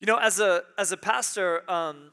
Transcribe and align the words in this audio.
You 0.00 0.06
know, 0.06 0.16
as 0.16 0.40
a 0.40 0.62
as 0.78 0.92
a 0.92 0.96
pastor, 0.96 1.70
um, 1.70 2.10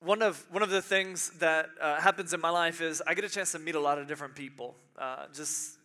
one 0.00 0.22
of 0.22 0.46
one 0.50 0.62
of 0.62 0.70
the 0.70 0.80
things 0.80 1.28
that 1.40 1.68
uh, 1.78 2.00
happens 2.00 2.32
in 2.32 2.40
my 2.40 2.48
life 2.48 2.80
is 2.80 3.02
I 3.06 3.12
get 3.12 3.22
a 3.22 3.28
chance 3.28 3.52
to 3.52 3.58
meet 3.58 3.74
a 3.74 3.80
lot 3.80 3.98
of 3.98 4.08
different 4.08 4.34
people. 4.34 4.76
Uh, 4.98 5.26
just 5.34 5.76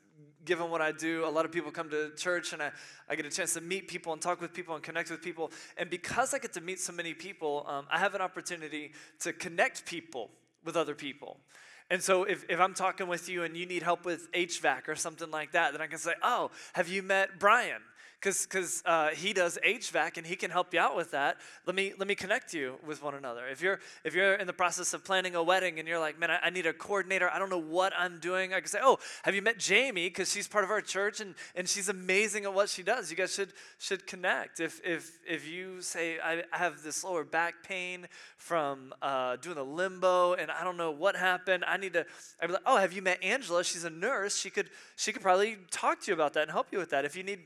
given 0.46 0.70
what 0.70 0.80
I 0.80 0.94
do, 0.94 1.26
a 1.26 1.30
lot 1.30 1.44
of 1.44 1.52
people 1.52 1.70
come 1.70 1.90
to 1.90 2.12
church, 2.16 2.54
and 2.54 2.64
I, 2.64 2.72
I 3.10 3.18
get 3.18 3.26
a 3.26 3.30
chance 3.30 3.54
to 3.56 3.62
meet 3.62 3.90
people 3.90 4.14
and 4.14 4.22
talk 4.22 4.40
with 4.40 4.54
people 4.54 4.74
and 4.74 4.82
connect 4.82 5.12
with 5.12 5.22
people. 5.22 5.52
And 5.76 5.90
because 5.90 6.34
I 6.34 6.40
get 6.40 6.54
to 6.54 6.62
meet 6.62 6.80
so 6.80 6.94
many 6.94 7.14
people, 7.14 7.66
um, 7.68 7.88
I 7.92 8.00
have 8.00 8.16
an 8.16 8.22
opportunity 8.22 8.94
to 9.20 9.34
connect 9.34 9.86
people 9.86 10.32
with 10.64 10.78
other 10.78 10.96
people. 10.96 11.42
And 11.90 12.02
so 12.02 12.24
if, 12.24 12.46
if 12.50 12.62
I'm 12.62 12.74
talking 12.74 13.10
with 13.10 13.28
you 13.28 13.44
and 13.44 13.58
you 13.58 13.66
need 13.66 13.84
help 13.84 14.06
with 14.06 14.32
HVAC 14.32 14.88
or 14.88 14.96
something 14.96 15.30
like 15.30 15.52
that, 15.52 15.74
then 15.74 15.82
I 15.82 15.88
can 15.88 16.00
say, 16.00 16.14
Oh, 16.24 16.52
have 16.72 16.88
you 16.88 17.04
met 17.04 17.38
Brian? 17.38 17.82
Because 18.22 18.84
uh, 18.86 19.10
he 19.10 19.34
does 19.34 19.58
HVAC 19.66 20.18
and 20.18 20.28
he 20.28 20.36
can 20.36 20.52
help 20.52 20.74
you 20.74 20.80
out 20.80 20.96
with 20.96 21.12
that. 21.12 21.38
Let 21.66 21.76
me 21.76 21.94
let 21.98 22.08
me 22.08 22.14
connect 22.14 22.54
you 22.54 22.76
with 22.86 23.02
one 23.02 23.16
another. 23.16 23.48
If 23.48 23.62
you're 23.62 23.80
if 24.04 24.14
you're 24.14 24.36
in 24.36 24.46
the 24.46 24.54
process 24.54 24.94
of 24.94 25.04
planning 25.04 25.36
a 25.36 25.42
wedding 25.42 25.80
and 25.80 25.88
you're 25.88 26.00
like, 26.00 26.20
man, 26.20 26.30
I, 26.30 26.40
I 26.44 26.50
need 26.52 26.68
a 26.68 26.74
coordinator. 26.74 27.30
I 27.32 27.40
don't 27.40 27.50
know 27.50 27.58
what 27.58 27.94
I'm 27.98 28.20
doing. 28.20 28.54
I 28.54 28.60
can 28.60 28.68
say, 28.68 28.80
oh, 28.82 29.00
have 29.24 29.34
you 29.34 29.42
met 29.42 29.58
Jamie? 29.58 30.08
Because 30.08 30.32
she's 30.32 30.48
part 30.48 30.64
of 30.64 30.70
our 30.70 30.82
church 30.82 31.20
and 31.20 31.34
and 31.56 31.68
she's 31.68 31.90
amazing 31.90 32.46
at 32.46 32.54
what 32.54 32.70
she 32.70 32.84
does. 32.84 33.10
You 33.10 33.18
guys 33.18 33.34
should 33.34 33.54
should 33.80 34.06
connect. 34.06 34.60
If 34.60 34.80
if 34.86 35.18
if 35.28 35.48
you 35.48 35.82
say 35.82 36.20
I 36.20 36.44
have 36.52 36.84
this 36.84 37.04
lower 37.04 37.24
back 37.24 37.64
pain 37.64 38.08
from 38.38 38.94
uh, 39.02 39.38
doing 39.38 39.56
the 39.56 39.66
limbo 39.66 40.34
and 40.34 40.52
I 40.52 40.64
don't 40.64 40.78
know 40.78 40.92
what 40.92 41.16
happened, 41.16 41.66
I 41.66 41.78
need 41.78 41.94
to. 41.94 42.06
I'd 42.40 42.48
be 42.48 42.54
like, 42.54 42.62
oh, 42.68 42.78
have 42.78 42.94
you 42.94 43.02
met 43.02 43.24
Angela? 43.24 43.64
She's 43.64 43.84
a 43.84 43.90
nurse. 43.90 44.38
She 44.38 44.52
could 44.52 44.70
she 44.96 45.12
could 45.12 45.24
probably 45.24 45.58
talk 45.72 46.02
to 46.02 46.12
you 46.12 46.14
about 46.14 46.34
that 46.34 46.44
and 46.44 46.52
help 46.52 46.68
you 46.72 46.78
with 46.78 46.92
that. 46.92 47.04
If 47.04 47.16
you 47.16 47.24
need 47.24 47.40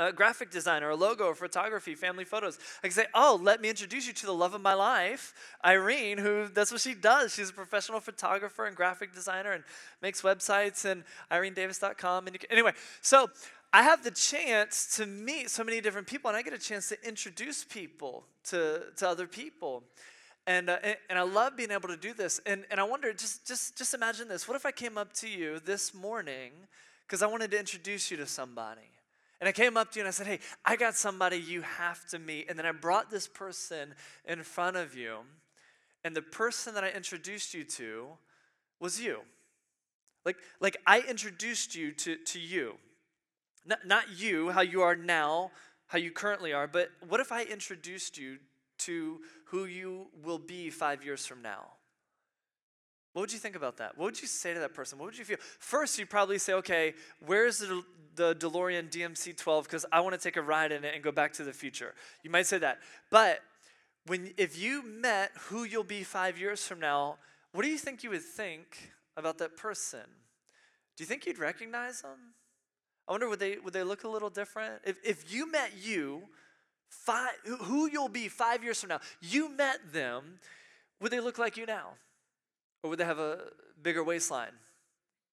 a 0.00 0.12
graphic 0.12 0.50
designer, 0.50 0.90
a 0.90 0.96
logo, 0.96 1.34
photography, 1.34 1.94
family 1.94 2.24
photos. 2.24 2.58
I 2.82 2.86
can 2.86 2.94
say, 2.94 3.06
oh, 3.14 3.38
let 3.42 3.60
me 3.60 3.68
introduce 3.68 4.06
you 4.06 4.14
to 4.14 4.26
the 4.26 4.34
love 4.34 4.54
of 4.54 4.62
my 4.62 4.72
life, 4.72 5.34
Irene, 5.64 6.18
who 6.18 6.48
that's 6.48 6.72
what 6.72 6.80
she 6.80 6.94
does. 6.94 7.34
She's 7.34 7.50
a 7.50 7.52
professional 7.52 8.00
photographer 8.00 8.64
and 8.64 8.74
graphic 8.74 9.12
designer 9.12 9.52
and 9.52 9.62
makes 10.00 10.22
websites 10.22 10.84
and 10.84 11.04
irenedavis.com. 11.30 12.26
And 12.26 12.40
can, 12.40 12.50
anyway, 12.50 12.72
so 13.02 13.28
I 13.72 13.82
have 13.82 14.02
the 14.02 14.10
chance 14.10 14.96
to 14.96 15.06
meet 15.06 15.50
so 15.50 15.62
many 15.62 15.80
different 15.82 16.06
people 16.06 16.28
and 16.28 16.36
I 16.36 16.42
get 16.42 16.54
a 16.54 16.58
chance 16.58 16.88
to 16.88 17.06
introduce 17.06 17.62
people 17.62 18.24
to, 18.44 18.84
to 18.96 19.08
other 19.08 19.26
people. 19.26 19.84
And, 20.46 20.70
uh, 20.70 20.78
and, 20.82 20.96
and 21.10 21.18
I 21.18 21.22
love 21.22 21.58
being 21.58 21.70
able 21.70 21.88
to 21.88 21.96
do 21.96 22.14
this. 22.14 22.40
And, 22.46 22.64
and 22.70 22.80
I 22.80 22.84
wonder, 22.84 23.12
just, 23.12 23.46
just, 23.46 23.76
just 23.76 23.92
imagine 23.92 24.28
this. 24.28 24.48
What 24.48 24.56
if 24.56 24.64
I 24.64 24.72
came 24.72 24.96
up 24.96 25.12
to 25.14 25.28
you 25.28 25.60
this 25.60 25.92
morning 25.92 26.52
because 27.06 27.22
I 27.22 27.26
wanted 27.26 27.50
to 27.50 27.58
introduce 27.58 28.10
you 28.10 28.16
to 28.16 28.26
somebody? 28.26 28.80
And 29.40 29.48
I 29.48 29.52
came 29.52 29.76
up 29.76 29.90
to 29.92 29.98
you 29.98 30.02
and 30.02 30.08
I 30.08 30.10
said, 30.10 30.26
Hey, 30.26 30.40
I 30.64 30.76
got 30.76 30.94
somebody 30.94 31.38
you 31.38 31.62
have 31.62 32.06
to 32.08 32.18
meet. 32.18 32.50
And 32.50 32.58
then 32.58 32.66
I 32.66 32.72
brought 32.72 33.10
this 33.10 33.26
person 33.26 33.94
in 34.26 34.42
front 34.42 34.76
of 34.76 34.94
you. 34.94 35.18
And 36.04 36.14
the 36.14 36.22
person 36.22 36.74
that 36.74 36.84
I 36.84 36.90
introduced 36.90 37.54
you 37.54 37.64
to 37.64 38.08
was 38.78 39.00
you. 39.00 39.20
Like, 40.24 40.36
like 40.60 40.76
I 40.86 41.00
introduced 41.00 41.74
you 41.74 41.92
to, 41.92 42.16
to 42.16 42.38
you. 42.38 42.76
Not, 43.66 43.86
not 43.86 44.04
you, 44.18 44.50
how 44.50 44.60
you 44.62 44.82
are 44.82 44.96
now, 44.96 45.50
how 45.86 45.98
you 45.98 46.10
currently 46.10 46.52
are, 46.52 46.66
but 46.66 46.90
what 47.08 47.20
if 47.20 47.32
I 47.32 47.44
introduced 47.44 48.16
you 48.18 48.38
to 48.78 49.20
who 49.46 49.64
you 49.64 50.06
will 50.22 50.38
be 50.38 50.70
five 50.70 51.04
years 51.04 51.26
from 51.26 51.42
now? 51.42 51.66
What 53.12 53.22
would 53.22 53.32
you 53.32 53.38
think 53.38 53.56
about 53.56 53.76
that? 53.78 53.98
What 53.98 54.04
would 54.06 54.22
you 54.22 54.28
say 54.28 54.54
to 54.54 54.60
that 54.60 54.74
person? 54.74 54.98
What 54.98 55.06
would 55.06 55.18
you 55.18 55.24
feel? 55.24 55.38
First, 55.58 55.98
you'd 55.98 56.10
probably 56.10 56.38
say, 56.38 56.52
okay, 56.54 56.94
where's 57.26 57.58
the, 57.58 57.82
the 58.14 58.36
DeLorean 58.36 58.88
DMC 58.88 59.36
12 59.36 59.64
because 59.64 59.84
I 59.90 60.00
want 60.00 60.14
to 60.14 60.20
take 60.20 60.36
a 60.36 60.42
ride 60.42 60.70
in 60.70 60.84
it 60.84 60.94
and 60.94 61.02
go 61.02 61.10
back 61.10 61.32
to 61.34 61.44
the 61.44 61.52
future. 61.52 61.94
You 62.22 62.30
might 62.30 62.46
say 62.46 62.58
that. 62.58 62.78
But 63.10 63.40
when 64.06 64.32
if 64.36 64.58
you 64.58 64.82
met 64.84 65.32
who 65.48 65.64
you'll 65.64 65.82
be 65.84 66.04
5 66.04 66.38
years 66.38 66.64
from 66.66 66.78
now, 66.78 67.16
what 67.52 67.62
do 67.62 67.68
you 67.68 67.78
think 67.78 68.04
you 68.04 68.10
would 68.10 68.22
think 68.22 68.92
about 69.16 69.38
that 69.38 69.56
person? 69.56 70.06
Do 70.96 71.02
you 71.02 71.06
think 71.06 71.26
you'd 71.26 71.38
recognize 71.38 72.02
them? 72.02 72.34
I 73.08 73.12
wonder 73.12 73.28
would 73.28 73.40
they 73.40 73.56
would 73.58 73.72
they 73.72 73.82
look 73.82 74.04
a 74.04 74.08
little 74.08 74.30
different? 74.30 74.82
If 74.84 74.98
if 75.04 75.32
you 75.32 75.50
met 75.50 75.72
you 75.82 76.22
five 76.88 77.32
who 77.62 77.88
you'll 77.88 78.08
be 78.08 78.28
5 78.28 78.62
years 78.62 78.80
from 78.80 78.90
now, 78.90 79.00
you 79.20 79.48
met 79.48 79.92
them, 79.92 80.38
would 81.00 81.10
they 81.10 81.20
look 81.20 81.38
like 81.38 81.56
you 81.56 81.66
now? 81.66 81.94
Or 82.82 82.90
would 82.90 82.98
they 82.98 83.04
have 83.04 83.18
a 83.18 83.38
bigger 83.82 84.02
waistline? 84.02 84.52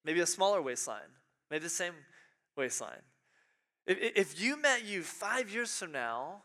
Maybe 0.03 0.19
a 0.19 0.25
smaller 0.25 0.61
waistline? 0.61 1.11
Maybe 1.49 1.63
the 1.63 1.69
same 1.69 1.93
waistline. 2.55 3.01
If, 3.85 3.97
if 4.15 4.41
you 4.41 4.61
met 4.61 4.85
you 4.85 5.03
five 5.03 5.49
years 5.49 5.77
from 5.77 5.91
now, 5.91 6.43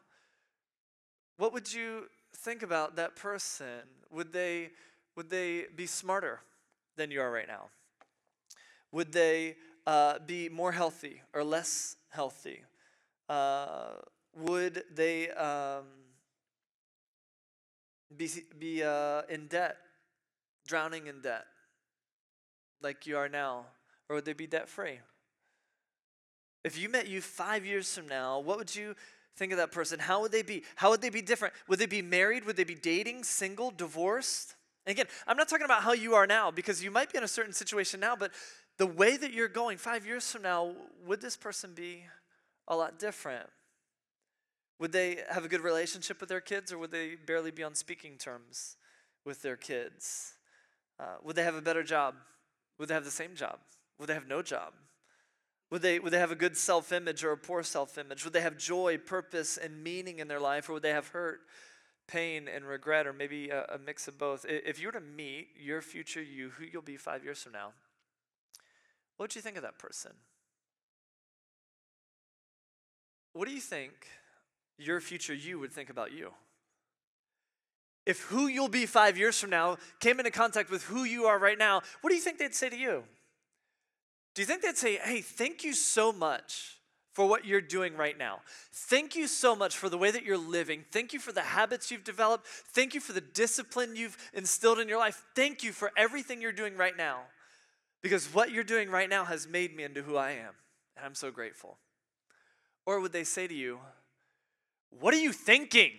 what 1.38 1.52
would 1.52 1.72
you 1.72 2.04
think 2.36 2.62
about 2.62 2.96
that 2.96 3.16
person? 3.16 3.82
Would 4.10 4.32
they, 4.32 4.70
would 5.16 5.28
they 5.28 5.66
be 5.74 5.86
smarter 5.86 6.40
than 6.96 7.10
you 7.10 7.20
are 7.20 7.30
right 7.30 7.48
now? 7.48 7.70
Would 8.92 9.12
they 9.12 9.56
uh, 9.86 10.18
be 10.24 10.48
more 10.48 10.72
healthy 10.72 11.22
or 11.32 11.42
less 11.42 11.96
healthy? 12.10 12.62
Uh, 13.28 13.94
would 14.36 14.84
they 14.94 15.30
um, 15.30 15.84
be, 18.16 18.28
be 18.58 18.82
uh, 18.82 19.22
in 19.28 19.46
debt, 19.46 19.76
drowning 20.66 21.06
in 21.06 21.20
debt, 21.20 21.46
like 22.82 23.06
you 23.06 23.16
are 23.16 23.28
now? 23.28 23.66
Or 24.08 24.16
would 24.16 24.24
they 24.24 24.32
be 24.32 24.46
debt 24.46 24.68
free? 24.68 24.98
If 26.64 26.78
you 26.78 26.88
met 26.88 27.08
you 27.08 27.20
five 27.20 27.64
years 27.66 27.92
from 27.94 28.08
now, 28.08 28.38
what 28.38 28.58
would 28.58 28.74
you 28.74 28.94
think 29.36 29.52
of 29.52 29.58
that 29.58 29.72
person? 29.72 29.98
How 29.98 30.20
would 30.20 30.32
they 30.32 30.42
be? 30.42 30.62
How 30.76 30.90
would 30.90 31.00
they 31.00 31.10
be 31.10 31.22
different? 31.22 31.54
Would 31.68 31.78
they 31.78 31.86
be 31.86 32.02
married? 32.02 32.44
Would 32.44 32.56
they 32.56 32.64
be 32.64 32.74
dating, 32.74 33.24
single, 33.24 33.70
divorced? 33.70 34.54
And 34.86 34.92
again, 34.92 35.06
I'm 35.26 35.36
not 35.36 35.48
talking 35.48 35.64
about 35.64 35.82
how 35.82 35.92
you 35.92 36.14
are 36.14 36.26
now 36.26 36.50
because 36.50 36.82
you 36.82 36.90
might 36.90 37.12
be 37.12 37.18
in 37.18 37.24
a 37.24 37.28
certain 37.28 37.52
situation 37.52 38.00
now, 38.00 38.16
but 38.16 38.32
the 38.78 38.86
way 38.86 39.16
that 39.16 39.32
you're 39.32 39.48
going 39.48 39.78
five 39.78 40.06
years 40.06 40.30
from 40.30 40.42
now, 40.42 40.74
would 41.06 41.20
this 41.20 41.36
person 41.36 41.72
be 41.74 42.04
a 42.68 42.76
lot 42.76 42.98
different? 42.98 43.48
Would 44.78 44.92
they 44.92 45.18
have 45.30 45.44
a 45.44 45.48
good 45.48 45.60
relationship 45.60 46.20
with 46.20 46.28
their 46.28 46.40
kids 46.40 46.72
or 46.72 46.78
would 46.78 46.90
they 46.90 47.14
barely 47.14 47.52
be 47.52 47.62
on 47.62 47.74
speaking 47.74 48.16
terms 48.18 48.76
with 49.24 49.42
their 49.42 49.56
kids? 49.56 50.34
Uh, 50.98 51.16
would 51.22 51.36
they 51.36 51.42
have 51.42 51.54
a 51.54 51.62
better 51.62 51.82
job? 51.82 52.14
Would 52.78 52.88
they 52.88 52.94
have 52.94 53.04
the 53.04 53.10
same 53.10 53.34
job? 53.34 53.58
Would 53.98 54.08
they 54.08 54.14
have 54.14 54.28
no 54.28 54.42
job? 54.42 54.72
Would 55.70 55.82
they, 55.82 55.98
would 55.98 56.12
they 56.12 56.18
have 56.18 56.30
a 56.30 56.36
good 56.36 56.56
self 56.56 56.92
image 56.92 57.24
or 57.24 57.32
a 57.32 57.36
poor 57.36 57.62
self 57.62 57.96
image? 57.96 58.24
Would 58.24 58.34
they 58.34 58.40
have 58.42 58.58
joy, 58.58 58.98
purpose, 58.98 59.56
and 59.56 59.82
meaning 59.82 60.18
in 60.18 60.28
their 60.28 60.40
life? 60.40 60.68
Or 60.68 60.74
would 60.74 60.82
they 60.82 60.90
have 60.90 61.08
hurt, 61.08 61.40
pain, 62.06 62.46
and 62.46 62.66
regret, 62.66 63.06
or 63.06 63.12
maybe 63.12 63.48
a, 63.48 63.64
a 63.64 63.78
mix 63.78 64.06
of 64.06 64.18
both? 64.18 64.44
If 64.46 64.80
you 64.80 64.88
were 64.88 64.92
to 64.92 65.00
meet 65.00 65.48
your 65.58 65.80
future 65.80 66.22
you, 66.22 66.50
who 66.50 66.64
you'll 66.64 66.82
be 66.82 66.98
five 66.98 67.24
years 67.24 67.42
from 67.42 67.52
now, 67.52 67.72
what 69.16 69.24
would 69.24 69.34
you 69.34 69.40
think 69.40 69.56
of 69.56 69.62
that 69.62 69.78
person? 69.78 70.12
What 73.32 73.48
do 73.48 73.54
you 73.54 73.60
think 73.60 74.08
your 74.76 75.00
future 75.00 75.32
you 75.32 75.58
would 75.58 75.72
think 75.72 75.88
about 75.88 76.12
you? 76.12 76.32
If 78.04 78.22
who 78.22 78.48
you'll 78.48 78.68
be 78.68 78.86
five 78.86 79.16
years 79.16 79.38
from 79.38 79.50
now 79.50 79.78
came 80.00 80.18
into 80.18 80.30
contact 80.30 80.70
with 80.70 80.82
who 80.84 81.04
you 81.04 81.26
are 81.26 81.38
right 81.38 81.58
now, 81.58 81.82
what 82.00 82.10
do 82.10 82.16
you 82.16 82.22
think 82.22 82.38
they'd 82.38 82.54
say 82.54 82.68
to 82.68 82.76
you? 82.76 83.04
Do 84.34 84.42
you 84.42 84.46
think 84.46 84.62
they'd 84.62 84.76
say, 84.76 84.96
hey, 84.96 85.20
thank 85.20 85.62
you 85.62 85.72
so 85.72 86.12
much 86.12 86.78
for 87.12 87.28
what 87.28 87.44
you're 87.44 87.60
doing 87.60 87.96
right 87.96 88.16
now? 88.16 88.40
Thank 88.72 89.14
you 89.14 89.26
so 89.26 89.54
much 89.54 89.76
for 89.76 89.88
the 89.88 89.98
way 89.98 90.10
that 90.10 90.24
you're 90.24 90.38
living. 90.38 90.84
Thank 90.90 91.12
you 91.12 91.20
for 91.20 91.32
the 91.32 91.42
habits 91.42 91.90
you've 91.90 92.04
developed. 92.04 92.46
Thank 92.46 92.94
you 92.94 93.00
for 93.00 93.12
the 93.12 93.20
discipline 93.20 93.94
you've 93.94 94.16
instilled 94.32 94.80
in 94.80 94.88
your 94.88 94.98
life. 94.98 95.22
Thank 95.36 95.62
you 95.62 95.72
for 95.72 95.92
everything 95.96 96.40
you're 96.40 96.50
doing 96.50 96.76
right 96.76 96.96
now. 96.96 97.20
Because 98.02 98.26
what 98.34 98.50
you're 98.50 98.64
doing 98.64 98.90
right 98.90 99.08
now 99.08 99.24
has 99.24 99.46
made 99.46 99.76
me 99.76 99.84
into 99.84 100.02
who 100.02 100.16
I 100.16 100.32
am. 100.32 100.54
And 100.96 101.06
I'm 101.06 101.14
so 101.14 101.30
grateful. 101.30 101.78
Or 102.84 103.00
would 103.00 103.12
they 103.12 103.24
say 103.24 103.46
to 103.46 103.54
you, 103.54 103.78
What 104.90 105.14
are 105.14 105.20
you 105.20 105.32
thinking? 105.32 105.92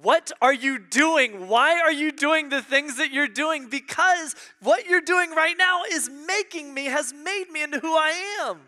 What 0.00 0.30
are 0.40 0.54
you 0.54 0.78
doing? 0.78 1.48
Why 1.48 1.80
are 1.80 1.92
you 1.92 2.12
doing 2.12 2.50
the 2.50 2.62
things 2.62 2.98
that 2.98 3.12
you're 3.12 3.26
doing? 3.26 3.68
Because 3.68 4.36
what 4.60 4.86
you're 4.86 5.00
doing 5.00 5.32
right 5.32 5.56
now 5.58 5.82
is 5.90 6.08
making 6.08 6.72
me, 6.72 6.84
has 6.84 7.12
made 7.12 7.46
me 7.50 7.64
into 7.64 7.80
who 7.80 7.94
I 7.96 8.10
am. 8.42 8.60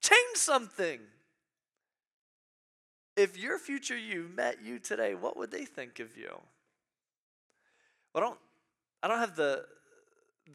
Change 0.00 0.36
something. 0.36 1.00
If 3.16 3.36
your 3.36 3.58
future 3.58 3.98
you 3.98 4.30
met 4.34 4.58
you 4.64 4.78
today, 4.78 5.14
what 5.14 5.36
would 5.36 5.50
they 5.50 5.64
think 5.64 5.98
of 5.98 6.16
you? 6.16 6.30
Well, 8.14 8.22
I 8.22 8.26
don't, 8.26 8.38
I 9.02 9.08
don't 9.08 9.18
have 9.18 9.34
the, 9.34 9.64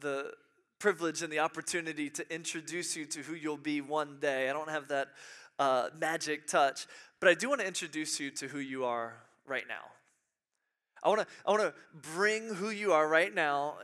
the 0.00 0.32
privilege 0.78 1.20
and 1.20 1.30
the 1.30 1.40
opportunity 1.40 2.08
to 2.08 2.34
introduce 2.34 2.96
you 2.96 3.04
to 3.04 3.20
who 3.20 3.34
you'll 3.34 3.58
be 3.58 3.82
one 3.82 4.16
day. 4.18 4.48
I 4.48 4.54
don't 4.54 4.70
have 4.70 4.88
that 4.88 5.08
uh, 5.58 5.90
magic 5.98 6.46
touch, 6.46 6.86
but 7.20 7.28
I 7.28 7.34
do 7.34 7.50
want 7.50 7.60
to 7.60 7.66
introduce 7.66 8.18
you 8.18 8.30
to 8.32 8.48
who 8.48 8.58
you 8.58 8.86
are 8.86 9.14
right 9.46 9.64
now. 9.68 9.95
I 11.06 11.08
want 11.08 11.20
to 11.20 11.26
I 11.46 11.50
want 11.52 11.62
to 11.62 11.74
bring 12.14 12.52
who 12.54 12.70
you 12.70 12.92
are 12.92 13.06
right 13.06 13.32
now 13.32 13.76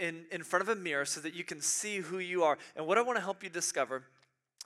in, 0.00 0.24
in 0.32 0.42
front 0.42 0.62
of 0.62 0.68
a 0.68 0.74
mirror 0.74 1.04
so 1.04 1.20
that 1.20 1.32
you 1.32 1.44
can 1.44 1.60
see 1.60 1.98
who 1.98 2.18
you 2.18 2.42
are. 2.42 2.58
And 2.74 2.88
what 2.88 2.98
I 2.98 3.02
want 3.02 3.18
to 3.18 3.22
help 3.22 3.44
you 3.44 3.48
discover 3.48 4.02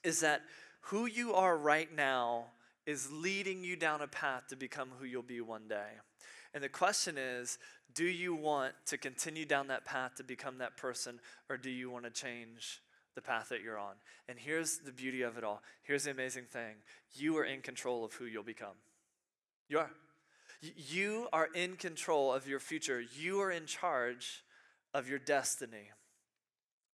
is 0.02 0.20
that 0.20 0.40
who 0.84 1.04
you 1.04 1.34
are 1.34 1.58
right 1.58 1.94
now 1.94 2.46
is 2.86 3.12
leading 3.12 3.62
you 3.62 3.76
down 3.76 4.00
a 4.00 4.06
path 4.06 4.44
to 4.48 4.56
become 4.56 4.88
who 4.98 5.04
you'll 5.04 5.22
be 5.22 5.42
one 5.42 5.68
day. 5.68 5.90
And 6.54 6.64
the 6.64 6.70
question 6.70 7.18
is 7.18 7.58
do 7.94 8.06
you 8.06 8.34
want 8.34 8.72
to 8.86 8.96
continue 8.96 9.44
down 9.44 9.68
that 9.68 9.84
path 9.84 10.14
to 10.16 10.24
become 10.24 10.56
that 10.58 10.78
person, 10.78 11.20
or 11.50 11.58
do 11.58 11.68
you 11.68 11.90
want 11.90 12.04
to 12.06 12.10
change 12.10 12.80
the 13.14 13.20
path 13.20 13.50
that 13.50 13.60
you're 13.62 13.78
on? 13.78 13.96
And 14.26 14.38
here's 14.38 14.78
the 14.78 14.92
beauty 14.92 15.20
of 15.20 15.36
it 15.36 15.44
all. 15.44 15.62
Here's 15.82 16.04
the 16.04 16.12
amazing 16.12 16.44
thing 16.44 16.76
you 17.12 17.36
are 17.36 17.44
in 17.44 17.60
control 17.60 18.06
of 18.06 18.14
who 18.14 18.24
you'll 18.24 18.42
become. 18.42 18.76
You 19.68 19.80
are. 19.80 19.90
You 20.60 21.28
are 21.32 21.48
in 21.54 21.76
control 21.76 22.32
of 22.32 22.46
your 22.46 22.60
future, 22.60 23.00
you 23.00 23.40
are 23.40 23.50
in 23.50 23.66
charge 23.66 24.44
of 24.92 25.08
your 25.08 25.18
destiny. 25.18 25.90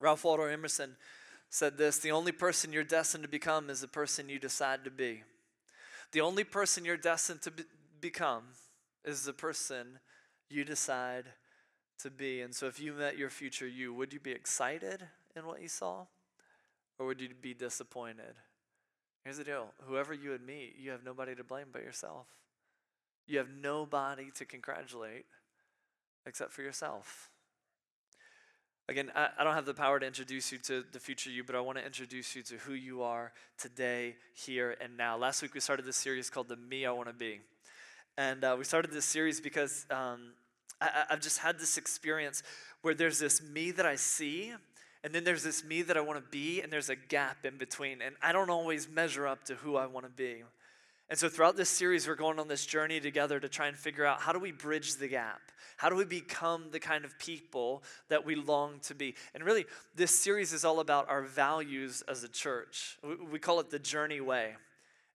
Ralph 0.01 0.25
Waldo 0.25 0.45
Emerson 0.45 0.97
said 1.49 1.79
this 1.79 1.99
The 1.99 2.13
only 2.13 2.33
person 2.33 2.73
you're 2.73 2.85
destined 2.85 3.25
to 3.25 3.29
become 3.29 3.71
is 3.71 3.81
the 3.81 3.89
person 3.89 4.29
you 4.29 4.39
decide 4.39 4.85
to 4.85 4.91
be. 4.91 5.23
The 6.13 6.21
only 6.21 6.45
person 6.45 6.85
you're 6.85 6.97
destined 6.97 7.43
to 7.43 7.51
be- 7.51 7.65
become 8.01 8.45
is 9.05 9.25
the 9.25 9.33
person 9.33 9.99
you 10.49 10.65
decide 10.65 11.25
to 11.99 12.11
be. 12.11 12.41
And 12.43 12.55
so, 12.55 12.67
if 12.67 12.79
you 12.79 12.93
met 12.93 13.19
your 13.19 13.31
future 13.31 13.67
you, 13.67 13.93
would 13.95 14.13
you 14.13 14.21
be 14.21 14.33
excited 14.33 15.03
in 15.35 15.47
what 15.47 15.63
you 15.63 15.69
saw? 15.69 16.07
Or 16.99 17.07
would 17.07 17.21
you 17.21 17.31
be 17.41 17.55
disappointed? 17.55 18.35
Here's 19.25 19.39
the 19.39 19.45
deal 19.45 19.73
whoever 19.87 20.15
you 20.15 20.31
would 20.31 20.47
meet, 20.47 20.77
you 20.79 20.91
have 20.91 21.05
nobody 21.05 21.35
to 21.35 21.45
blame 21.45 21.67
but 21.73 21.83
yourself. 21.83 22.27
You 23.27 23.39
have 23.39 23.49
nobody 23.51 24.31
to 24.37 24.45
congratulate 24.45 25.27
except 26.27 26.53
for 26.53 26.63
yourself. 26.63 27.31
Again, 28.89 29.11
I, 29.17 29.29
I, 29.39 29.45
don't 29.45 29.55
have 29.55 29.67
the 29.67 29.75
power 29.75 29.99
to 29.99 30.07
introduce 30.07 30.53
you 30.53 30.59
to 30.59 30.85
the 30.93 31.01
future 31.01 31.29
you, 31.29 31.43
but 31.43 31.57
I 31.57 31.61
want 31.61 31.77
to 31.79 31.85
introduce 31.85 32.37
you 32.37 32.43
to 32.43 32.55
who 32.59 32.75
you 32.75 33.03
are 33.03 33.33
today, 33.59 34.15
here, 34.33 34.77
and 34.81 34.97
now. 34.97 35.17
Last 35.17 35.43
week 35.43 35.55
we 35.55 35.61
started 35.61 35.85
this 35.85 35.97
series 35.97 36.31
called 36.31 36.49
The 36.49 36.57
Me 36.57 36.87
I 36.87 36.93
Want 36.93 37.09
to 37.09 37.15
Be. 37.15 37.41
And 38.17 38.45
uh, 38.45 38.55
we 38.57 38.65
started 38.65 38.93
this 38.93 39.05
series 39.05 39.41
because 39.41 39.87
um, 39.91 40.35
I, 40.81 41.05
I've 41.11 41.21
just 41.21 41.39
had 41.39 41.59
this 41.59 41.77
experience 41.77 42.45
where 42.83 42.95
there's 42.95 43.19
this 43.19 43.43
me 43.43 43.73
that 43.73 43.87
I 43.87 43.97
see, 43.97 44.55
and 45.03 45.13
then 45.13 45.25
there's 45.25 45.43
this 45.43 45.65
me 45.65 45.83
that 45.83 45.97
I 45.97 46.01
want 46.01 46.25
to 46.25 46.31
be, 46.31 46.61
and 46.61 46.73
there's 46.73 46.89
a 46.89 46.97
gap 46.97 47.45
in 47.45 47.59
between. 47.59 48.01
And 48.01 48.15
I 48.23 48.31
don't 48.31 48.51
always 48.51 48.89
measure 48.89 49.27
up 49.27 49.43
to 49.45 49.57
who 49.57 49.75
I 49.75 49.87
want 49.87 50.07
to 50.07 50.13
be. 50.13 50.45
And 51.09 51.19
so 51.19 51.29
throughout 51.29 51.57
this 51.57 51.69
series, 51.69 52.09
we're 52.09 52.17
going 52.17 52.41
on 52.41 52.49
this 52.49 52.67
journey 52.67 52.99
together 52.99 53.39
to 53.39 53.49
try 53.49 53.69
and 53.69 53.77
figure 53.77 54.05
out 54.05 54.21
how 54.21 54.33
do 54.33 54.41
we 54.41 54.51
bridge 54.51 54.97
the 54.97 55.07
gap? 55.07 55.41
How 55.77 55.89
do 55.89 55.95
we 55.95 56.05
become 56.05 56.71
the 56.73 56.81
kind 56.81 57.05
of 57.05 57.17
people 57.19 57.85
that 58.09 58.25
we 58.25 58.35
long 58.35 58.81
to 58.85 58.95
be? 58.95 59.15
And 59.35 59.45
really, 59.45 59.67
this 59.95 60.11
series 60.11 60.53
is 60.53 60.65
all 60.65 60.81
about 60.81 61.09
our 61.09 61.23
values 61.23 62.03
as 62.09 62.25
a 62.25 62.29
church. 62.29 62.99
We 63.31 63.39
call 63.39 63.61
it 63.61 63.71
the 63.71 63.79
journey 63.79 64.21
way. 64.21 64.55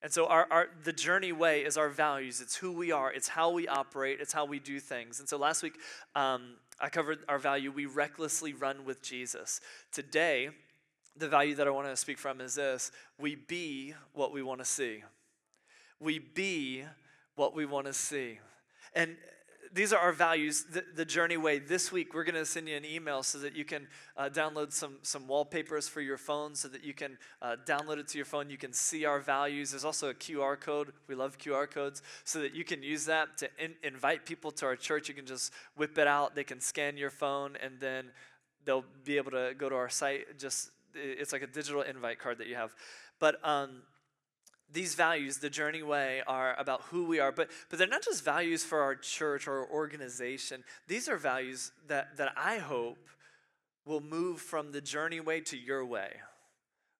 And 0.01 0.11
so 0.11 0.27
our, 0.27 0.47
our 0.49 0.67
the 0.83 0.93
journey 0.93 1.31
way 1.31 1.61
is 1.61 1.77
our 1.77 1.89
values. 1.89 2.41
It's 2.41 2.55
who 2.55 2.71
we 2.71 2.91
are. 2.91 3.11
It's 3.11 3.27
how 3.27 3.51
we 3.51 3.67
operate. 3.67 4.19
It's 4.21 4.33
how 4.33 4.45
we 4.45 4.59
do 4.59 4.79
things. 4.79 5.19
And 5.19 5.27
so 5.27 5.37
last 5.37 5.61
week, 5.61 5.77
um, 6.15 6.55
I 6.79 6.89
covered 6.89 7.19
our 7.27 7.37
value. 7.37 7.71
We 7.71 7.85
recklessly 7.85 8.53
run 8.53 8.85
with 8.85 9.03
Jesus. 9.03 9.61
Today, 9.91 10.49
the 11.17 11.27
value 11.27 11.53
that 11.55 11.67
I 11.67 11.69
want 11.69 11.87
to 11.87 11.97
speak 11.97 12.17
from 12.17 12.39
is 12.39 12.55
this: 12.55 12.91
we 13.19 13.35
be 13.35 13.93
what 14.13 14.31
we 14.31 14.41
want 14.41 14.59
to 14.59 14.65
see 14.65 15.03
we 16.01 16.19
be 16.19 16.83
what 17.35 17.55
we 17.55 17.65
want 17.65 17.85
to 17.85 17.93
see. 17.93 18.39
And 18.93 19.15
these 19.73 19.93
are 19.93 19.99
our 19.99 20.11
values, 20.11 20.65
the, 20.65 20.83
the, 20.95 21.05
Journey 21.05 21.37
Way. 21.37 21.59
This 21.59 21.93
week, 21.93 22.13
we're 22.13 22.25
going 22.25 22.35
to 22.35 22.45
send 22.45 22.67
you 22.67 22.75
an 22.75 22.83
email 22.83 23.23
so 23.23 23.37
that 23.37 23.55
you 23.55 23.63
can 23.63 23.87
uh, 24.17 24.27
download 24.27 24.73
some, 24.73 24.97
some 25.01 25.27
wallpapers 25.27 25.87
for 25.87 26.01
your 26.01 26.17
phone, 26.17 26.55
so 26.55 26.67
that 26.67 26.83
you 26.83 26.93
can 26.93 27.17
uh, 27.41 27.55
download 27.65 27.97
it 27.97 28.07
to 28.09 28.17
your 28.17 28.25
phone. 28.25 28.49
You 28.49 28.57
can 28.57 28.73
see 28.73 29.05
our 29.05 29.21
values. 29.21 29.71
There's 29.71 29.85
also 29.85 30.09
a 30.09 30.13
QR 30.13 30.59
code. 30.59 30.91
We 31.07 31.15
love 31.15 31.37
QR 31.37 31.71
codes, 31.71 32.01
so 32.25 32.41
that 32.41 32.53
you 32.53 32.65
can 32.65 32.83
use 32.83 33.05
that 33.05 33.37
to 33.37 33.49
in, 33.57 33.75
invite 33.81 34.25
people 34.25 34.51
to 34.51 34.65
our 34.65 34.75
church. 34.75 35.07
You 35.07 35.15
can 35.15 35.25
just 35.25 35.53
whip 35.77 35.97
it 35.97 36.07
out. 36.07 36.35
They 36.35 36.43
can 36.43 36.59
scan 36.59 36.97
your 36.97 37.11
phone, 37.11 37.55
and 37.63 37.79
then 37.79 38.07
they'll 38.65 38.85
be 39.05 39.15
able 39.15 39.31
to 39.31 39.53
go 39.57 39.69
to 39.69 39.75
our 39.75 39.89
site. 39.89 40.37
Just 40.37 40.71
it's 40.93 41.31
like 41.31 41.43
a 41.43 41.47
digital 41.47 41.81
invite 41.81 42.19
card 42.19 42.39
that 42.39 42.47
you 42.47 42.55
have. 42.55 42.75
But 43.19 43.39
um, 43.47 43.83
these 44.73 44.95
values, 44.95 45.37
the 45.37 45.49
journey 45.49 45.83
way, 45.83 46.21
are 46.27 46.55
about 46.57 46.81
who 46.83 47.05
we 47.05 47.19
are, 47.19 47.31
but, 47.31 47.49
but 47.69 47.77
they're 47.77 47.87
not 47.87 48.03
just 48.03 48.23
values 48.23 48.63
for 48.63 48.81
our 48.81 48.95
church 48.95 49.47
or 49.47 49.59
our 49.59 49.69
organization. 49.69 50.63
These 50.87 51.09
are 51.09 51.17
values 51.17 51.71
that, 51.87 52.17
that 52.17 52.33
I 52.37 52.57
hope 52.57 52.97
will 53.85 54.01
move 54.01 54.39
from 54.39 54.71
the 54.71 54.81
journey 54.81 55.19
way 55.19 55.41
to 55.41 55.57
your 55.57 55.85
way, 55.85 56.11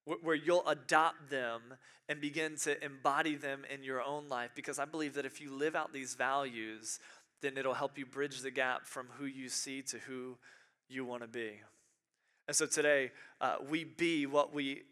where, 0.04 0.34
you'll 0.34 0.66
adopt 0.68 1.30
them 1.30 1.62
and 2.08 2.20
begin 2.20 2.56
to 2.56 2.84
embody 2.84 3.36
them 3.36 3.62
in 3.72 3.82
your 3.82 4.02
own 4.02 4.28
life. 4.28 4.50
Because 4.54 4.78
I 4.78 4.84
believe 4.84 5.14
that 5.14 5.24
if 5.24 5.40
you 5.40 5.54
live 5.54 5.76
out 5.76 5.92
these 5.92 6.14
values, 6.14 6.98
then 7.40 7.56
it'll 7.56 7.74
help 7.74 7.96
you 7.96 8.04
bridge 8.04 8.40
the 8.40 8.50
gap 8.50 8.84
from 8.84 9.06
who 9.18 9.24
you 9.24 9.48
see 9.48 9.82
to 9.82 9.98
who 9.98 10.36
you 10.88 11.04
want 11.04 11.22
to 11.22 11.28
be. 11.28 11.60
And 12.48 12.56
so 12.56 12.66
today, 12.66 13.12
uh, 13.40 13.56
we 13.68 13.84
be 13.84 14.26
what 14.26 14.52
we 14.52 14.82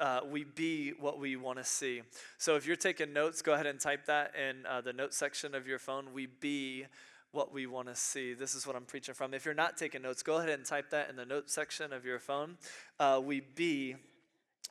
uh, 0.00 0.20
we 0.28 0.44
be 0.44 0.92
what 0.98 1.18
we 1.18 1.36
want 1.36 1.58
to 1.58 1.64
see. 1.64 2.02
So 2.38 2.56
if 2.56 2.66
you're 2.66 2.76
taking 2.76 3.12
notes, 3.12 3.42
go 3.42 3.54
ahead 3.54 3.66
and 3.66 3.80
type 3.80 4.06
that 4.06 4.34
in 4.36 4.64
uh, 4.66 4.80
the 4.80 4.92
notes 4.92 5.16
section 5.16 5.54
of 5.54 5.66
your 5.66 5.78
phone. 5.78 6.12
We 6.12 6.26
be 6.26 6.86
what 7.32 7.52
we 7.52 7.66
want 7.66 7.88
to 7.88 7.94
see. 7.94 8.34
This 8.34 8.54
is 8.54 8.66
what 8.66 8.76
I'm 8.76 8.84
preaching 8.84 9.14
from. 9.14 9.34
If 9.34 9.44
you're 9.44 9.54
not 9.54 9.76
taking 9.76 10.02
notes, 10.02 10.22
go 10.22 10.36
ahead 10.36 10.48
and 10.48 10.64
type 10.64 10.90
that 10.90 11.10
in 11.10 11.16
the 11.16 11.24
notes 11.24 11.52
section 11.52 11.92
of 11.92 12.04
your 12.04 12.18
phone. 12.18 12.56
Uh, 12.98 13.20
we 13.22 13.40
be 13.40 13.96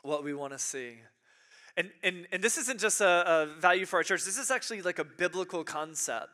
what 0.01 0.23
we 0.23 0.33
want 0.33 0.53
to 0.53 0.59
see. 0.59 0.95
And, 1.75 1.91
and, 2.01 2.27
and 2.31 2.43
this 2.43 2.57
isn't 2.57 2.79
just 2.79 3.01
a, 3.01 3.05
a 3.05 3.45
value 3.59 3.85
for 3.85 3.97
our 3.97 4.03
church, 4.03 4.23
this 4.23 4.37
is 4.37 4.49
actually 4.49 4.81
like 4.81 4.99
a 4.99 5.03
biblical 5.03 5.63
concept. 5.63 6.29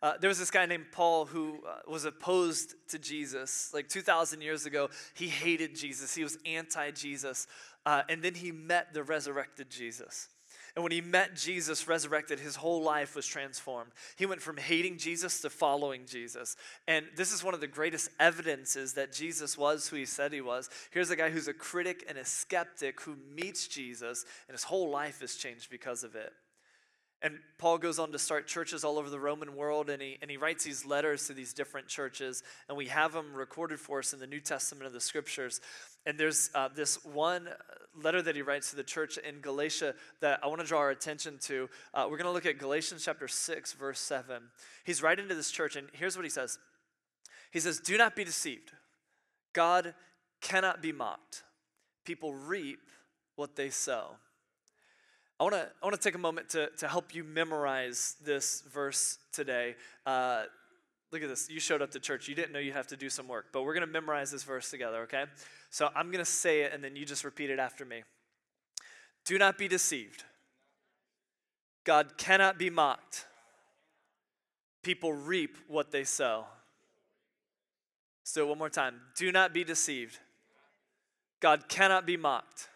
Uh, 0.00 0.12
there 0.20 0.28
was 0.28 0.38
this 0.38 0.50
guy 0.50 0.64
named 0.64 0.86
Paul 0.92 1.26
who 1.26 1.58
uh, 1.66 1.90
was 1.90 2.04
opposed 2.04 2.74
to 2.88 3.00
Jesus. 3.00 3.72
Like 3.74 3.88
2,000 3.88 4.40
years 4.40 4.64
ago, 4.64 4.90
he 5.14 5.26
hated 5.26 5.74
Jesus. 5.74 6.14
He 6.14 6.22
was 6.22 6.38
anti 6.46 6.92
Jesus. 6.92 7.48
Uh, 7.86 8.02
and 8.08 8.22
then 8.22 8.34
he 8.34 8.52
met 8.52 8.92
the 8.92 9.02
resurrected 9.02 9.70
Jesus. 9.70 10.28
And 10.76 10.82
when 10.84 10.92
he 10.92 11.00
met 11.00 11.34
Jesus 11.34 11.88
resurrected, 11.88 12.38
his 12.38 12.56
whole 12.56 12.82
life 12.82 13.16
was 13.16 13.26
transformed. 13.26 13.90
He 14.16 14.26
went 14.26 14.40
from 14.40 14.56
hating 14.56 14.98
Jesus 14.98 15.40
to 15.40 15.50
following 15.50 16.06
Jesus. 16.06 16.56
And 16.86 17.06
this 17.16 17.32
is 17.32 17.42
one 17.42 17.54
of 17.54 17.60
the 17.60 17.66
greatest 17.66 18.10
evidences 18.20 18.92
that 18.92 19.12
Jesus 19.12 19.58
was 19.58 19.88
who 19.88 19.96
he 19.96 20.04
said 20.04 20.32
he 20.32 20.40
was. 20.40 20.70
Here's 20.92 21.10
a 21.10 21.16
guy 21.16 21.30
who's 21.30 21.48
a 21.48 21.52
critic 21.52 22.04
and 22.08 22.16
a 22.16 22.24
skeptic 22.24 23.00
who 23.00 23.16
meets 23.34 23.66
Jesus, 23.66 24.24
and 24.46 24.54
his 24.54 24.64
whole 24.64 24.90
life 24.90 25.20
is 25.22 25.36
changed 25.36 25.68
because 25.70 26.04
of 26.04 26.14
it. 26.14 26.32
And 27.20 27.38
Paul 27.58 27.78
goes 27.78 27.98
on 27.98 28.12
to 28.12 28.18
start 28.18 28.46
churches 28.46 28.84
all 28.84 28.96
over 28.96 29.10
the 29.10 29.18
Roman 29.18 29.56
world, 29.56 29.90
and 29.90 30.00
he, 30.00 30.18
and 30.22 30.30
he 30.30 30.36
writes 30.36 30.62
these 30.62 30.84
letters 30.84 31.26
to 31.26 31.32
these 31.32 31.52
different 31.52 31.88
churches, 31.88 32.44
and 32.68 32.78
we 32.78 32.86
have 32.86 33.12
them 33.12 33.34
recorded 33.34 33.80
for 33.80 33.98
us 33.98 34.12
in 34.12 34.20
the 34.20 34.26
New 34.26 34.38
Testament 34.38 34.86
of 34.86 34.92
the 34.92 35.00
Scriptures. 35.00 35.60
And 36.06 36.16
there's 36.16 36.48
uh, 36.54 36.68
this 36.72 37.04
one 37.04 37.48
letter 38.00 38.22
that 38.22 38.36
he 38.36 38.42
writes 38.42 38.70
to 38.70 38.76
the 38.76 38.84
church 38.84 39.18
in 39.18 39.40
Galatia 39.40 39.94
that 40.20 40.38
I 40.44 40.46
want 40.46 40.60
to 40.60 40.66
draw 40.66 40.78
our 40.78 40.90
attention 40.90 41.38
to. 41.42 41.68
Uh, 41.92 42.04
we're 42.04 42.18
going 42.18 42.26
to 42.26 42.32
look 42.32 42.46
at 42.46 42.58
Galatians 42.58 43.04
chapter 43.04 43.26
6, 43.26 43.72
verse 43.72 43.98
7. 43.98 44.40
He's 44.84 45.02
writing 45.02 45.28
to 45.28 45.34
this 45.34 45.50
church, 45.50 45.74
and 45.74 45.88
here's 45.92 46.16
what 46.16 46.24
he 46.24 46.30
says 46.30 46.58
He 47.50 47.58
says, 47.58 47.80
Do 47.80 47.98
not 47.98 48.14
be 48.14 48.22
deceived. 48.22 48.70
God 49.52 49.94
cannot 50.40 50.80
be 50.80 50.92
mocked. 50.92 51.42
People 52.04 52.32
reap 52.32 52.78
what 53.34 53.56
they 53.56 53.70
sow. 53.70 54.16
I 55.40 55.44
want 55.44 55.54
to 55.54 55.68
I 55.82 55.86
want 55.86 55.94
to 55.94 56.02
take 56.02 56.16
a 56.16 56.18
moment 56.18 56.48
to, 56.50 56.70
to 56.78 56.88
help 56.88 57.14
you 57.14 57.22
memorize 57.22 58.16
this 58.24 58.62
verse 58.62 59.18
today. 59.32 59.76
Uh, 60.04 60.44
look 61.12 61.22
at 61.22 61.28
this. 61.28 61.48
You 61.48 61.60
showed 61.60 61.80
up 61.80 61.92
to 61.92 62.00
church. 62.00 62.28
You 62.28 62.34
didn't 62.34 62.52
know 62.52 62.58
you 62.58 62.72
have 62.72 62.88
to 62.88 62.96
do 62.96 63.08
some 63.08 63.28
work, 63.28 63.46
but 63.52 63.62
we're 63.62 63.74
going 63.74 63.86
to 63.86 63.92
memorize 63.92 64.30
this 64.30 64.42
verse 64.42 64.70
together, 64.70 65.02
okay? 65.02 65.24
So 65.70 65.90
I'm 65.94 66.10
going 66.10 66.24
to 66.24 66.30
say 66.30 66.62
it 66.62 66.72
and 66.72 66.82
then 66.82 66.96
you 66.96 67.06
just 67.06 67.24
repeat 67.24 67.50
it 67.50 67.58
after 67.58 67.84
me. 67.84 68.02
Do 69.24 69.38
not 69.38 69.58
be 69.58 69.68
deceived. 69.68 70.24
God 71.84 72.18
cannot 72.18 72.58
be 72.58 72.68
mocked. 72.68 73.26
People 74.82 75.12
reap 75.12 75.56
what 75.68 75.90
they 75.90 76.04
sow. 76.04 76.46
So, 78.24 78.46
one 78.46 78.58
more 78.58 78.68
time. 78.68 79.00
Do 79.16 79.32
not 79.32 79.54
be 79.54 79.64
deceived. 79.64 80.18
God 81.40 81.68
cannot 81.68 82.04
be 82.04 82.16
mocked. 82.16 82.68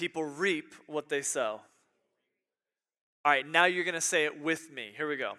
People 0.00 0.24
reap 0.24 0.72
what 0.86 1.10
they 1.10 1.20
sow. 1.20 1.60
All 3.22 3.32
right, 3.32 3.46
now 3.46 3.66
you're 3.66 3.84
going 3.84 3.92
to 3.92 4.00
say 4.00 4.24
it 4.24 4.40
with 4.40 4.72
me. 4.72 4.92
Here 4.96 5.06
we 5.06 5.18
go. 5.18 5.34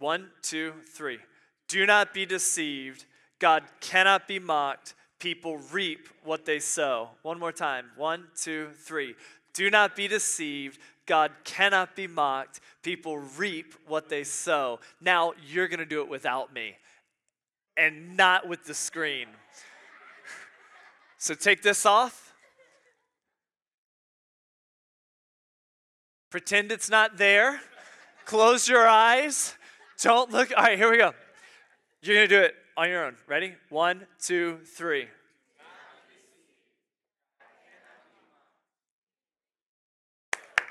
One, 0.00 0.30
two, 0.42 0.72
three. 0.92 1.20
Do 1.68 1.86
not 1.86 2.12
be 2.12 2.26
deceived. 2.26 3.04
God 3.38 3.62
cannot 3.78 4.26
be 4.26 4.40
mocked. 4.40 4.94
People 5.20 5.58
reap 5.70 6.08
what 6.24 6.46
they 6.46 6.58
sow. 6.58 7.10
One 7.22 7.38
more 7.38 7.52
time. 7.52 7.92
One, 7.94 8.24
two, 8.34 8.70
three. 8.76 9.14
Do 9.54 9.70
not 9.70 9.94
be 9.94 10.08
deceived. 10.08 10.80
God 11.06 11.30
cannot 11.44 11.94
be 11.94 12.08
mocked. 12.08 12.58
People 12.82 13.18
reap 13.18 13.74
what 13.86 14.08
they 14.08 14.24
sow. 14.24 14.80
Now 15.00 15.32
you're 15.46 15.68
going 15.68 15.78
to 15.78 15.86
do 15.86 16.02
it 16.02 16.08
without 16.08 16.52
me 16.52 16.74
and 17.76 18.16
not 18.16 18.48
with 18.48 18.64
the 18.64 18.74
screen. 18.74 19.28
So 21.22 21.34
take 21.34 21.60
this 21.60 21.84
off. 21.84 22.29
Pretend 26.30 26.70
it's 26.70 26.88
not 26.88 27.16
there. 27.16 27.60
Close 28.24 28.68
your 28.68 28.86
eyes. 28.86 29.56
Don't 30.00 30.30
look. 30.30 30.52
All 30.56 30.62
right, 30.62 30.78
here 30.78 30.90
we 30.90 30.96
go. 30.96 31.12
You're 32.02 32.16
going 32.16 32.28
to 32.28 32.36
do 32.36 32.42
it 32.42 32.54
on 32.76 32.88
your 32.88 33.04
own. 33.04 33.16
Ready? 33.26 33.54
One, 33.68 34.06
two, 34.20 34.60
three. 34.64 35.08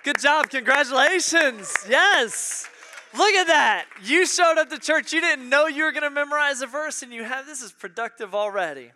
Good 0.04 0.20
job. 0.20 0.50
Congratulations. 0.50 1.74
Yes. 1.88 2.68
Look 3.14 3.34
at 3.34 3.48
that. 3.48 3.86
You 4.04 4.26
showed 4.26 4.58
up 4.58 4.70
to 4.70 4.80
church. 4.80 5.12
You 5.12 5.20
didn't 5.20 5.50
know 5.50 5.68
you 5.68 5.84
were 5.84 5.92
going 5.92 6.04
to 6.04 6.10
memorize 6.10 6.62
a 6.62 6.68
verse, 6.68 7.04
and 7.04 7.12
you 7.12 7.24
have 7.24 7.46
this 7.46 7.62
is 7.62 7.74
productive 7.74 8.34
already. 8.34 8.92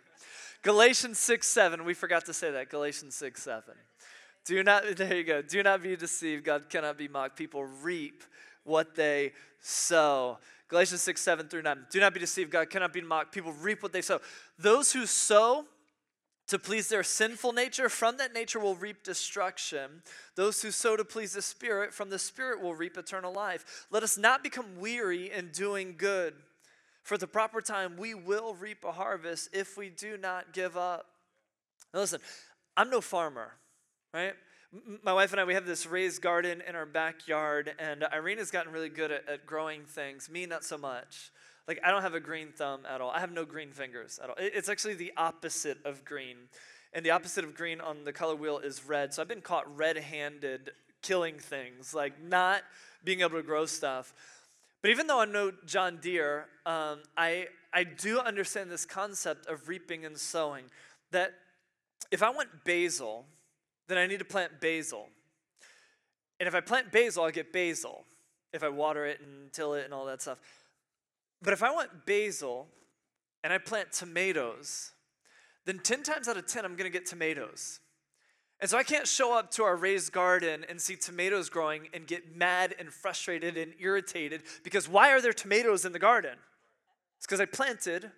Galatians 0.62 1.18
6 1.18 1.46
7. 1.46 1.84
We 1.84 1.92
forgot 1.92 2.24
to 2.24 2.32
say 2.32 2.50
that. 2.52 2.70
Galatians 2.70 3.14
6 3.16 3.42
7. 3.42 3.74
Do 4.44 4.62
not, 4.62 4.84
there 4.96 5.16
you 5.16 5.24
go. 5.24 5.42
Do 5.42 5.62
not 5.62 5.82
be 5.82 5.96
deceived. 5.96 6.44
God 6.44 6.68
cannot 6.68 6.98
be 6.98 7.08
mocked. 7.08 7.36
People 7.36 7.64
reap 7.64 8.22
what 8.64 8.94
they 8.94 9.32
sow. 9.60 10.38
Galatians 10.68 11.02
6, 11.02 11.20
7 11.20 11.48
through 11.48 11.62
9. 11.62 11.86
Do 11.90 12.00
not 12.00 12.14
be 12.14 12.20
deceived. 12.20 12.50
God 12.50 12.70
cannot 12.70 12.92
be 12.92 13.00
mocked. 13.00 13.32
People 13.32 13.52
reap 13.52 13.82
what 13.82 13.92
they 13.92 14.02
sow. 14.02 14.20
Those 14.58 14.92
who 14.92 15.06
sow 15.06 15.66
to 16.48 16.58
please 16.58 16.88
their 16.88 17.02
sinful 17.02 17.52
nature, 17.52 17.88
from 17.88 18.18
that 18.18 18.34
nature 18.34 18.60
will 18.60 18.74
reap 18.74 19.02
destruction. 19.02 20.02
Those 20.34 20.60
who 20.60 20.70
sow 20.70 20.96
to 20.96 21.04
please 21.04 21.32
the 21.32 21.42
Spirit, 21.42 21.94
from 21.94 22.10
the 22.10 22.18
Spirit 22.18 22.60
will 22.60 22.74
reap 22.74 22.98
eternal 22.98 23.32
life. 23.32 23.86
Let 23.90 24.02
us 24.02 24.18
not 24.18 24.42
become 24.42 24.78
weary 24.78 25.30
in 25.30 25.48
doing 25.48 25.94
good. 25.96 26.34
For 27.02 27.16
the 27.16 27.26
proper 27.26 27.60
time, 27.60 27.96
we 27.96 28.14
will 28.14 28.54
reap 28.54 28.84
a 28.84 28.92
harvest 28.92 29.50
if 29.52 29.76
we 29.76 29.88
do 29.90 30.16
not 30.16 30.52
give 30.52 30.76
up. 30.76 31.06
Now, 31.92 32.00
listen, 32.00 32.20
I'm 32.76 32.90
no 32.90 33.00
farmer, 33.00 33.52
right? 34.14 34.34
My 35.02 35.12
wife 35.12 35.32
and 35.32 35.40
I, 35.40 35.44
we 35.44 35.54
have 35.54 35.66
this 35.66 35.86
raised 35.86 36.22
garden 36.22 36.62
in 36.66 36.74
our 36.74 36.86
backyard, 36.86 37.72
and 37.78 38.04
Irene 38.04 38.38
gotten 38.50 38.72
really 38.72 38.88
good 38.88 39.10
at, 39.10 39.28
at 39.28 39.46
growing 39.46 39.84
things. 39.84 40.30
Me, 40.30 40.46
not 40.46 40.64
so 40.64 40.78
much. 40.78 41.32
Like, 41.66 41.80
I 41.84 41.90
don't 41.90 42.02
have 42.02 42.14
a 42.14 42.20
green 42.20 42.52
thumb 42.52 42.80
at 42.88 43.00
all. 43.00 43.10
I 43.10 43.20
have 43.20 43.32
no 43.32 43.44
green 43.44 43.72
fingers 43.72 44.20
at 44.22 44.30
all. 44.30 44.36
It's 44.38 44.68
actually 44.68 44.94
the 44.94 45.12
opposite 45.16 45.78
of 45.84 46.04
green. 46.04 46.36
And 46.92 47.04
the 47.04 47.10
opposite 47.10 47.44
of 47.44 47.54
green 47.54 47.80
on 47.80 48.04
the 48.04 48.12
color 48.12 48.36
wheel 48.36 48.58
is 48.58 48.84
red. 48.86 49.12
So 49.12 49.22
I've 49.22 49.28
been 49.28 49.40
caught 49.40 49.64
red 49.76 49.96
handed 49.96 50.70
killing 51.02 51.38
things, 51.38 51.92
like 51.92 52.22
not 52.22 52.62
being 53.02 53.20
able 53.20 53.36
to 53.36 53.42
grow 53.42 53.66
stuff. 53.66 54.14
But 54.80 54.90
even 54.90 55.06
though 55.06 55.20
I 55.20 55.24
know 55.24 55.52
John 55.66 55.98
Deere, 56.00 56.46
um, 56.66 57.00
I, 57.16 57.48
I 57.72 57.84
do 57.84 58.20
understand 58.20 58.70
this 58.70 58.84
concept 58.84 59.46
of 59.46 59.68
reaping 59.68 60.04
and 60.04 60.16
sowing. 60.16 60.64
That 61.10 61.32
if 62.10 62.22
I 62.22 62.30
want 62.30 62.48
basil, 62.64 63.24
then 63.88 63.98
I 63.98 64.06
need 64.06 64.18
to 64.18 64.24
plant 64.24 64.60
basil. 64.60 65.08
And 66.40 66.46
if 66.46 66.54
I 66.54 66.60
plant 66.60 66.92
basil, 66.92 67.24
I 67.24 67.30
get 67.30 67.52
basil 67.52 68.04
if 68.52 68.62
I 68.62 68.68
water 68.68 69.04
it 69.06 69.20
and 69.20 69.52
till 69.52 69.74
it 69.74 69.84
and 69.84 69.92
all 69.92 70.06
that 70.06 70.22
stuff. 70.22 70.38
But 71.42 71.52
if 71.52 71.62
I 71.62 71.70
want 71.72 72.06
basil 72.06 72.68
and 73.42 73.52
I 73.52 73.58
plant 73.58 73.92
tomatoes, 73.92 74.92
then 75.66 75.78
10 75.78 76.02
times 76.02 76.28
out 76.28 76.36
of 76.36 76.46
10, 76.46 76.64
I'm 76.64 76.76
going 76.76 76.90
to 76.90 76.98
get 76.98 77.06
tomatoes. 77.06 77.80
And 78.60 78.70
so 78.70 78.78
I 78.78 78.82
can't 78.82 79.06
show 79.06 79.36
up 79.36 79.50
to 79.52 79.64
our 79.64 79.76
raised 79.76 80.12
garden 80.12 80.64
and 80.68 80.80
see 80.80 80.96
tomatoes 80.96 81.48
growing 81.48 81.88
and 81.92 82.06
get 82.06 82.34
mad 82.34 82.74
and 82.78 82.92
frustrated 82.92 83.56
and 83.58 83.74
irritated 83.78 84.42
because 84.62 84.88
why 84.88 85.10
are 85.10 85.20
there 85.20 85.32
tomatoes 85.32 85.84
in 85.84 85.92
the 85.92 85.98
garden? 85.98 86.36
It's 87.18 87.26
because 87.26 87.40
I 87.40 87.46
planted 87.46 88.10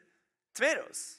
tomatoes. 0.54 1.15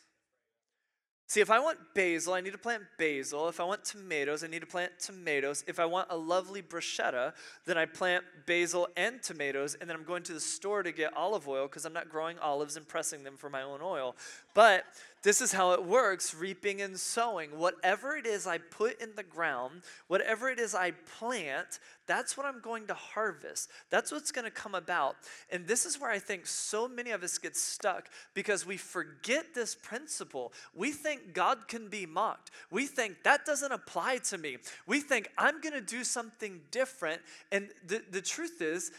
See, 1.29 1.41
if 1.41 1.51
I 1.51 1.59
want 1.59 1.77
basil, 1.93 2.33
I 2.33 2.39
need 2.39 2.53
to 2.53 2.57
plant 2.57 2.83
basil. 2.97 3.49
If 3.49 3.59
I 3.59 3.65
want 3.65 3.83
tomatoes, 3.83 4.45
I 4.45 4.47
need 4.47 4.61
to 4.61 4.65
plant 4.65 4.93
tomatoes. 4.97 5.61
If 5.67 5.77
I 5.77 5.85
want 5.85 6.07
a 6.09 6.15
lovely 6.15 6.61
bruschetta, 6.61 7.33
then 7.65 7.77
I 7.77 7.85
plant 7.85 8.23
basil 8.45 8.87
and 8.95 9.21
tomatoes, 9.21 9.75
and 9.75 9.89
then 9.89 9.97
I'm 9.97 10.05
going 10.05 10.23
to 10.23 10.33
the 10.33 10.39
store 10.39 10.83
to 10.83 10.93
get 10.93 11.15
olive 11.17 11.45
oil 11.45 11.67
because 11.67 11.83
I'm 11.83 11.91
not 11.91 12.07
growing 12.07 12.39
olives 12.39 12.77
and 12.77 12.87
pressing 12.87 13.25
them 13.25 13.35
for 13.35 13.49
my 13.49 13.61
own 13.61 13.81
oil. 13.83 14.15
But 14.53 14.85
this 15.21 15.41
is 15.41 15.51
how 15.51 15.73
it 15.73 15.83
works 15.83 16.33
reaping 16.33 16.81
and 16.81 16.97
sowing. 16.97 17.49
Whatever 17.59 18.15
it 18.15 18.25
is 18.25 18.47
I 18.47 18.59
put 18.59 19.01
in 19.01 19.09
the 19.17 19.23
ground, 19.23 19.81
whatever 20.07 20.49
it 20.49 20.59
is 20.59 20.73
I 20.73 20.91
plant, 21.19 21.79
that's 22.07 22.37
what 22.37 22.45
I'm 22.45 22.61
going 22.61 22.87
to 22.87 22.93
harvest. 22.93 23.69
That's 23.89 24.11
what's 24.11 24.31
going 24.31 24.45
to 24.45 24.51
come 24.51 24.73
about. 24.73 25.17
And 25.51 25.67
this 25.67 25.85
is 25.85 25.99
where 25.99 26.09
I 26.09 26.19
think 26.19 26.47
so 26.47 26.87
many 26.87 27.11
of 27.11 27.21
us 27.21 27.37
get 27.37 27.55
stuck 27.55 28.09
because 28.33 28.65
we 28.65 28.77
forget 28.77 29.53
this 29.53 29.75
principle. 29.75 30.53
We 30.73 30.91
think 30.91 31.33
God 31.33 31.67
can 31.67 31.89
be 31.89 32.05
mocked. 32.05 32.51
We 32.71 32.87
think 32.87 33.23
that 33.23 33.45
doesn't 33.45 33.71
apply 33.71 34.19
to 34.29 34.37
me. 34.37 34.57
We 34.87 35.01
think 35.01 35.29
I'm 35.37 35.61
going 35.61 35.73
to 35.73 35.81
do 35.81 36.03
something 36.03 36.61
different. 36.71 37.21
And 37.51 37.69
the, 37.85 38.01
the 38.09 38.21
truth 38.21 38.61
is, 38.61 38.91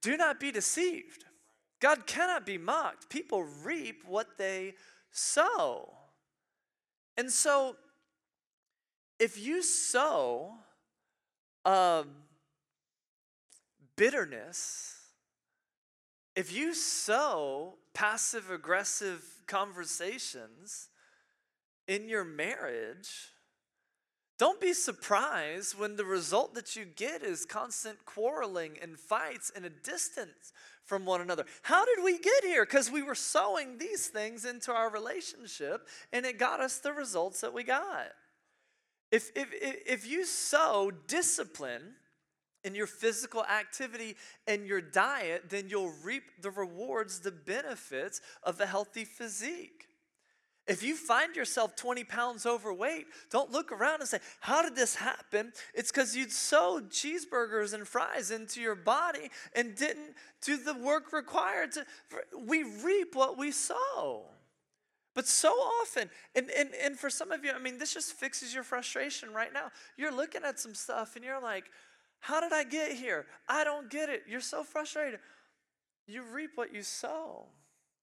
do 0.00 0.16
not 0.16 0.40
be 0.40 0.50
deceived. 0.50 1.24
God 1.80 2.06
cannot 2.06 2.46
be 2.46 2.58
mocked. 2.58 3.10
People 3.10 3.44
reap 3.62 4.02
what 4.06 4.38
they 4.38 4.74
sow. 5.10 5.92
And 7.16 7.30
so, 7.30 7.76
if 9.18 9.38
you 9.38 9.62
sow 9.62 10.54
um, 11.64 12.08
bitterness, 13.96 14.96
if 16.34 16.52
you 16.52 16.74
sow 16.74 17.74
passive 17.94 18.50
aggressive 18.50 19.24
conversations 19.46 20.88
in 21.86 22.08
your 22.08 22.24
marriage, 22.24 23.32
don't 24.38 24.60
be 24.60 24.72
surprised 24.72 25.78
when 25.78 25.96
the 25.96 26.04
result 26.04 26.54
that 26.54 26.74
you 26.74 26.84
get 26.84 27.22
is 27.22 27.44
constant 27.44 28.04
quarreling 28.04 28.76
and 28.82 28.98
fights 28.98 29.52
and 29.54 29.64
a 29.64 29.70
distance 29.70 30.52
from 30.84 31.04
one 31.04 31.20
another. 31.20 31.44
How 31.62 31.84
did 31.84 32.02
we 32.02 32.18
get 32.18 32.42
here? 32.42 32.64
Because 32.64 32.90
we 32.90 33.02
were 33.02 33.14
sowing 33.14 33.78
these 33.78 34.08
things 34.08 34.44
into 34.44 34.72
our 34.72 34.90
relationship 34.90 35.86
and 36.12 36.26
it 36.26 36.38
got 36.38 36.60
us 36.60 36.78
the 36.78 36.92
results 36.92 37.40
that 37.42 37.54
we 37.54 37.62
got. 37.62 38.08
If, 39.12 39.30
if, 39.36 39.48
if 39.52 40.10
you 40.10 40.24
sow 40.24 40.90
discipline 41.06 41.94
in 42.64 42.74
your 42.74 42.86
physical 42.86 43.44
activity 43.44 44.16
and 44.46 44.66
your 44.66 44.80
diet, 44.80 45.50
then 45.50 45.68
you'll 45.68 45.92
reap 46.02 46.24
the 46.40 46.50
rewards, 46.50 47.20
the 47.20 47.30
benefits 47.30 48.22
of 48.42 48.58
a 48.60 48.66
healthy 48.66 49.04
physique. 49.04 49.88
If 50.66 50.82
you 50.82 50.94
find 50.94 51.34
yourself 51.34 51.74
20 51.74 52.04
pounds 52.04 52.46
overweight, 52.46 53.06
don't 53.30 53.50
look 53.50 53.72
around 53.72 54.00
and 54.00 54.08
say, 54.08 54.20
How 54.40 54.62
did 54.62 54.76
this 54.76 54.94
happen? 54.94 55.52
It's 55.74 55.90
because 55.90 56.16
you'd 56.16 56.30
sowed 56.30 56.90
cheeseburgers 56.90 57.74
and 57.74 57.86
fries 57.86 58.30
into 58.30 58.60
your 58.60 58.76
body 58.76 59.28
and 59.56 59.74
didn't 59.74 60.14
do 60.40 60.56
the 60.56 60.74
work 60.74 61.12
required 61.12 61.72
to. 61.72 61.84
We 62.46 62.62
reap 62.62 63.16
what 63.16 63.36
we 63.36 63.50
sow. 63.50 64.26
But 65.14 65.26
so 65.26 65.50
often, 65.50 66.08
and, 66.34 66.50
and, 66.50 66.70
and 66.82 66.98
for 66.98 67.10
some 67.10 67.32
of 67.32 67.44
you, 67.44 67.52
I 67.52 67.58
mean, 67.58 67.78
this 67.78 67.92
just 67.92 68.14
fixes 68.14 68.54
your 68.54 68.62
frustration 68.62 69.32
right 69.32 69.52
now. 69.52 69.70
You're 69.96 70.14
looking 70.14 70.42
at 70.44 70.58
some 70.58 70.74
stuff 70.74 71.16
and 71.16 71.24
you're 71.24 71.40
like, 71.40 71.64
How 72.20 72.40
did 72.40 72.52
I 72.52 72.64
get 72.64 72.92
here? 72.92 73.26
I 73.48 73.64
don't 73.64 73.90
get 73.90 74.08
it. 74.08 74.22
You're 74.26 74.40
so 74.40 74.64
frustrated. 74.64 75.20
You 76.06 76.22
reap 76.22 76.52
what 76.54 76.74
you 76.74 76.82
sow. 76.82 77.46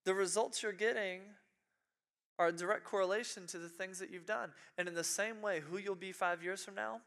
The 0.05 0.13
results 0.13 0.61
you're 0.63 0.71
getting 0.71 1.21
are 2.37 2.47
a 2.47 2.53
direct 2.53 2.85
correlation 2.85 3.45
to 3.47 3.57
the 3.57 3.67
things 3.67 3.99
that 3.99 4.11
you've 4.11 4.25
done. 4.25 4.51
And 4.77 4.87
in 4.87 4.95
the 4.95 5.03
same 5.03 5.41
way, 5.41 5.59
who 5.59 5.77
you'll 5.77 5.95
be 5.95 6.13
five 6.13 6.41
years 6.41 6.63
from 6.63 6.75
now 6.75 7.01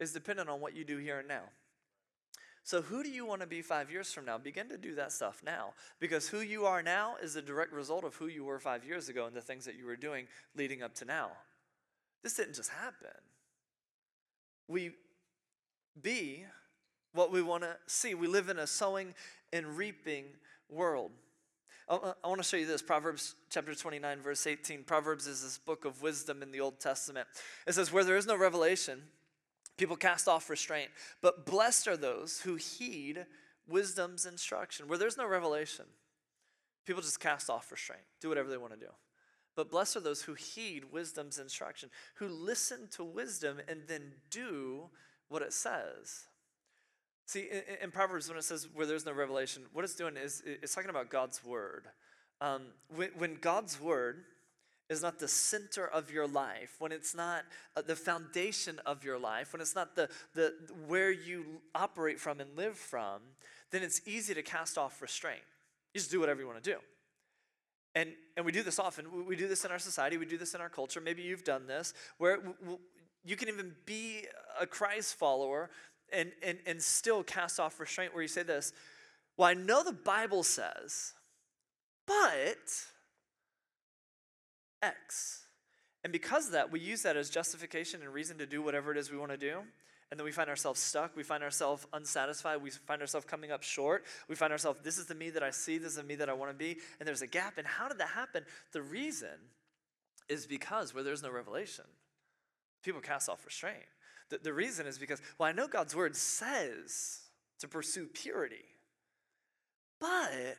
is 0.00 0.12
dependent 0.12 0.48
on 0.48 0.60
what 0.60 0.74
you 0.74 0.84
do 0.84 0.96
here 0.98 1.20
and 1.20 1.28
now. 1.28 1.44
So, 2.70 2.82
who 2.82 3.02
do 3.02 3.10
you 3.10 3.26
want 3.26 3.40
to 3.40 3.48
be 3.48 3.62
five 3.62 3.90
years 3.90 4.12
from 4.12 4.26
now? 4.26 4.38
Begin 4.38 4.68
to 4.68 4.78
do 4.78 4.94
that 4.94 5.10
stuff 5.10 5.42
now. 5.44 5.70
Because 5.98 6.28
who 6.28 6.38
you 6.38 6.66
are 6.66 6.84
now 6.84 7.16
is 7.20 7.34
a 7.34 7.42
direct 7.42 7.72
result 7.72 8.04
of 8.04 8.14
who 8.14 8.28
you 8.28 8.44
were 8.44 8.60
five 8.60 8.84
years 8.84 9.08
ago 9.08 9.26
and 9.26 9.34
the 9.34 9.40
things 9.40 9.64
that 9.64 9.74
you 9.74 9.84
were 9.84 9.96
doing 9.96 10.28
leading 10.54 10.80
up 10.80 10.94
to 10.94 11.04
now. 11.04 11.30
This 12.22 12.34
didn't 12.34 12.54
just 12.54 12.70
happen. 12.70 13.10
We 14.68 14.92
be 16.00 16.44
what 17.12 17.32
we 17.32 17.42
want 17.42 17.64
to 17.64 17.76
see. 17.88 18.14
We 18.14 18.28
live 18.28 18.48
in 18.48 18.60
a 18.60 18.68
sowing 18.68 19.14
and 19.52 19.76
reaping 19.76 20.26
world. 20.68 21.10
I 21.88 22.28
want 22.28 22.40
to 22.40 22.44
show 22.44 22.56
you 22.56 22.66
this 22.66 22.82
Proverbs 22.82 23.34
chapter 23.50 23.74
29, 23.74 24.20
verse 24.20 24.46
18. 24.46 24.84
Proverbs 24.84 25.26
is 25.26 25.42
this 25.42 25.58
book 25.58 25.84
of 25.84 26.02
wisdom 26.02 26.40
in 26.40 26.52
the 26.52 26.60
Old 26.60 26.78
Testament. 26.78 27.26
It 27.66 27.72
says, 27.72 27.92
Where 27.92 28.04
there 28.04 28.16
is 28.16 28.28
no 28.28 28.36
revelation, 28.36 29.02
people 29.80 29.96
cast 29.96 30.28
off 30.28 30.50
restraint, 30.50 30.90
but 31.22 31.46
blessed 31.46 31.88
are 31.88 31.96
those 31.96 32.42
who 32.42 32.56
heed 32.56 33.24
wisdom's 33.66 34.26
instruction. 34.26 34.86
Where 34.86 34.98
there's 34.98 35.16
no 35.16 35.26
revelation, 35.26 35.86
people 36.84 37.00
just 37.00 37.18
cast 37.18 37.48
off 37.48 37.72
restraint, 37.72 38.02
do 38.20 38.28
whatever 38.28 38.50
they 38.50 38.58
want 38.58 38.74
to 38.74 38.78
do. 38.78 38.92
But 39.56 39.70
blessed 39.70 39.96
are 39.96 40.00
those 40.00 40.20
who 40.22 40.34
heed 40.34 40.92
wisdom's 40.92 41.38
instruction, 41.38 41.88
who 42.16 42.28
listen 42.28 42.88
to 42.92 43.02
wisdom 43.02 43.58
and 43.68 43.80
then 43.88 44.12
do 44.28 44.90
what 45.28 45.40
it 45.40 45.54
says. 45.54 46.26
See, 47.24 47.48
in, 47.50 47.84
in, 47.84 47.90
Proverbs, 47.90 48.28
when 48.28 48.36
it 48.36 48.44
says 48.44 48.68
where 48.74 48.86
there's 48.86 49.06
no 49.06 49.12
revelation, 49.12 49.62
what 49.72 49.84
it's 49.84 49.94
doing 49.94 50.16
is 50.18 50.42
it's 50.44 50.74
talking 50.74 50.90
about 50.90 51.08
God's 51.08 51.42
word. 51.42 51.86
Um, 52.42 52.66
when, 52.94 53.10
when 53.16 53.34
God's 53.40 53.80
word 53.80 54.24
is 54.90 55.02
not 55.02 55.20
the 55.20 55.28
center 55.28 55.86
of 55.86 56.10
your 56.10 56.26
life, 56.26 56.74
when 56.80 56.90
it's 56.90 57.14
not 57.14 57.44
uh, 57.76 57.82
the 57.82 57.94
foundation 57.94 58.80
of 58.84 59.04
your 59.04 59.18
life, 59.18 59.52
when 59.52 59.62
it's 59.62 59.76
not 59.76 59.94
the, 59.94 60.08
the 60.34 60.52
where 60.88 61.12
you 61.12 61.44
operate 61.76 62.18
from 62.18 62.40
and 62.40 62.56
live 62.56 62.76
from, 62.76 63.20
then 63.70 63.82
it's 63.82 64.00
easy 64.04 64.34
to 64.34 64.42
cast 64.42 64.76
off 64.76 65.00
restraint. 65.00 65.42
You 65.94 66.00
just 66.00 66.10
do 66.10 66.18
whatever 66.18 66.40
you 66.40 66.46
want 66.46 66.62
to 66.62 66.72
do. 66.72 66.78
And, 67.94 68.10
and 68.36 68.44
we 68.44 68.52
do 68.52 68.64
this 68.64 68.80
often. 68.80 69.26
We 69.26 69.36
do 69.36 69.48
this 69.48 69.64
in 69.64 69.70
our 69.70 69.78
society, 69.78 70.16
we 70.16 70.26
do 70.26 70.36
this 70.36 70.54
in 70.54 70.60
our 70.60 70.68
culture. 70.68 71.00
Maybe 71.00 71.22
you've 71.22 71.44
done 71.44 71.68
this, 71.68 71.94
where 72.18 72.40
you 73.24 73.36
can 73.36 73.48
even 73.48 73.72
be 73.86 74.24
a 74.60 74.66
Christ 74.66 75.14
follower 75.14 75.70
and, 76.12 76.32
and, 76.42 76.58
and 76.66 76.82
still 76.82 77.22
cast 77.22 77.60
off 77.60 77.78
restraint, 77.78 78.12
where 78.12 78.22
you 78.22 78.28
say 78.28 78.42
this 78.42 78.72
Well, 79.36 79.48
I 79.48 79.54
know 79.54 79.84
the 79.84 79.92
Bible 79.92 80.42
says, 80.42 81.12
but 82.08 82.86
X. 84.82 85.44
And 86.02 86.12
because 86.12 86.46
of 86.46 86.52
that, 86.52 86.72
we 86.72 86.80
use 86.80 87.02
that 87.02 87.16
as 87.16 87.28
justification 87.28 88.00
and 88.02 88.12
reason 88.12 88.38
to 88.38 88.46
do 88.46 88.62
whatever 88.62 88.90
it 88.90 88.98
is 88.98 89.10
we 89.10 89.18
want 89.18 89.32
to 89.32 89.36
do. 89.36 89.58
And 90.10 90.18
then 90.18 90.24
we 90.24 90.32
find 90.32 90.48
ourselves 90.48 90.80
stuck. 90.80 91.14
We 91.14 91.22
find 91.22 91.44
ourselves 91.44 91.86
unsatisfied. 91.92 92.62
We 92.62 92.70
find 92.70 93.00
ourselves 93.00 93.26
coming 93.26 93.52
up 93.52 93.62
short. 93.62 94.04
We 94.28 94.34
find 94.34 94.52
ourselves, 94.52 94.80
this 94.82 94.98
is 94.98 95.06
the 95.06 95.14
me 95.14 95.30
that 95.30 95.42
I 95.42 95.50
see. 95.50 95.78
This 95.78 95.90
is 95.90 95.96
the 95.96 96.02
me 96.02 96.16
that 96.16 96.28
I 96.28 96.32
want 96.32 96.50
to 96.50 96.56
be. 96.56 96.78
And 96.98 97.06
there's 97.06 97.22
a 97.22 97.28
gap. 97.28 97.58
And 97.58 97.66
how 97.66 97.86
did 97.86 97.98
that 97.98 98.08
happen? 98.08 98.44
The 98.72 98.82
reason 98.82 99.28
is 100.28 100.46
because 100.46 100.94
where 100.94 101.04
there's 101.04 101.22
no 101.22 101.30
revelation, 101.30 101.84
people 102.82 103.00
cast 103.00 103.28
off 103.28 103.44
restraint. 103.44 103.84
The, 104.30 104.38
the 104.38 104.52
reason 104.52 104.86
is 104.86 104.98
because, 104.98 105.20
well, 105.38 105.48
I 105.48 105.52
know 105.52 105.68
God's 105.68 105.94
word 105.94 106.16
says 106.16 107.20
to 107.60 107.68
pursue 107.68 108.06
purity, 108.06 108.64
but 110.00 110.56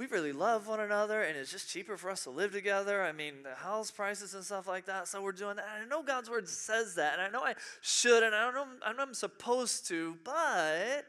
we 0.00 0.06
really 0.06 0.32
love 0.32 0.66
one 0.66 0.80
another 0.80 1.20
and 1.20 1.36
it's 1.36 1.52
just 1.52 1.68
cheaper 1.68 1.94
for 1.94 2.08
us 2.08 2.24
to 2.24 2.30
live 2.30 2.52
together. 2.52 3.02
I 3.02 3.12
mean, 3.12 3.42
the 3.42 3.54
house 3.54 3.90
prices 3.90 4.32
and 4.32 4.42
stuff 4.42 4.66
like 4.66 4.86
that. 4.86 5.08
So 5.08 5.20
we're 5.20 5.32
doing 5.32 5.56
that. 5.56 5.66
And 5.74 5.84
I 5.84 5.86
know 5.86 6.02
God's 6.02 6.30
word 6.30 6.48
says 6.48 6.94
that. 6.94 7.18
And 7.18 7.20
I 7.20 7.28
know 7.28 7.44
I 7.44 7.52
should 7.82 8.22
and 8.22 8.34
I 8.34 8.46
don't 8.46 8.54
know, 8.54 8.66
I 8.82 8.94
know 8.94 9.02
I'm 9.02 9.12
supposed 9.12 9.86
to, 9.88 10.16
but 10.24 11.04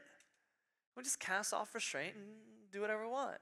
we 0.94 1.02
just 1.02 1.18
cast 1.18 1.54
off 1.54 1.74
restraint 1.74 2.16
and 2.16 2.26
do 2.70 2.82
whatever 2.82 3.06
we 3.06 3.10
want. 3.10 3.38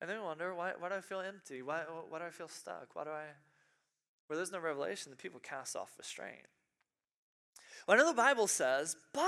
And 0.00 0.08
then 0.08 0.16
we 0.16 0.24
wonder, 0.24 0.54
why, 0.54 0.72
why 0.78 0.88
do 0.88 0.94
I 0.94 1.02
feel 1.02 1.20
empty? 1.20 1.60
Why, 1.60 1.82
why 2.08 2.20
do 2.20 2.24
I 2.24 2.30
feel 2.30 2.48
stuck? 2.48 2.88
Why 2.94 3.04
do 3.04 3.10
I, 3.10 3.24
where 4.28 4.38
there's 4.38 4.50
no 4.50 4.60
revelation, 4.60 5.10
the 5.10 5.16
people 5.16 5.40
cast 5.40 5.76
off 5.76 5.92
restraint. 5.98 6.46
Well, 7.86 7.98
I 7.98 8.00
know 8.00 8.08
the 8.08 8.16
Bible 8.16 8.46
says, 8.46 8.96
but 9.12 9.20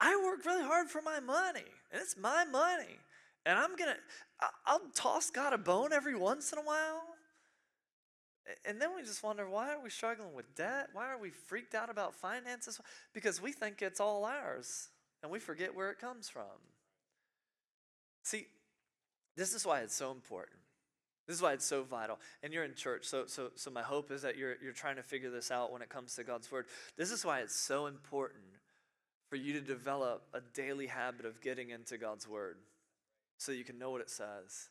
I 0.00 0.16
work 0.24 0.46
really 0.46 0.64
hard 0.64 0.88
for 0.88 1.02
my 1.02 1.20
money, 1.20 1.66
and 1.90 2.00
it's 2.00 2.16
my 2.16 2.44
money. 2.44 2.98
And 3.46 3.58
I'm 3.58 3.76
going 3.76 3.90
to, 3.90 4.46
I'll 4.66 4.80
toss 4.94 5.30
God 5.30 5.52
a 5.52 5.58
bone 5.58 5.92
every 5.92 6.16
once 6.16 6.52
in 6.52 6.58
a 6.58 6.62
while. 6.62 7.02
And 8.64 8.80
then 8.80 8.94
we 8.94 9.02
just 9.02 9.22
wonder 9.22 9.48
why 9.48 9.72
are 9.72 9.82
we 9.82 9.90
struggling 9.90 10.34
with 10.34 10.54
debt? 10.54 10.88
Why 10.92 11.06
are 11.08 11.18
we 11.18 11.30
freaked 11.30 11.74
out 11.74 11.90
about 11.90 12.14
finances? 12.14 12.80
Because 13.12 13.42
we 13.42 13.52
think 13.52 13.82
it's 13.82 14.00
all 14.00 14.24
ours 14.24 14.88
and 15.22 15.30
we 15.30 15.38
forget 15.38 15.74
where 15.74 15.90
it 15.90 15.98
comes 15.98 16.28
from. 16.28 16.44
See, 18.22 18.46
this 19.36 19.54
is 19.54 19.66
why 19.66 19.80
it's 19.80 19.94
so 19.94 20.10
important. 20.10 20.58
This 21.26 21.36
is 21.36 21.42
why 21.42 21.52
it's 21.52 21.64
so 21.64 21.82
vital. 21.82 22.18
And 22.42 22.52
you're 22.52 22.64
in 22.64 22.74
church, 22.74 23.04
so, 23.04 23.26
so, 23.26 23.50
so 23.54 23.70
my 23.70 23.82
hope 23.82 24.10
is 24.10 24.22
that 24.22 24.38
you're, 24.38 24.56
you're 24.62 24.72
trying 24.72 24.96
to 24.96 25.02
figure 25.02 25.30
this 25.30 25.50
out 25.50 25.72
when 25.72 25.82
it 25.82 25.90
comes 25.90 26.14
to 26.16 26.24
God's 26.24 26.50
word. 26.50 26.66
This 26.96 27.10
is 27.10 27.24
why 27.24 27.40
it's 27.40 27.54
so 27.54 27.86
important 27.86 28.44
for 29.28 29.36
you 29.36 29.52
to 29.54 29.60
develop 29.60 30.22
a 30.32 30.40
daily 30.54 30.86
habit 30.86 31.26
of 31.26 31.40
getting 31.40 31.70
into 31.70 31.98
God's 31.98 32.26
Word 32.26 32.56
so 33.36 33.52
you 33.52 33.64
can 33.64 33.78
know 33.78 33.90
what 33.90 34.00
it 34.00 34.10
says. 34.10 34.70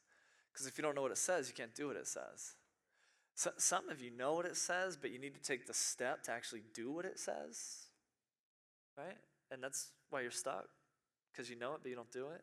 Because 0.52 0.68
if 0.68 0.78
you 0.78 0.82
don't 0.82 0.96
know 0.96 1.04
what 1.04 1.12
it 1.12 1.18
says, 1.18 1.48
you 1.48 1.54
can't 1.54 1.76
do 1.76 1.88
what 1.88 1.96
it 1.96 2.08
says. 2.08 2.56
So, 3.36 3.52
some 3.58 3.90
of 3.90 4.02
you 4.02 4.10
know 4.10 4.34
what 4.34 4.48
it 4.48 4.58
says, 4.58 4.98
but 5.00 5.12
you 5.12 5.20
need 5.20 5.36
to 5.36 5.42
take 5.42 5.68
the 5.68 5.74
step 5.74 6.24
to 6.24 6.32
actually 6.32 6.64
do 6.74 6.92
what 6.92 7.06
it 7.06 7.20
says. 7.20 7.86
Right? 8.98 9.18
And 9.52 9.64
that's 9.64 9.92
why 10.10 10.22
you're 10.22 10.32
stuck, 10.32 10.66
because 11.32 11.48
you 11.50 11.56
know 11.56 11.74
it, 11.76 11.82
but 11.84 11.90
you 11.90 11.96
don't 11.96 12.12
do 12.12 12.30
it. 12.30 12.42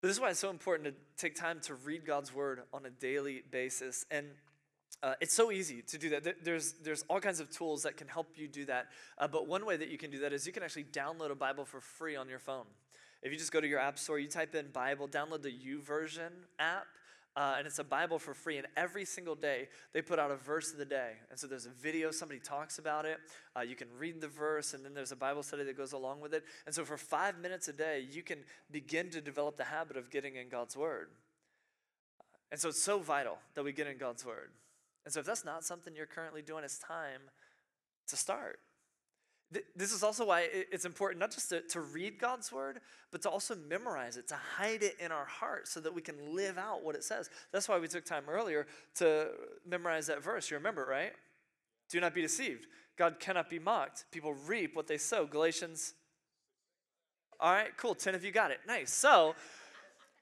But 0.00 0.08
this 0.08 0.16
is 0.16 0.20
why 0.20 0.30
it's 0.30 0.38
so 0.38 0.50
important 0.50 0.94
to 0.94 0.94
take 1.20 1.34
time 1.34 1.58
to 1.62 1.74
read 1.74 2.06
God's 2.06 2.32
Word 2.32 2.60
on 2.72 2.86
a 2.86 2.90
daily 2.90 3.42
basis. 3.50 4.06
And 4.12 4.26
uh, 5.02 5.14
it's 5.20 5.34
so 5.34 5.50
easy 5.50 5.82
to 5.82 5.98
do 5.98 6.10
that. 6.10 6.44
There's, 6.44 6.72
there's 6.82 7.04
all 7.08 7.20
kinds 7.20 7.40
of 7.40 7.50
tools 7.50 7.82
that 7.82 7.96
can 7.96 8.08
help 8.08 8.28
you 8.36 8.48
do 8.48 8.64
that. 8.66 8.86
Uh, 9.18 9.28
but 9.28 9.46
one 9.46 9.66
way 9.66 9.76
that 9.76 9.88
you 9.88 9.98
can 9.98 10.10
do 10.10 10.20
that 10.20 10.32
is 10.32 10.46
you 10.46 10.52
can 10.52 10.62
actually 10.62 10.84
download 10.84 11.30
a 11.30 11.34
Bible 11.34 11.64
for 11.64 11.80
free 11.80 12.16
on 12.16 12.28
your 12.28 12.38
phone. 12.38 12.64
If 13.22 13.32
you 13.32 13.38
just 13.38 13.52
go 13.52 13.60
to 13.60 13.66
your 13.66 13.80
app 13.80 13.98
store, 13.98 14.18
you 14.18 14.28
type 14.28 14.54
in 14.54 14.68
Bible, 14.68 15.08
download 15.08 15.42
the 15.42 15.50
YouVersion 15.50 16.30
app, 16.58 16.86
uh, 17.36 17.56
and 17.58 17.66
it's 17.66 17.78
a 17.78 17.84
Bible 17.84 18.18
for 18.18 18.32
free. 18.32 18.58
And 18.58 18.66
every 18.76 19.04
single 19.04 19.34
day, 19.34 19.68
they 19.92 20.02
put 20.02 20.18
out 20.18 20.30
a 20.30 20.36
verse 20.36 20.72
of 20.72 20.78
the 20.78 20.84
day. 20.84 21.12
And 21.30 21.38
so 21.38 21.46
there's 21.46 21.66
a 21.66 21.70
video, 21.70 22.10
somebody 22.10 22.38
talks 22.38 22.78
about 22.78 23.06
it. 23.06 23.18
Uh, 23.56 23.62
you 23.62 23.76
can 23.76 23.88
read 23.98 24.20
the 24.20 24.28
verse, 24.28 24.74
and 24.74 24.84
then 24.84 24.94
there's 24.94 25.10
a 25.10 25.16
Bible 25.16 25.42
study 25.42 25.64
that 25.64 25.76
goes 25.76 25.92
along 25.92 26.20
with 26.20 26.32
it. 26.32 26.44
And 26.66 26.74
so 26.74 26.84
for 26.84 26.96
five 26.96 27.38
minutes 27.38 27.66
a 27.68 27.72
day, 27.72 28.06
you 28.10 28.22
can 28.22 28.38
begin 28.70 29.10
to 29.10 29.20
develop 29.20 29.56
the 29.56 29.64
habit 29.64 29.96
of 29.96 30.10
getting 30.10 30.36
in 30.36 30.48
God's 30.48 30.76
Word. 30.76 31.08
And 32.52 32.60
so 32.60 32.68
it's 32.68 32.82
so 32.82 33.00
vital 33.00 33.38
that 33.54 33.64
we 33.64 33.72
get 33.72 33.86
in 33.86 33.98
God's 33.98 34.24
Word. 34.24 34.50
And 35.04 35.12
so 35.12 35.20
if 35.20 35.26
that's 35.26 35.44
not 35.44 35.64
something 35.64 35.94
you're 35.94 36.06
currently 36.06 36.42
doing, 36.42 36.64
it's 36.64 36.78
time 36.78 37.20
to 38.08 38.16
start. 38.16 38.58
This 39.76 39.92
is 39.92 40.02
also 40.02 40.26
why 40.26 40.48
it's 40.50 40.84
important 40.84 41.20
not 41.20 41.30
just 41.30 41.48
to, 41.50 41.60
to 41.60 41.80
read 41.80 42.18
God's 42.18 42.50
word, 42.50 42.80
but 43.12 43.22
to 43.22 43.30
also 43.30 43.54
memorize 43.54 44.16
it, 44.16 44.26
to 44.28 44.34
hide 44.34 44.82
it 44.82 44.96
in 44.98 45.12
our 45.12 45.26
heart 45.26 45.68
so 45.68 45.78
that 45.80 45.94
we 45.94 46.00
can 46.00 46.34
live 46.34 46.58
out 46.58 46.82
what 46.82 46.96
it 46.96 47.04
says. 47.04 47.30
That's 47.52 47.68
why 47.68 47.78
we 47.78 47.86
took 47.86 48.04
time 48.04 48.24
earlier 48.28 48.66
to 48.96 49.28
memorize 49.64 50.06
that 50.08 50.22
verse. 50.22 50.50
You 50.50 50.56
remember, 50.56 50.84
right? 50.88 51.12
Do 51.90 52.00
not 52.00 52.14
be 52.14 52.22
deceived. 52.22 52.66
God 52.96 53.20
cannot 53.20 53.50
be 53.50 53.58
mocked. 53.58 54.06
People 54.10 54.34
reap 54.46 54.74
what 54.74 54.86
they 54.86 54.98
sow. 54.98 55.26
Galatians. 55.26 55.94
All 57.38 57.52
right, 57.52 57.76
cool. 57.76 57.94
10 57.94 58.14
of 58.14 58.24
you 58.24 58.32
got 58.32 58.50
it. 58.50 58.58
Nice. 58.66 58.92
So, 58.92 59.34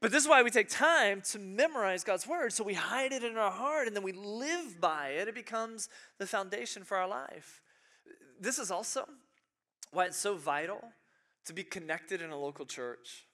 but 0.02 0.10
this 0.10 0.24
is 0.24 0.28
why 0.28 0.42
we 0.42 0.50
take 0.50 0.68
time 0.68 1.22
to 1.30 1.38
memorize 1.38 2.02
God's 2.02 2.26
word. 2.26 2.52
So 2.52 2.64
we 2.64 2.74
hide 2.74 3.12
it 3.12 3.22
in 3.22 3.36
our 3.36 3.52
heart 3.52 3.86
and 3.86 3.94
then 3.94 4.02
we 4.02 4.10
live 4.10 4.80
by 4.80 5.10
it. 5.10 5.28
It 5.28 5.34
becomes 5.36 5.88
the 6.18 6.26
foundation 6.26 6.82
for 6.82 6.96
our 6.96 7.06
life. 7.06 7.62
This 8.40 8.58
is 8.58 8.72
also 8.72 9.08
why 9.92 10.06
it's 10.06 10.16
so 10.16 10.34
vital 10.34 10.82
to 11.46 11.52
be 11.52 11.62
connected 11.62 12.20
in 12.20 12.30
a 12.30 12.36
local 12.36 12.66
church. 12.66 13.28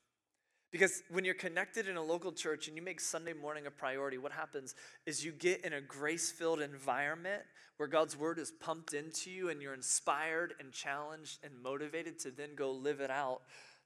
Because 0.71 1.03
when 1.11 1.25
you're 1.25 1.33
connected 1.33 1.89
in 1.89 1.97
a 1.97 2.03
local 2.03 2.33
church 2.33 2.69
and 2.69 2.77
you 2.77 2.83
make 2.83 3.01
Sunday 3.01 3.33
morning 3.33 3.67
a 3.67 3.71
priority, 3.71 4.19
what 4.19 4.33
happens 4.33 4.75
is 5.07 5.25
you 5.25 5.33
get 5.33 5.65
in 5.65 5.73
a 5.73 5.81
grace 5.81 6.31
filled 6.31 6.61
environment 6.61 7.45
where 7.79 7.89
God's 7.89 8.15
word 8.15 8.39
is 8.39 8.53
pumped 8.61 8.93
into 8.93 9.31
you 9.31 9.49
and 9.49 9.63
you're 9.63 9.73
inspired 9.73 10.53
and 10.61 10.71
challenged 10.71 11.39
and 11.43 11.55
motivated 11.63 12.19
to 12.19 12.31
then 12.31 12.51
go 12.55 12.73
live 12.73 13.01
it 13.01 13.11
out 13.11 13.41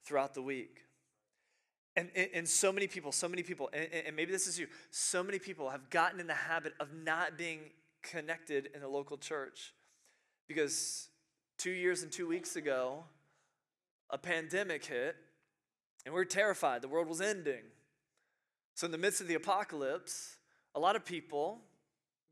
throughout 0.05 0.35
the 0.35 0.43
week. 0.43 0.81
And, 1.95 2.09
and, 2.35 2.49
so 2.49 2.73
many 2.73 2.87
people, 2.87 3.13
so 3.13 3.29
many 3.29 3.43
people, 3.43 3.69
and, 3.75 3.87
and 4.07 4.17
maybe 4.17 4.33
this 4.33 4.47
is 4.47 4.59
you, 4.59 4.67
so 4.91 5.23
many 5.23 5.39
people 5.39 5.69
have 5.69 5.91
gotten 5.91 6.21
in 6.21 6.27
the 6.27 6.33
habit 6.33 6.73
of 6.81 6.89
not 6.95 7.37
being 7.37 7.61
connected 8.03 8.71
in 8.75 8.81
the 8.81 8.89
local 8.89 9.19
church 9.19 9.75
because 10.49 11.09
two 11.59 11.71
years 11.71 12.03
and 12.03 12.11
two 12.11 12.27
weeks 12.27 12.57
ago, 12.57 13.05
a 14.09 14.17
pandemic 14.17 14.87
hit 14.87 15.17
and 16.05 16.15
we 16.15 16.21
are 16.21 16.25
terrified. 16.25 16.83
The 16.83 16.89
world 16.89 17.09
was 17.09 17.21
ending. 17.21 17.63
So, 18.75 18.87
in 18.87 18.91
the 18.91 18.99
midst 18.99 19.21
of 19.21 19.29
the 19.29 19.35
apocalypse, 19.35 20.37
a 20.75 20.81
lot 20.81 20.97
of 20.97 21.05
people 21.05 21.61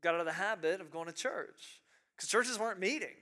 got 0.01 0.15
out 0.15 0.19
of 0.19 0.25
the 0.25 0.33
habit 0.33 0.81
of 0.81 0.91
going 0.91 1.05
to 1.05 1.13
church 1.13 1.81
because 2.15 2.29
churches 2.29 2.57
weren't 2.57 2.79
meeting. 2.79 3.15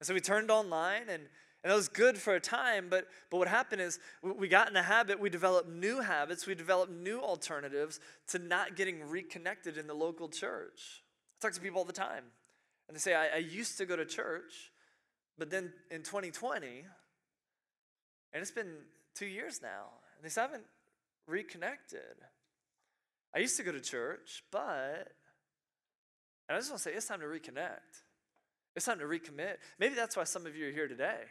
And 0.00 0.06
so 0.06 0.14
we 0.14 0.20
turned 0.20 0.50
online 0.50 1.08
and 1.08 1.22
and 1.62 1.70
that 1.70 1.76
was 1.76 1.88
good 1.88 2.16
for 2.16 2.34
a 2.34 2.40
time, 2.40 2.86
but, 2.88 3.06
but 3.30 3.36
what 3.36 3.48
happened 3.48 3.82
is 3.82 3.98
we 4.22 4.48
got 4.48 4.68
in 4.68 4.74
the 4.74 4.82
habit, 4.82 5.20
we 5.20 5.28
developed 5.28 5.68
new 5.68 6.00
habits, 6.00 6.46
we 6.46 6.54
developed 6.54 6.90
new 6.90 7.20
alternatives 7.20 8.00
to 8.28 8.38
not 8.38 8.76
getting 8.76 9.06
reconnected 9.06 9.76
in 9.76 9.86
the 9.86 9.92
local 9.92 10.28
church. 10.28 11.02
I 11.38 11.46
talk 11.46 11.52
to 11.54 11.60
people 11.60 11.78
all 11.78 11.84
the 11.84 11.92
time, 11.92 12.24
and 12.88 12.96
they 12.96 13.00
say, 13.00 13.14
I, 13.14 13.28
I 13.34 13.38
used 13.38 13.76
to 13.76 13.84
go 13.84 13.94
to 13.94 14.06
church, 14.06 14.72
but 15.36 15.50
then 15.50 15.72
in 15.90 16.02
2020, 16.02 16.86
and 18.32 18.40
it's 18.40 18.50
been 18.50 18.76
two 19.14 19.26
years 19.26 19.60
now, 19.62 19.88
and 20.16 20.30
they 20.30 20.40
haven't 20.40 20.64
reconnected. 21.26 22.00
I 23.34 23.40
used 23.40 23.58
to 23.58 23.62
go 23.62 23.72
to 23.72 23.80
church, 23.80 24.44
but, 24.50 25.12
and 26.48 26.56
I 26.56 26.56
just 26.56 26.70
want 26.70 26.82
to 26.82 26.88
say, 26.88 26.94
it's 26.94 27.06
time 27.06 27.20
to 27.20 27.26
reconnect. 27.26 28.00
It's 28.74 28.86
time 28.86 28.98
to 29.00 29.04
recommit. 29.04 29.56
Maybe 29.78 29.94
that's 29.94 30.16
why 30.16 30.24
some 30.24 30.46
of 30.46 30.56
you 30.56 30.68
are 30.68 30.72
here 30.72 30.88
today 30.88 31.24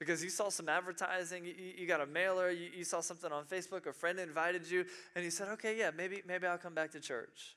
because 0.00 0.24
you 0.24 0.30
saw 0.30 0.48
some 0.48 0.68
advertising, 0.68 1.44
you, 1.44 1.54
you 1.78 1.86
got 1.86 2.00
a 2.00 2.06
mailer, 2.06 2.50
you, 2.50 2.70
you, 2.74 2.82
saw 2.82 3.00
something 3.00 3.30
on 3.30 3.44
Facebook, 3.44 3.86
a 3.86 3.92
friend 3.92 4.18
invited 4.18 4.68
you, 4.68 4.84
and 5.14 5.24
you 5.24 5.30
said, 5.30 5.46
okay, 5.50 5.78
yeah, 5.78 5.90
maybe, 5.96 6.22
maybe 6.26 6.48
I'll 6.48 6.58
come 6.58 6.74
back 6.74 6.90
to 6.92 7.00
church. 7.00 7.56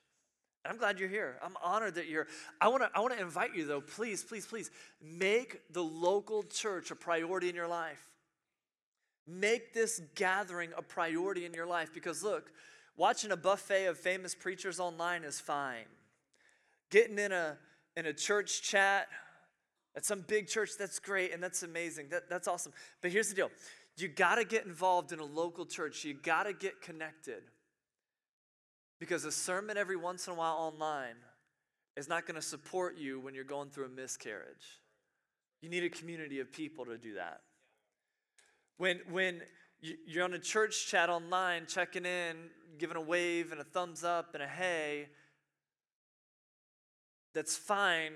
And 0.64 0.72
I'm 0.72 0.78
glad 0.78 1.00
you're 1.00 1.10
here. 1.10 1.38
I'm 1.42 1.58
honored 1.64 1.96
that 1.96 2.08
you're. 2.08 2.28
I 2.62 2.68
want 2.68 2.84
to 2.84 2.90
I 2.94 3.02
want 3.02 3.14
to 3.14 3.20
invite 3.20 3.54
you 3.54 3.66
though. 3.66 3.82
Please, 3.82 4.24
please, 4.24 4.46
please 4.46 4.72
make 5.02 5.60
the 5.74 5.84
local 5.84 6.44
church 6.44 6.90
a 6.92 6.96
priority 6.96 7.50
in 7.50 7.56
your 7.56 7.68
life. 7.68 8.02
Make 9.28 9.74
this 9.74 10.00
gathering 10.16 10.70
a 10.78 10.82
priority 10.82 11.46
in 11.46 11.54
your 11.54 11.66
life 11.66 11.90
because 11.94 12.24
look, 12.24 12.50
Watching 12.96 13.32
a 13.32 13.38
buffet 13.38 13.86
of 13.86 13.98
famous 13.98 14.36
preachers 14.36 14.80
online 14.80 15.24
is 15.24 15.40
fine. 15.40 15.86
Getting 16.92 17.18
in 17.18 17.32
a, 17.32 17.58
in 17.98 18.06
a 18.06 18.14
church 18.14 18.62
chat 18.62 19.08
at 19.96 20.06
some 20.06 20.22
big 20.22 20.48
church, 20.48 20.72
that's 20.78 21.00
great 21.00 21.34
and 21.34 21.42
that's 21.42 21.64
amazing. 21.64 22.10
That, 22.10 22.30
that's 22.30 22.48
awesome. 22.48 22.74
But 23.02 23.12
here's 23.12 23.30
the 23.30 23.36
deal 23.36 23.52
you 23.96 24.08
got 24.08 24.36
to 24.36 24.46
get 24.46 24.66
involved 24.66 25.12
in 25.12 25.20
a 25.20 25.26
local 25.26 25.66
church, 25.66 26.04
you 26.04 26.14
got 26.16 26.44
to 26.44 26.54
get 26.54 26.82
connected. 26.82 27.44
Because 29.00 29.26
a 29.26 29.32
sermon 29.32 29.78
every 29.78 29.98
once 29.98 30.28
in 30.28 30.34
a 30.34 30.36
while 30.36 30.56
online 30.56 31.16
is 31.98 32.08
not 32.08 32.26
going 32.26 32.36
to 32.36 32.42
support 32.42 32.98
you 32.98 33.20
when 33.20 33.36
you're 33.36 33.44
going 33.44 33.70
through 33.70 33.86
a 33.86 33.90
miscarriage. 33.90 34.80
You 35.62 35.70
need 35.70 35.84
a 35.84 35.90
community 35.90 36.40
of 36.40 36.52
people 36.52 36.86
to 36.86 36.98
do 36.98 37.16
that. 37.16 37.42
When, 38.78 39.02
when 39.10 39.42
you're 39.82 40.24
on 40.24 40.34
a 40.34 40.40
church 40.40 40.88
chat 40.88 41.10
online, 41.10 41.66
checking 41.68 42.06
in, 42.06 42.38
giving 42.78 42.98
a 42.98 43.02
wave 43.02 43.52
and 43.52 43.62
a 43.62 43.64
thumbs 43.64 44.04
up 44.04 44.34
and 44.34 44.42
a 44.42 44.48
hey, 44.48 45.10
that's 47.34 47.58
fine, 47.58 48.14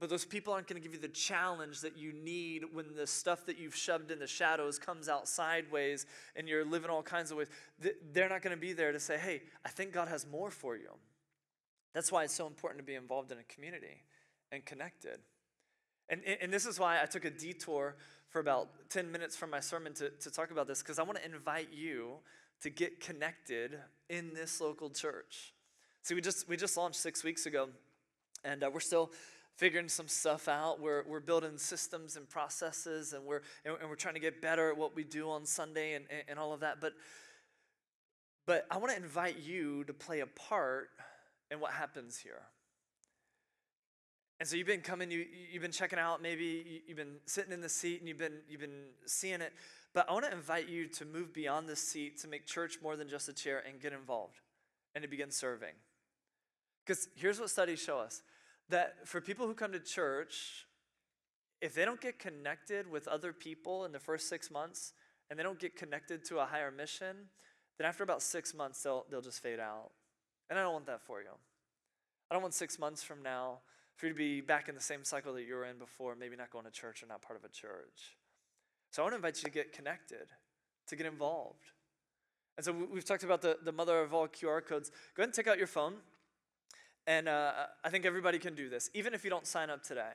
but 0.00 0.08
those 0.08 0.24
people 0.24 0.52
aren't 0.52 0.66
going 0.66 0.80
to 0.80 0.86
give 0.86 0.94
you 0.94 1.00
the 1.00 1.08
challenge 1.08 1.80
that 1.80 1.96
you 1.96 2.12
need 2.12 2.64
when 2.72 2.94
the 2.94 3.06
stuff 3.06 3.46
that 3.46 3.58
you've 3.58 3.74
shoved 3.74 4.10
in 4.10 4.18
the 4.18 4.26
shadows 4.26 4.78
comes 4.78 5.08
out 5.08 5.28
sideways 5.28 6.06
and 6.36 6.48
you're 6.48 6.64
living 6.64 6.90
all 6.90 7.02
kinds 7.02 7.30
of 7.30 7.38
ways. 7.38 7.48
They're 8.12 8.28
not 8.28 8.42
going 8.42 8.54
to 8.54 8.60
be 8.60 8.72
there 8.72 8.92
to 8.92 9.00
say, 9.00 9.18
hey, 9.18 9.42
I 9.64 9.70
think 9.70 9.92
God 9.92 10.08
has 10.08 10.26
more 10.26 10.50
for 10.50 10.76
you. 10.76 10.90
That's 11.94 12.12
why 12.12 12.24
it's 12.24 12.34
so 12.34 12.46
important 12.46 12.78
to 12.78 12.84
be 12.84 12.94
involved 12.94 13.32
in 13.32 13.38
a 13.38 13.44
community 13.44 14.02
and 14.52 14.64
connected. 14.64 15.18
And, 16.08 16.22
and 16.40 16.52
this 16.52 16.64
is 16.64 16.78
why 16.78 17.02
I 17.02 17.06
took 17.06 17.24
a 17.24 17.30
detour 17.30 17.96
for 18.28 18.40
about 18.40 18.68
10 18.90 19.10
minutes 19.10 19.36
from 19.36 19.50
my 19.50 19.60
sermon 19.60 19.94
to, 19.94 20.10
to 20.10 20.30
talk 20.30 20.50
about 20.50 20.66
this, 20.66 20.82
because 20.82 20.98
I 20.98 21.02
want 21.02 21.18
to 21.18 21.24
invite 21.24 21.68
you 21.72 22.14
to 22.62 22.70
get 22.70 23.00
connected 23.00 23.78
in 24.08 24.32
this 24.34 24.60
local 24.60 24.90
church. 24.90 25.54
See, 26.02 26.14
we 26.14 26.20
just, 26.20 26.48
we 26.48 26.56
just 26.56 26.76
launched 26.76 27.00
six 27.00 27.24
weeks 27.24 27.46
ago, 27.46 27.68
and 28.44 28.62
uh, 28.62 28.70
we're 28.72 28.80
still 28.80 29.10
figuring 29.58 29.88
some 29.88 30.06
stuff 30.06 30.46
out. 30.46 30.80
We're, 30.80 31.02
we're 31.08 31.20
building 31.20 31.58
systems 31.58 32.16
and 32.16 32.28
processes, 32.28 33.12
and 33.12 33.24
we're, 33.24 33.42
and, 33.64 33.76
we're 33.88 33.96
trying 33.96 34.14
to 34.14 34.20
get 34.20 34.40
better 34.40 34.70
at 34.70 34.78
what 34.78 34.94
we 34.94 35.02
do 35.02 35.28
on 35.28 35.44
Sunday 35.44 35.94
and, 35.94 36.04
and 36.28 36.38
all 36.38 36.52
of 36.52 36.60
that. 36.60 36.80
But, 36.80 36.94
but 38.46 38.66
I 38.70 38.76
want 38.78 38.92
to 38.92 38.96
invite 38.96 39.40
you 39.40 39.82
to 39.84 39.92
play 39.92 40.20
a 40.20 40.26
part 40.26 40.90
in 41.50 41.58
what 41.58 41.72
happens 41.72 42.16
here. 42.16 42.42
And 44.38 44.48
so 44.48 44.54
you've 44.54 44.68
been 44.68 44.80
coming, 44.80 45.10
you, 45.10 45.26
you've 45.52 45.62
been 45.62 45.72
checking 45.72 45.98
out, 45.98 46.22
maybe 46.22 46.82
you've 46.86 46.96
been 46.96 47.16
sitting 47.26 47.52
in 47.52 47.60
the 47.60 47.68
seat 47.68 47.98
and 47.98 48.08
you've 48.08 48.18
been, 48.18 48.38
you've 48.48 48.60
been 48.60 48.84
seeing 49.06 49.40
it. 49.40 49.52
But 49.92 50.08
I 50.08 50.12
want 50.12 50.26
to 50.26 50.32
invite 50.32 50.68
you 50.68 50.86
to 50.86 51.04
move 51.04 51.34
beyond 51.34 51.68
the 51.68 51.74
seat, 51.74 52.20
to 52.20 52.28
make 52.28 52.46
church 52.46 52.78
more 52.80 52.94
than 52.94 53.08
just 53.08 53.28
a 53.28 53.32
chair 53.32 53.64
and 53.68 53.80
get 53.80 53.92
involved 53.92 54.38
and 54.94 55.02
to 55.02 55.08
begin 55.08 55.32
serving. 55.32 55.74
Because 56.86 57.08
here's 57.16 57.40
what 57.40 57.50
studies 57.50 57.80
show 57.80 57.98
us 57.98 58.22
that 58.70 59.06
for 59.06 59.20
people 59.20 59.46
who 59.46 59.54
come 59.54 59.72
to 59.72 59.80
church, 59.80 60.66
if 61.60 61.74
they 61.74 61.84
don't 61.84 62.00
get 62.00 62.18
connected 62.18 62.90
with 62.90 63.08
other 63.08 63.32
people 63.32 63.84
in 63.84 63.92
the 63.92 63.98
first 63.98 64.28
six 64.28 64.50
months 64.50 64.92
and 65.28 65.38
they 65.38 65.42
don't 65.42 65.58
get 65.58 65.76
connected 65.76 66.24
to 66.26 66.38
a 66.38 66.46
higher 66.46 66.70
mission, 66.70 67.16
then 67.78 67.86
after 67.86 68.02
about 68.02 68.22
six 68.22 68.54
months, 68.54 68.82
they'll, 68.82 69.06
they'll 69.10 69.22
just 69.22 69.42
fade 69.42 69.60
out. 69.60 69.90
And 70.50 70.58
I 70.58 70.62
don't 70.62 70.72
want 70.72 70.86
that 70.86 71.02
for 71.02 71.20
you. 71.20 71.30
I 72.30 72.34
don't 72.34 72.42
want 72.42 72.54
six 72.54 72.78
months 72.78 73.02
from 73.02 73.22
now 73.22 73.60
for 73.96 74.06
you 74.06 74.12
to 74.12 74.18
be 74.18 74.40
back 74.40 74.68
in 74.68 74.74
the 74.74 74.80
same 74.80 75.04
cycle 75.04 75.32
that 75.34 75.44
you 75.44 75.54
were 75.54 75.64
in 75.64 75.78
before, 75.78 76.14
maybe 76.14 76.36
not 76.36 76.50
going 76.50 76.64
to 76.64 76.70
church 76.70 77.02
or 77.02 77.06
not 77.06 77.22
part 77.22 77.38
of 77.38 77.44
a 77.44 77.48
church. 77.48 78.16
So 78.92 79.02
I 79.02 79.04
want 79.04 79.12
to 79.12 79.16
invite 79.16 79.38
you 79.38 79.44
to 79.44 79.50
get 79.50 79.72
connected, 79.72 80.28
to 80.88 80.96
get 80.96 81.06
involved. 81.06 81.64
And 82.56 82.64
so 82.64 82.72
we've 82.72 83.04
talked 83.04 83.24
about 83.24 83.42
the, 83.42 83.58
the 83.64 83.72
mother 83.72 84.00
of 84.00 84.14
all 84.14 84.28
QR 84.28 84.64
codes. 84.64 84.90
Go 85.16 85.22
ahead 85.22 85.28
and 85.28 85.34
take 85.34 85.46
out 85.46 85.58
your 85.58 85.66
phone. 85.66 85.94
And 87.08 87.26
uh, 87.26 87.52
I 87.82 87.88
think 87.88 88.04
everybody 88.04 88.38
can 88.38 88.54
do 88.54 88.68
this, 88.68 88.90
even 88.92 89.14
if 89.14 89.24
you 89.24 89.30
don't 89.30 89.46
sign 89.46 89.70
up 89.70 89.82
today. 89.82 90.12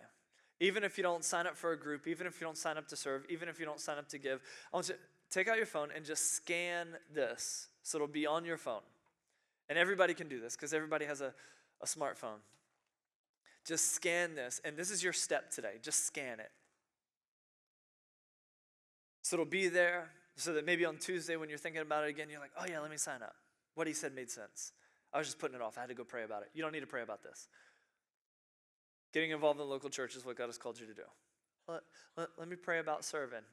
Even 0.59 0.83
if 0.83 0.95
you 0.95 1.03
don't 1.03 1.25
sign 1.25 1.47
up 1.47 1.57
for 1.57 1.71
a 1.71 1.77
group, 1.77 2.07
even 2.07 2.27
if 2.27 2.39
you 2.39 2.45
don't 2.45 2.55
sign 2.55 2.77
up 2.77 2.87
to 2.89 2.95
serve, 2.95 3.25
even 3.29 3.49
if 3.49 3.59
you 3.59 3.65
don't 3.65 3.79
sign 3.79 3.97
up 3.97 4.07
to 4.09 4.19
give, 4.19 4.41
I 4.71 4.77
want 4.77 4.87
you 4.87 4.93
to 4.93 4.99
take 5.31 5.47
out 5.47 5.57
your 5.57 5.65
phone 5.65 5.89
and 5.93 6.05
just 6.05 6.33
scan 6.35 6.89
this 7.11 7.67
so 7.81 7.97
it'll 7.97 8.07
be 8.07 8.27
on 8.27 8.45
your 8.45 8.57
phone. 8.57 8.83
And 9.69 9.79
everybody 9.79 10.13
can 10.13 10.27
do 10.27 10.39
this 10.39 10.55
because 10.55 10.71
everybody 10.71 11.05
has 11.05 11.19
a, 11.19 11.33
a 11.81 11.87
smartphone. 11.87 12.37
Just 13.65 13.93
scan 13.93 14.35
this, 14.35 14.61
and 14.63 14.77
this 14.77 14.91
is 14.91 15.03
your 15.03 15.13
step 15.13 15.49
today. 15.49 15.79
Just 15.81 16.05
scan 16.05 16.39
it. 16.39 16.51
So 19.23 19.35
it'll 19.35 19.45
be 19.45 19.67
there 19.67 20.11
so 20.35 20.53
that 20.53 20.63
maybe 20.63 20.85
on 20.85 20.97
Tuesday 20.97 21.37
when 21.37 21.49
you're 21.49 21.57
thinking 21.57 21.81
about 21.81 22.03
it 22.03 22.11
again, 22.11 22.27
you're 22.29 22.39
like, 22.39 22.51
oh 22.59 22.65
yeah, 22.69 22.79
let 22.81 22.91
me 22.91 22.97
sign 22.97 23.23
up. 23.23 23.35
What 23.73 23.87
he 23.87 23.93
said 23.93 24.13
made 24.13 24.29
sense. 24.29 24.73
I 25.13 25.19
was 25.19 25.27
just 25.27 25.39
putting 25.39 25.55
it 25.55 25.61
off. 25.61 25.77
I 25.77 25.81
had 25.81 25.89
to 25.89 25.95
go 25.95 26.03
pray 26.03 26.23
about 26.23 26.41
it. 26.41 26.49
You 26.53 26.63
don't 26.63 26.71
need 26.71 26.79
to 26.79 26.87
pray 26.87 27.03
about 27.03 27.23
this. 27.23 27.47
Getting 29.13 29.31
involved 29.31 29.59
in 29.59 29.65
the 29.65 29.71
local 29.71 29.89
church 29.89 30.15
is 30.15 30.25
what 30.25 30.37
God 30.37 30.47
has 30.47 30.57
called 30.57 30.79
you 30.79 30.87
to 30.87 30.93
do. 30.93 31.03
Let, 31.67 31.81
let, 32.17 32.29
let 32.37 32.47
me 32.47 32.55
pray 32.55 32.79
about 32.79 33.05
serving. 33.05 33.43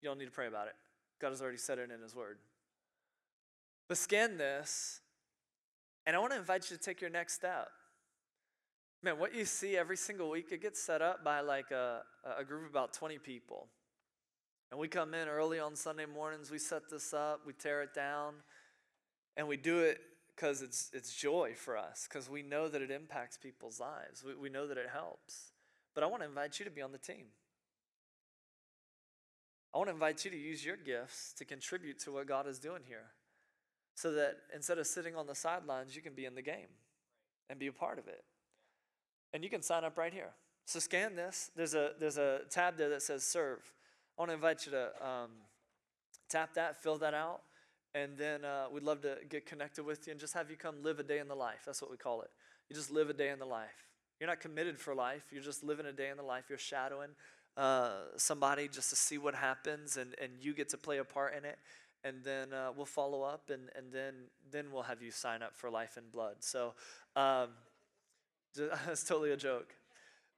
You 0.00 0.08
don't 0.08 0.18
need 0.18 0.26
to 0.26 0.30
pray 0.30 0.46
about 0.46 0.68
it. 0.68 0.74
God 1.20 1.30
has 1.30 1.42
already 1.42 1.58
said 1.58 1.78
it 1.78 1.90
in 1.90 2.00
His 2.00 2.14
Word. 2.14 2.38
But 3.88 3.98
scan 3.98 4.38
this, 4.38 5.00
and 6.06 6.14
I 6.14 6.18
want 6.18 6.32
to 6.32 6.38
invite 6.38 6.70
you 6.70 6.76
to 6.76 6.82
take 6.82 7.00
your 7.00 7.10
next 7.10 7.34
step. 7.34 7.68
Man, 9.02 9.18
what 9.18 9.34
you 9.34 9.44
see 9.44 9.76
every 9.76 9.96
single 9.96 10.30
week, 10.30 10.46
it 10.50 10.62
gets 10.62 10.80
set 10.80 11.02
up 11.02 11.24
by 11.24 11.40
like 11.40 11.70
a, 11.70 12.02
a 12.38 12.44
group 12.44 12.64
of 12.64 12.70
about 12.70 12.92
20 12.92 13.18
people. 13.18 13.66
And 14.70 14.80
we 14.80 14.88
come 14.88 15.12
in 15.12 15.28
early 15.28 15.58
on 15.58 15.76
Sunday 15.76 16.06
mornings, 16.06 16.50
we 16.50 16.58
set 16.58 16.88
this 16.90 17.12
up, 17.12 17.40
we 17.46 17.52
tear 17.52 17.82
it 17.82 17.94
down, 17.94 18.34
and 19.36 19.48
we 19.48 19.56
do 19.56 19.80
it 19.80 20.00
because 20.34 20.62
it's, 20.62 20.90
it's 20.92 21.14
joy 21.14 21.52
for 21.54 21.76
us, 21.76 22.08
because 22.08 22.28
we 22.28 22.42
know 22.42 22.68
that 22.68 22.82
it 22.82 22.90
impacts 22.90 23.36
people's 23.36 23.78
lives. 23.78 24.24
We, 24.24 24.34
we 24.34 24.48
know 24.48 24.66
that 24.66 24.76
it 24.76 24.88
helps. 24.92 25.52
But 25.94 26.02
I 26.02 26.06
want 26.06 26.22
to 26.22 26.28
invite 26.28 26.58
you 26.58 26.64
to 26.64 26.70
be 26.70 26.82
on 26.82 26.92
the 26.92 26.98
team. 26.98 27.26
I 29.72 29.78
want 29.78 29.88
to 29.88 29.94
invite 29.94 30.24
you 30.24 30.30
to 30.30 30.36
use 30.36 30.64
your 30.64 30.76
gifts 30.76 31.32
to 31.38 31.44
contribute 31.44 31.98
to 32.00 32.12
what 32.12 32.26
God 32.26 32.46
is 32.46 32.58
doing 32.58 32.82
here. 32.86 33.10
So 33.96 34.12
that 34.12 34.38
instead 34.54 34.78
of 34.78 34.86
sitting 34.86 35.14
on 35.14 35.26
the 35.26 35.34
sidelines, 35.34 35.94
you 35.94 36.02
can 36.02 36.14
be 36.14 36.24
in 36.24 36.34
the 36.34 36.42
game 36.42 36.68
and 37.48 37.58
be 37.58 37.68
a 37.68 37.72
part 37.72 37.98
of 37.98 38.08
it. 38.08 38.24
And 39.32 39.42
you 39.42 39.50
can 39.50 39.62
sign 39.62 39.84
up 39.84 39.96
right 39.98 40.12
here. 40.12 40.30
So 40.64 40.78
scan 40.78 41.14
this. 41.14 41.50
There's 41.56 41.74
a, 41.74 41.90
there's 41.98 42.18
a 42.18 42.40
tab 42.50 42.76
there 42.76 42.88
that 42.90 43.02
says 43.02 43.24
serve. 43.24 43.60
I 44.16 44.22
want 44.22 44.30
to 44.30 44.34
invite 44.34 44.66
you 44.66 44.72
to 44.72 45.06
um, 45.06 45.30
tap 46.28 46.54
that, 46.54 46.80
fill 46.82 46.98
that 46.98 47.14
out 47.14 47.42
and 47.94 48.16
then 48.18 48.44
uh, 48.44 48.66
we'd 48.72 48.82
love 48.82 49.02
to 49.02 49.18
get 49.28 49.46
connected 49.46 49.84
with 49.84 50.06
you 50.06 50.10
and 50.10 50.20
just 50.20 50.34
have 50.34 50.50
you 50.50 50.56
come 50.56 50.82
live 50.82 50.98
a 50.98 51.02
day 51.02 51.18
in 51.18 51.28
the 51.28 51.34
life. 51.34 51.62
That's 51.64 51.80
what 51.80 51.90
we 51.90 51.96
call 51.96 52.22
it. 52.22 52.30
You 52.68 52.74
just 52.74 52.90
live 52.90 53.08
a 53.08 53.12
day 53.12 53.30
in 53.30 53.38
the 53.38 53.46
life. 53.46 53.88
You're 54.18 54.28
not 54.28 54.40
committed 54.40 54.78
for 54.78 54.94
life. 54.94 55.24
You're 55.30 55.42
just 55.42 55.62
living 55.62 55.86
a 55.86 55.92
day 55.92 56.08
in 56.10 56.16
the 56.16 56.22
life. 56.22 56.44
You're 56.48 56.58
shadowing 56.58 57.10
uh, 57.56 57.90
somebody 58.16 58.68
just 58.68 58.90
to 58.90 58.96
see 58.96 59.18
what 59.18 59.34
happens, 59.34 59.96
and, 59.96 60.14
and 60.20 60.32
you 60.40 60.54
get 60.54 60.68
to 60.70 60.78
play 60.78 60.98
a 60.98 61.04
part 61.04 61.34
in 61.36 61.44
it. 61.44 61.58
And 62.04 62.22
then 62.22 62.52
uh, 62.52 62.70
we'll 62.76 62.86
follow 62.86 63.22
up, 63.22 63.50
and, 63.50 63.70
and 63.76 63.92
then 63.92 64.14
then 64.50 64.66
we'll 64.72 64.82
have 64.82 65.02
you 65.02 65.10
sign 65.10 65.42
up 65.42 65.56
for 65.56 65.70
Life 65.70 65.96
and 65.96 66.10
Blood. 66.12 66.36
So 66.40 66.74
um, 67.16 67.48
that's 68.86 69.04
totally 69.04 69.32
a 69.32 69.36
joke, 69.36 69.74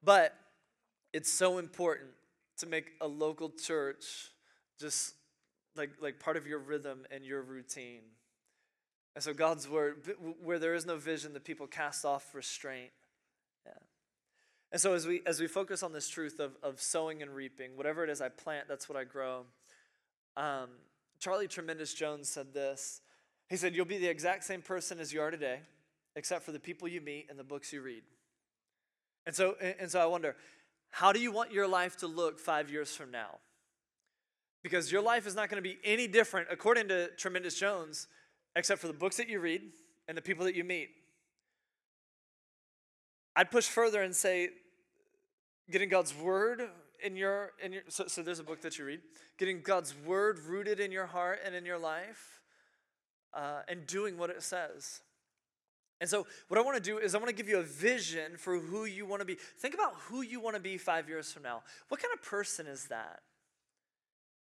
but 0.03 0.35
it's 1.12 1.33
so 1.33 1.59
important 1.59 2.11
to 2.59 2.66
make 2.66 2.92
a 3.01 3.07
local 3.09 3.51
church 3.51 4.31
just 4.81 5.14
like, 5.77 5.91
like 6.01 6.19
part 6.19 6.37
of 6.37 6.47
your 6.47 6.59
rhythm 6.59 7.07
and 7.11 7.25
your 7.25 7.43
routine. 7.43 8.03
And 9.15 9.25
so 9.25 9.33
God's 9.33 9.69
word, 9.69 10.15
where 10.43 10.59
there 10.59 10.75
is 10.75 10.85
no 10.85 10.97
vision, 10.97 11.33
the 11.33 11.41
people 11.41 11.67
cast 11.67 12.05
off 12.05 12.35
restraint. 12.35 12.91
Yeah. 13.65 13.73
And 14.73 14.81
so 14.81 14.93
as 14.93 15.07
we 15.07 15.23
as 15.25 15.41
we 15.41 15.47
focus 15.47 15.83
on 15.83 15.93
this 15.93 16.09
truth 16.09 16.39
of, 16.39 16.57
of 16.62 16.81
sowing 16.81 17.23
and 17.23 17.35
reaping, 17.35 17.77
whatever 17.77 18.05
it 18.05 18.11
is 18.11 18.21
I 18.21 18.29
plant, 18.29 18.69
that's 18.69 18.89
what 18.89 18.99
I 18.99 19.05
grow. 19.05 19.47
Um, 20.37 20.69
Charlie 21.19 21.49
Tremendous 21.49 21.95
Jones 21.95 22.29
said 22.29 22.53
this. 22.53 23.01
He 23.49 23.57
said, 23.57 23.75
You'll 23.75 23.87
be 23.87 23.99
the 23.99 24.09
exact 24.09 24.45
same 24.45 24.61
person 24.61 25.01
as 25.01 25.12
you 25.12 25.21
are 25.23 25.31
today, 25.31 25.61
except 26.15 26.45
for 26.45 26.53
the 26.53 26.61
people 26.61 26.87
you 26.89 27.01
meet 27.01 27.29
and 27.31 27.39
the 27.39 27.45
books 27.45 27.73
you 27.73 27.81
read. 27.81 28.03
And 29.25 29.35
so, 29.35 29.57
and 29.81 29.91
so 29.91 30.01
I 30.01 30.07
wonder, 30.07 30.37
how 30.91 31.12
do 31.12 31.21
you 31.21 31.33
want 31.33 31.53
your 31.53 31.67
life 31.67 31.97
to 31.99 32.07
look 32.07 32.39
five 32.39 32.71
years 32.71 32.95
from 32.95 33.11
now? 33.11 33.39
Because 34.66 34.90
your 34.90 35.00
life 35.00 35.29
is 35.29 35.37
not 35.37 35.48
going 35.48 35.62
to 35.62 35.68
be 35.68 35.79
any 35.85 36.09
different, 36.09 36.48
according 36.50 36.88
to 36.88 37.09
Tremendous 37.16 37.55
Jones, 37.57 38.09
except 38.57 38.81
for 38.81 38.88
the 38.88 38.92
books 38.92 39.16
that 39.16 39.29
you 39.29 39.38
read 39.38 39.62
and 40.09 40.18
the 40.18 40.22
people 40.22 40.44
that 40.44 40.57
you 40.57 40.64
meet. 40.64 40.88
I'd 43.37 43.52
push 43.52 43.68
further 43.68 44.02
and 44.02 44.12
say, 44.12 44.48
getting 45.70 45.88
God's 45.88 46.12
word 46.16 46.62
in 47.05 47.14
your 47.14 47.52
in 47.62 47.74
your 47.74 47.83
so, 47.87 48.09
so 48.09 48.22
there's 48.22 48.40
a 48.40 48.44
book 48.44 48.61
that 48.62 48.76
you 48.76 48.85
read. 48.85 49.02
Getting 49.38 49.61
god's 49.62 49.94
word 50.05 50.40
rooted 50.40 50.81
in 50.81 50.90
your 50.90 51.07
heart 51.07 51.38
and 51.44 51.55
in 51.55 51.64
your 51.64 51.79
life 51.79 52.40
uh, 53.35 53.61
and 53.68 53.87
doing 53.87 54.18
what 54.18 54.31
it 54.31 54.42
says. 54.42 55.02
And 56.00 56.11
so 56.11 56.26
what 56.48 56.59
i 56.59 56.62
want 56.62 56.76
to 56.76 56.83
do 56.83 56.98
is 56.98 57.14
i 57.14 57.18
want 57.18 57.29
to 57.29 57.35
give 57.35 57.48
you 57.48 57.59
a 57.59 57.62
vision 57.62 58.37
for 58.37 58.59
who 58.59 58.87
you 58.87 59.07
want 59.07 59.20
to 59.20 59.26
be. 59.26 59.37
Think 59.61 59.74
about 59.74 59.92
who 60.09 60.22
you 60.22 60.40
want 60.40 60.57
to 60.57 60.62
be 60.62 60.76
five 60.79 61.09
years 61.09 61.33
from 61.33 61.42
now. 61.42 61.62
What 61.88 62.02
kind 62.02 62.12
of 62.12 62.22
person 62.22 62.66
is 62.66 62.87
that 62.88 63.20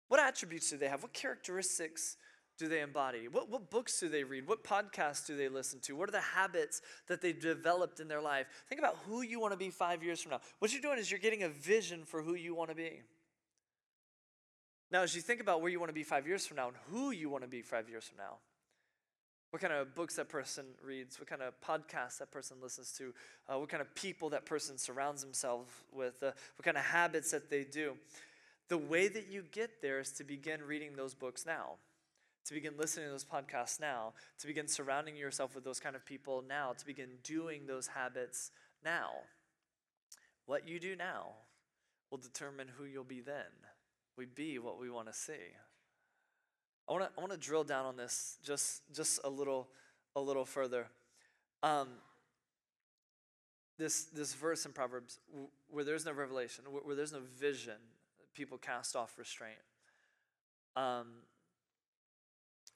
what 0.09 0.19
attributes 0.19 0.69
do 0.69 0.77
they 0.77 0.87
have? 0.87 1.01
What 1.01 1.13
characteristics 1.13 2.17
do 2.57 2.67
they 2.67 2.81
embody? 2.81 3.27
What, 3.29 3.49
what 3.49 3.71
books 3.71 3.99
do 3.99 4.09
they 4.09 4.23
read? 4.23 4.47
What 4.47 4.63
podcasts 4.63 5.25
do 5.25 5.37
they 5.37 5.47
listen 5.47 5.79
to? 5.81 5.95
What 5.95 6.09
are 6.09 6.11
the 6.11 6.19
habits 6.19 6.81
that 7.07 7.21
they've 7.21 7.39
developed 7.39 8.01
in 8.01 8.07
their 8.07 8.21
life? 8.21 8.47
Think 8.67 8.79
about 8.79 8.97
who 9.07 9.21
you 9.21 9.39
want 9.39 9.53
to 9.53 9.57
be 9.57 9.69
five 9.69 10.03
years 10.03 10.21
from 10.21 10.31
now. 10.31 10.41
What 10.59 10.73
you're 10.73 10.81
doing 10.81 10.99
is 10.99 11.09
you're 11.09 11.21
getting 11.21 11.43
a 11.43 11.49
vision 11.49 12.03
for 12.03 12.21
who 12.21 12.33
you 12.33 12.53
want 12.53 12.69
to 12.69 12.75
be. 12.75 13.01
Now, 14.91 15.03
as 15.03 15.15
you 15.15 15.21
think 15.21 15.39
about 15.39 15.61
where 15.61 15.71
you 15.71 15.79
want 15.79 15.89
to 15.89 15.93
be 15.93 16.03
five 16.03 16.27
years 16.27 16.45
from 16.45 16.57
now 16.57 16.67
and 16.67 16.77
who 16.91 17.11
you 17.11 17.29
want 17.29 17.43
to 17.43 17.49
be 17.49 17.61
five 17.61 17.87
years 17.87 18.05
from 18.05 18.17
now, 18.17 18.37
what 19.51 19.61
kind 19.61 19.73
of 19.73 19.95
books 19.95 20.15
that 20.15 20.29
person 20.29 20.65
reads, 20.83 21.19
what 21.19 21.27
kind 21.27 21.41
of 21.41 21.53
podcasts 21.61 22.19
that 22.19 22.31
person 22.31 22.57
listens 22.61 22.91
to, 22.93 23.13
uh, 23.47 23.57
what 23.57 23.69
kind 23.69 23.81
of 23.81 23.93
people 23.95 24.29
that 24.29 24.45
person 24.45 24.77
surrounds 24.77 25.23
themselves 25.23 25.71
with, 25.91 26.21
uh, 26.21 26.31
what 26.55 26.65
kind 26.65 26.77
of 26.77 26.83
habits 26.83 27.31
that 27.31 27.49
they 27.49 27.63
do. 27.63 27.93
The 28.69 28.77
way 28.77 29.07
that 29.07 29.27
you 29.27 29.43
get 29.51 29.81
there 29.81 29.99
is 29.99 30.11
to 30.13 30.23
begin 30.23 30.61
reading 30.63 30.95
those 30.95 31.13
books 31.13 31.45
now 31.45 31.77
to 32.49 32.55
begin 32.55 32.73
listening 32.77 33.05
to 33.05 33.11
those 33.11 33.23
podcasts 33.23 33.79
now, 33.79 34.13
to 34.39 34.47
begin 34.47 34.67
surrounding 34.67 35.15
yourself 35.15 35.53
with 35.53 35.63
those 35.63 35.79
kind 35.79 35.95
of 35.95 36.03
people 36.03 36.43
now, 36.47 36.73
to 36.73 36.83
begin 36.83 37.09
doing 37.23 37.67
those 37.67 37.85
habits 37.87 38.49
now. 38.83 39.09
What 40.47 40.67
you 40.67 40.79
do 40.79 40.95
now 40.95 41.33
will 42.09 42.17
determine 42.17 42.67
who 42.75 42.85
you'll 42.85 43.03
be 43.03 43.21
then. 43.21 43.45
We 44.17 44.25
be 44.25 44.57
what 44.57 44.79
we 44.79 44.89
want 44.89 45.07
to 45.07 45.13
see. 45.13 45.33
I 46.87 46.91
want 46.91 47.03
to 47.03 47.11
I 47.15 47.21
want 47.21 47.31
to 47.31 47.37
drill 47.37 47.63
down 47.63 47.85
on 47.85 47.95
this 47.95 48.39
just 48.43 48.81
just 48.95 49.19
a 49.23 49.29
little 49.29 49.67
a 50.15 50.19
little 50.19 50.43
further. 50.43 50.87
Um, 51.61 51.89
this 53.77 54.05
this 54.05 54.33
verse 54.33 54.65
in 54.65 54.71
Proverbs 54.71 55.19
where 55.69 55.83
there's 55.83 56.03
no 56.03 56.13
revelation, 56.13 56.65
where 56.65 56.95
there's 56.95 57.13
no 57.13 57.21
vision, 57.39 57.77
people 58.33 58.57
cast 58.57 58.95
off 58.95 59.17
restraint. 59.17 59.59
Um, 60.75 61.07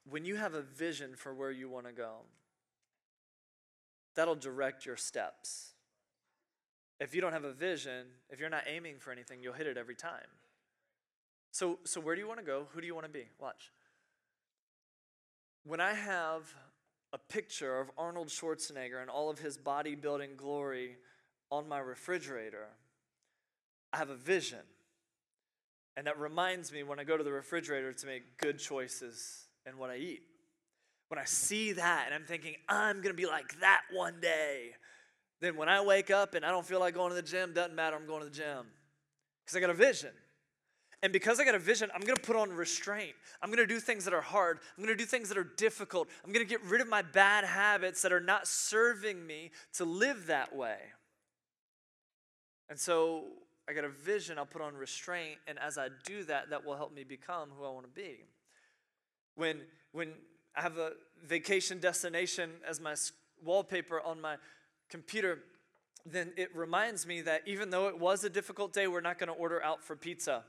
when 0.10 0.26
you 0.26 0.36
have 0.36 0.54
a 0.54 0.62
vision 0.62 1.16
for 1.16 1.34
where 1.34 1.52
you 1.52 1.70
want 1.70 1.86
to 1.88 1.94
go, 1.94 2.18
that'll 4.16 4.36
direct 4.36 4.86
your 4.86 4.98
steps. 4.98 5.72
If 7.00 7.16
you 7.16 7.22
don't 7.22 7.34
have 7.34 7.46
a 7.46 7.54
vision, 7.54 8.08
if 8.30 8.40
you're 8.40 8.50
not 8.50 8.64
aiming 8.68 9.00
for 9.00 9.12
anything, 9.12 9.42
you'll 9.42 9.54
hit 9.54 9.68
it 9.68 9.78
every 9.78 9.96
time. 9.96 10.28
So, 11.52 11.80
so 11.84 12.02
where 12.02 12.16
do 12.16 12.22
you 12.22 12.28
want 12.28 12.40
to 12.40 12.46
go? 12.46 12.68
Who 12.74 12.82
do 12.82 12.88
you 12.88 12.96
want 12.96 13.06
to 13.06 13.12
be? 13.12 13.28
Watch. 13.40 13.72
When 15.66 15.80
I 15.80 15.94
have 15.94 16.54
a 17.14 17.18
picture 17.18 17.80
of 17.80 17.92
Arnold 17.98 18.28
Schwarzenegger 18.28 19.00
and 19.00 19.10
all 19.10 19.30
of 19.30 19.40
his 19.40 19.58
bodybuilding 19.58 20.36
glory 20.36 20.98
on 21.52 21.70
my 21.70 21.80
refrigerator, 21.80 22.68
I 23.94 23.98
have 23.98 24.10
a 24.10 24.16
vision. 24.16 24.60
And 25.96 26.08
that 26.08 26.20
reminds 26.20 26.72
me 26.72 26.84
when 26.84 27.00
I 27.00 27.04
go 27.04 27.18
to 27.18 27.24
the 27.24 27.32
refrigerator 27.32 27.94
to 27.94 28.06
make 28.06 28.38
good 28.38 28.58
choices 28.58 29.48
and 29.66 29.78
what 29.78 29.90
I 29.90 29.98
eat. 29.98 30.24
When 31.10 31.20
I 31.20 31.26
see 31.26 31.74
that 31.74 32.06
and 32.08 32.16
I'm 32.16 32.26
thinking, 32.26 32.56
I'm 32.68 32.96
to 33.04 33.14
be 33.14 33.28
like 33.28 33.60
that 33.60 33.82
one 33.92 34.20
day, 34.20 34.72
then 35.42 35.56
when 35.56 35.70
I 35.70 35.82
wake 35.82 36.10
up 36.10 36.34
and 36.34 36.46
I 36.46 36.50
don't 36.50 36.66
feel 36.66 36.80
like 36.80 36.96
going 36.96 37.10
to 37.10 37.16
the 37.16 37.22
gym, 37.22 37.54
doesn't 37.54 37.76
matter, 37.76 37.96
I'm 37.96 38.08
going 38.08 38.22
to 38.22 38.30
the 38.30 38.36
gym. 38.36 38.66
Because 39.46 39.58
I 39.58 39.60
got 39.60 39.70
a 39.70 39.76
vision. 39.76 40.12
And 41.04 41.12
because 41.12 41.38
I 41.38 41.44
got 41.44 41.54
a 41.54 41.60
vision, 41.60 41.92
I'm 41.94 42.02
to 42.02 42.16
put 42.16 42.38
on 42.38 42.50
restraint. 42.54 43.14
I'm 43.42 43.52
to 43.58 43.68
do 43.68 43.82
things 43.82 44.06
that 44.06 44.14
are 44.14 44.22
hard. 44.22 44.60
I'm 44.78 44.86
to 44.86 44.96
do 44.96 45.06
things 45.06 45.28
that 45.28 45.38
are 45.38 45.44
difficult. 45.44 46.08
I'm 46.26 46.32
to 46.34 46.46
get 46.46 46.64
rid 46.64 46.80
of 46.80 46.88
my 46.88 47.02
bad 47.02 47.44
habits 47.44 48.02
that 48.04 48.14
are 48.14 48.22
not 48.22 48.48
serving 48.48 49.28
me 49.28 49.52
to 49.74 49.84
live 49.84 50.28
that 50.28 50.56
way. 50.56 50.78
And 52.70 52.80
so 52.80 53.26
I 53.68 53.74
got 53.74 53.86
a 53.86 53.90
vision, 53.90 54.38
I'll 54.38 54.46
put 54.46 54.62
on 54.62 54.76
restraint. 54.76 55.40
And 55.48 55.58
as 55.60 55.78
I 55.78 55.88
do 56.06 56.24
that, 56.26 56.50
that 56.50 56.66
will 56.66 56.76
help 56.76 56.94
me 56.94 57.04
become 57.04 57.50
who 57.58 57.66
I 57.66 57.70
want 57.70 57.86
to 57.86 57.92
be. 57.92 58.26
When, 59.36 59.62
when 59.92 60.14
I 60.56 60.62
have 60.62 60.78
a 60.78 60.92
vacation 61.26 61.80
destination 61.80 62.52
as 62.68 62.80
my 62.80 62.96
wallpaper 63.44 64.02
on 64.02 64.20
my 64.20 64.36
computer, 64.90 65.40
then 66.06 66.34
it 66.36 66.56
reminds 66.56 67.08
me 67.08 67.22
that 67.22 67.44
even 67.46 67.70
though 67.70 67.88
it 67.88 67.98
was 67.98 68.24
a 68.24 68.30
difficult 68.30 68.74
day, 68.74 68.88
we're 68.88 69.02
not 69.02 69.18
going 69.18 69.28
to 69.28 69.34
order 69.34 69.64
out 69.64 69.84
for 69.84 69.96
pizza. 69.96 70.44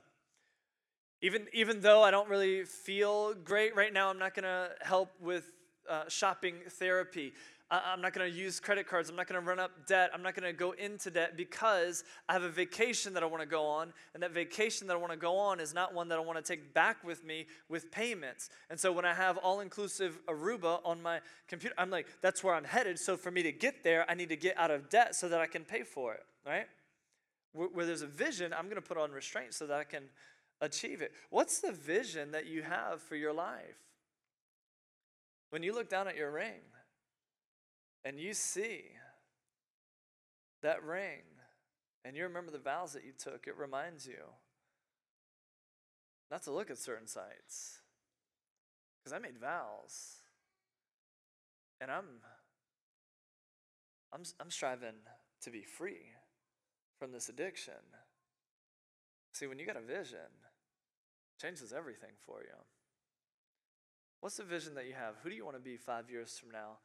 Even, 1.23 1.47
even 1.53 1.81
though 1.81 2.03
I 2.03 2.11
don't 2.11 2.29
really 2.29 2.65
feel 2.65 3.35
great 3.35 3.75
right 3.77 3.93
now, 3.93 4.11
I'm 4.11 4.19
not 4.19 4.35
going 4.35 4.45
to 4.45 4.71
help 4.83 5.11
with 5.21 5.51
uh, 5.89 6.05
shopping 6.09 6.57
therapy. 6.69 7.33
I'm 7.71 8.03
not 8.03 8.13
going 8.13 8.31
to 8.31 8.39
use 8.39 8.61
credit 8.61 8.87
cards. 8.87 9.09
I'm 9.09 9.17
not 9.17 9.27
going 9.27 9.41
to 9.41 9.47
run 9.47 9.59
up 9.59 9.87
debt. 9.87 10.11
I'm 10.13 10.23
not 10.23 10.35
going 10.35 10.47
to 10.47 10.57
go 10.57 10.73
into 10.73 11.11
debt 11.11 11.37
because 11.37 12.05
I 12.29 12.35
have 12.35 12.43
a 12.43 12.51
vacation 12.51 13.15
that 13.15 13.23
I 13.23 13.27
want 13.27 13.43
to 13.43 13.49
go 13.49 13.65
on. 13.65 13.93
And 14.13 14.23
that 14.23 14.33
vacation 14.33 14.87
that 14.87 14.95
I 14.95 14.97
want 14.97 15.13
to 15.13 15.19
go 15.19 15.37
on 15.39 15.61
is 15.61 15.73
not 15.73 15.95
one 15.95 16.09
that 16.09 16.19
I 16.19 16.21
want 16.21 16.37
to 16.37 16.45
take 16.45 16.75
back 16.75 17.03
with 17.03 17.25
me 17.25 17.47
with 17.69 17.91
payments. 17.91 18.51
And 18.69 18.79
so 18.79 18.93
when 18.93 19.07
I 19.07 19.15
have 19.15 19.39
all 19.39 19.61
inclusive 19.61 20.19
Aruba 20.29 20.81
on 20.85 21.01
my 21.03 21.21
computer, 21.49 21.75
I'm 21.79 21.91
like, 21.91 22.07
that's 22.21 22.45
where 22.45 22.55
I'm 22.55 22.65
headed. 22.65 22.99
So 22.99 23.17
for 23.17 23.31
me 23.31 23.43
to 23.43 23.53
get 23.53 23.83
there, 23.83 24.05
I 24.11 24.15
need 24.15 24.29
to 24.29 24.37
get 24.37 24.59
out 24.59 24.71
of 24.71 24.91
debt 24.91 25.15
so 25.15 25.29
that 25.31 25.41
I 25.41 25.47
can 25.47 25.65
pay 25.65 25.85
for 25.85 26.13
it, 26.13 26.25
right? 26.47 26.67
Where, 27.53 27.69
where 27.69 27.87
there's 27.87 28.03
a 28.03 28.07
vision, 28.07 28.53
I'm 28.53 28.65
going 28.65 28.81
to 28.81 28.83
put 28.83 28.99
on 28.99 29.11
restraint 29.11 29.55
so 29.55 29.67
that 29.67 29.79
I 29.79 29.85
can 29.85 30.05
achieve 30.61 31.01
it. 31.01 31.13
What's 31.31 31.61
the 31.61 31.73
vision 31.73 32.33
that 32.33 32.47
you 32.47 32.63
have 32.63 33.01
for 33.01 33.17
your 33.17 33.33
life? 33.33 33.79
When 35.49 35.63
you 35.63 35.75
look 35.75 35.89
down 35.89 36.09
at 36.09 36.17
your 36.17 36.31
ring, 36.31 36.61
and 38.05 38.19
you 38.19 38.35
see 38.35 38.83
that 40.63 40.83
ring 40.83 41.23
and 42.05 42.17
you 42.17 42.25
remember 42.25 42.51
the 42.51 42.59
vows 42.59 42.93
that 42.93 43.05
you 43.05 43.13
took, 43.17 43.47
it 43.47 43.57
reminds 43.57 44.07
you 44.07 44.23
not 46.31 46.43
to 46.43 46.51
look 46.51 46.71
at 46.71 46.79
certain 46.79 47.07
sites. 47.07 47.79
Because 48.99 49.17
I 49.17 49.19
made 49.19 49.39
vows. 49.39 50.17
And 51.81 51.91
I'm 51.91 52.05
I'm 54.13 54.23
I'm 54.41 54.51
striving 54.51 54.95
to 55.43 55.51
be 55.51 55.63
free 55.63 56.13
from 56.99 57.13
this 57.13 57.29
addiction. 57.29 57.75
See, 59.33 59.47
when 59.47 59.59
you 59.59 59.67
got 59.67 59.77
a 59.77 59.81
vision, 59.81 60.31
changes 61.41 61.73
everything 61.73 62.13
for 62.25 62.41
you. 62.41 62.57
What's 64.21 64.37
the 64.37 64.45
vision 64.45 64.75
that 64.77 64.87
you 64.87 64.95
have? 64.95 65.17
Who 65.23 65.29
do 65.29 65.37
you 65.37 65.45
want 65.45 65.57
to 65.57 65.63
be 65.63 65.77
five 65.77 66.09
years 66.09 66.39
from 66.39 66.51
now? 66.51 66.79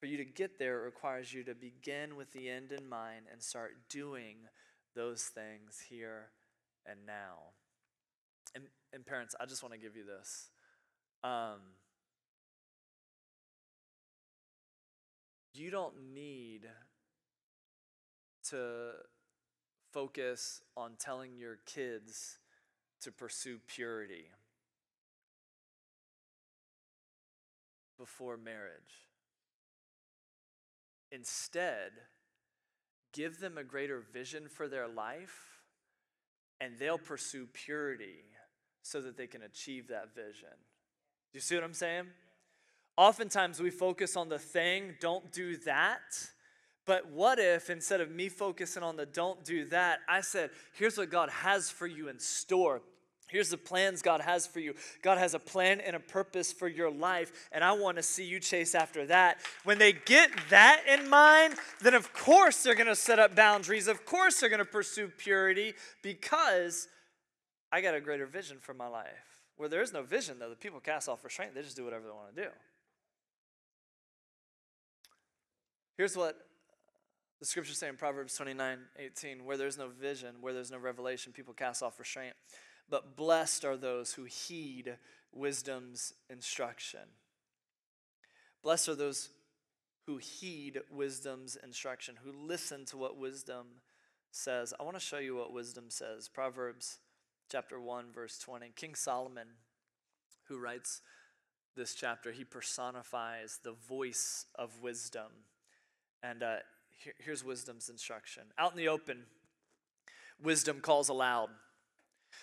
For 0.00 0.06
you 0.06 0.16
to 0.18 0.24
get 0.24 0.58
there, 0.58 0.80
it 0.80 0.84
requires 0.84 1.34
you 1.34 1.42
to 1.44 1.54
begin 1.54 2.14
with 2.14 2.32
the 2.32 2.48
end 2.48 2.70
in 2.70 2.88
mind 2.88 3.26
and 3.32 3.42
start 3.42 3.72
doing 3.88 4.36
those 4.94 5.24
things 5.24 5.84
here 5.88 6.30
and 6.86 7.00
now. 7.04 7.52
And, 8.54 8.64
and 8.92 9.04
parents, 9.04 9.34
I 9.40 9.46
just 9.46 9.62
want 9.62 9.74
to 9.74 9.80
give 9.80 9.96
you 9.96 10.04
this. 10.04 10.50
Um, 11.24 11.58
you 15.52 15.70
don't 15.70 16.14
need 16.14 16.68
to 18.50 18.92
focus 19.92 20.62
on 20.76 20.92
telling 20.98 21.36
your 21.36 21.58
kids 21.66 22.38
to 23.00 23.10
pursue 23.10 23.58
purity 23.66 24.30
before 27.98 28.36
marriage. 28.36 29.07
Instead, 31.10 31.92
give 33.12 33.40
them 33.40 33.56
a 33.56 33.64
greater 33.64 34.00
vision 34.12 34.48
for 34.48 34.68
their 34.68 34.88
life, 34.88 35.62
and 36.60 36.78
they'll 36.78 36.98
pursue 36.98 37.46
purity 37.52 38.24
so 38.82 39.00
that 39.00 39.16
they 39.16 39.26
can 39.26 39.42
achieve 39.42 39.88
that 39.88 40.14
vision. 40.14 40.48
Do 41.32 41.36
you 41.36 41.40
see 41.40 41.54
what 41.54 41.64
I'm 41.64 41.74
saying? 41.74 42.06
Oftentimes 42.96 43.60
we 43.60 43.70
focus 43.70 44.16
on 44.16 44.28
the 44.28 44.38
thing, 44.38 44.94
don't 45.00 45.30
do 45.30 45.56
that. 45.58 46.00
But 46.84 47.10
what 47.10 47.38
if 47.38 47.68
instead 47.68 48.00
of 48.00 48.10
me 48.10 48.28
focusing 48.30 48.82
on 48.82 48.96
the 48.96 49.04
don't 49.04 49.44
do 49.44 49.66
that, 49.66 50.00
I 50.08 50.22
said, 50.22 50.50
here's 50.72 50.96
what 50.96 51.10
God 51.10 51.28
has 51.28 51.70
for 51.70 51.86
you 51.86 52.08
in 52.08 52.18
store. 52.18 52.80
Here's 53.28 53.50
the 53.50 53.58
plans 53.58 54.00
God 54.00 54.22
has 54.22 54.46
for 54.46 54.58
you. 54.58 54.74
God 55.02 55.18
has 55.18 55.34
a 55.34 55.38
plan 55.38 55.80
and 55.80 55.94
a 55.94 56.00
purpose 56.00 56.50
for 56.50 56.66
your 56.66 56.90
life, 56.90 57.48
and 57.52 57.62
I 57.62 57.72
want 57.72 57.98
to 57.98 58.02
see 58.02 58.24
you 58.24 58.40
chase 58.40 58.74
after 58.74 59.04
that. 59.06 59.38
When 59.64 59.78
they 59.78 59.92
get 59.92 60.30
that 60.48 60.82
in 60.88 61.08
mind, 61.08 61.54
then 61.82 61.92
of 61.94 62.12
course 62.14 62.62
they're 62.62 62.74
going 62.74 62.86
to 62.86 62.96
set 62.96 63.18
up 63.18 63.36
boundaries. 63.36 63.86
Of 63.86 64.06
course 64.06 64.40
they're 64.40 64.48
going 64.48 64.58
to 64.60 64.64
pursue 64.64 65.08
purity 65.08 65.74
because 66.02 66.88
I 67.70 67.82
got 67.82 67.94
a 67.94 68.00
greater 68.00 68.26
vision 68.26 68.56
for 68.60 68.72
my 68.72 68.88
life. 68.88 69.42
Where 69.58 69.68
there 69.68 69.82
is 69.82 69.92
no 69.92 70.02
vision, 70.02 70.38
though, 70.38 70.48
the 70.48 70.56
people 70.56 70.80
cast 70.80 71.08
off 71.08 71.22
restraint, 71.22 71.54
they 71.54 71.62
just 71.62 71.76
do 71.76 71.84
whatever 71.84 72.04
they 72.04 72.12
want 72.12 72.34
to 72.34 72.42
do. 72.44 72.48
Here's 75.98 76.16
what 76.16 76.38
the 77.40 77.44
scriptures 77.44 77.76
say 77.76 77.88
in 77.88 77.96
Proverbs 77.96 78.34
29 78.36 78.78
18 78.98 79.44
where 79.44 79.56
there's 79.56 79.76
no 79.76 79.88
vision, 79.88 80.36
where 80.40 80.54
there's 80.54 80.70
no 80.70 80.78
revelation, 80.78 81.32
people 81.32 81.52
cast 81.52 81.82
off 81.82 81.98
restraint 81.98 82.34
but 82.90 83.16
blessed 83.16 83.64
are 83.64 83.76
those 83.76 84.14
who 84.14 84.24
heed 84.24 84.96
wisdom's 85.32 86.14
instruction. 86.30 87.00
Blessed 88.62 88.88
are 88.88 88.94
those 88.94 89.30
who 90.06 90.16
heed 90.16 90.80
wisdom's 90.90 91.56
instruction, 91.62 92.16
who 92.24 92.32
listen 92.32 92.84
to 92.86 92.96
what 92.96 93.18
wisdom 93.18 93.66
says. 94.30 94.72
I 94.78 94.82
want 94.82 94.96
to 94.96 95.00
show 95.00 95.18
you 95.18 95.36
what 95.36 95.52
wisdom 95.52 95.86
says. 95.88 96.28
Proverbs 96.28 96.98
chapter 97.50 97.80
1, 97.80 98.06
verse 98.12 98.38
20. 98.38 98.72
King 98.74 98.94
Solomon, 98.94 99.48
who 100.44 100.58
writes 100.58 101.02
this 101.76 101.94
chapter, 101.94 102.32
he 102.32 102.44
personifies 102.44 103.60
the 103.62 103.72
voice 103.72 104.46
of 104.54 104.80
wisdom. 104.80 105.30
And 106.22 106.42
uh, 106.42 106.56
here, 107.02 107.14
here's 107.18 107.44
wisdom's 107.44 107.88
instruction 107.88 108.44
out 108.58 108.72
in 108.72 108.78
the 108.78 108.88
open, 108.88 109.24
wisdom 110.42 110.80
calls 110.80 111.08
aloud. 111.08 111.50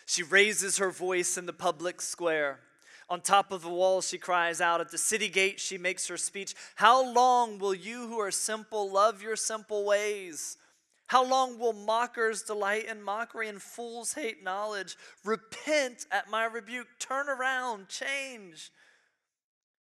She 0.06 0.24
raises 0.24 0.78
her 0.78 0.92
voice 0.92 1.38
in 1.38 1.46
the 1.46 1.54
public 1.54 2.02
square. 2.02 2.60
On 3.10 3.22
top 3.22 3.52
of 3.52 3.62
the 3.62 3.70
wall, 3.70 4.02
she 4.02 4.18
cries 4.18 4.62
out. 4.62 4.82
At 4.82 4.90
the 4.92 4.98
city 4.98 5.30
gate, 5.30 5.60
she 5.60 5.78
makes 5.78 6.08
her 6.08 6.18
speech. 6.18 6.56
How 6.76 7.14
long 7.14 7.60
will 7.60 7.76
you 7.76 8.08
who 8.08 8.20
are 8.20 8.32
simple 8.32 8.92
love 8.92 9.22
your 9.22 9.36
simple 9.36 9.86
ways? 9.86 10.58
How 11.08 11.24
long 11.24 11.60
will 11.60 11.74
mockers 11.74 12.42
delight 12.42 12.86
in 12.86 13.02
mockery 13.04 13.48
and 13.48 13.62
fools 13.62 14.14
hate 14.14 14.44
knowledge? 14.44 14.98
Repent 15.24 16.08
at 16.12 16.30
my 16.32 16.46
rebuke, 16.46 16.88
turn 16.98 17.30
around, 17.30 17.90
change. 17.90 18.72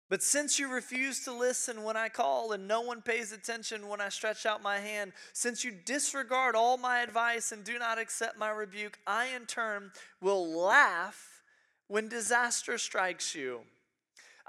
But 0.09 0.23
since 0.23 0.59
you 0.59 0.73
refuse 0.73 1.25
to 1.25 1.33
listen 1.33 1.83
when 1.83 1.97
I 1.97 2.09
call 2.09 2.53
and 2.53 2.67
no 2.67 2.81
one 2.81 3.03
pays 3.03 3.33
attention 3.33 3.89
when 3.89 4.01
I 4.01 4.09
stretch 4.09 4.47
out 4.47 4.63
my 4.63 4.79
hand, 4.79 5.13
since 5.35 5.65
you 5.65 5.73
disregard 5.85 6.55
all 6.55 6.79
my 6.79 7.01
advice 7.01 7.53
and 7.53 7.63
do 7.63 7.79
not 7.79 7.99
accept 7.99 8.39
my 8.39 8.49
rebuke, 8.49 8.99
I 9.07 9.27
in 9.37 9.45
turn 9.45 9.91
will 10.23 10.49
laugh 10.51 11.43
when 11.89 12.09
disaster 12.09 12.79
strikes 12.79 13.35
you. 13.35 13.61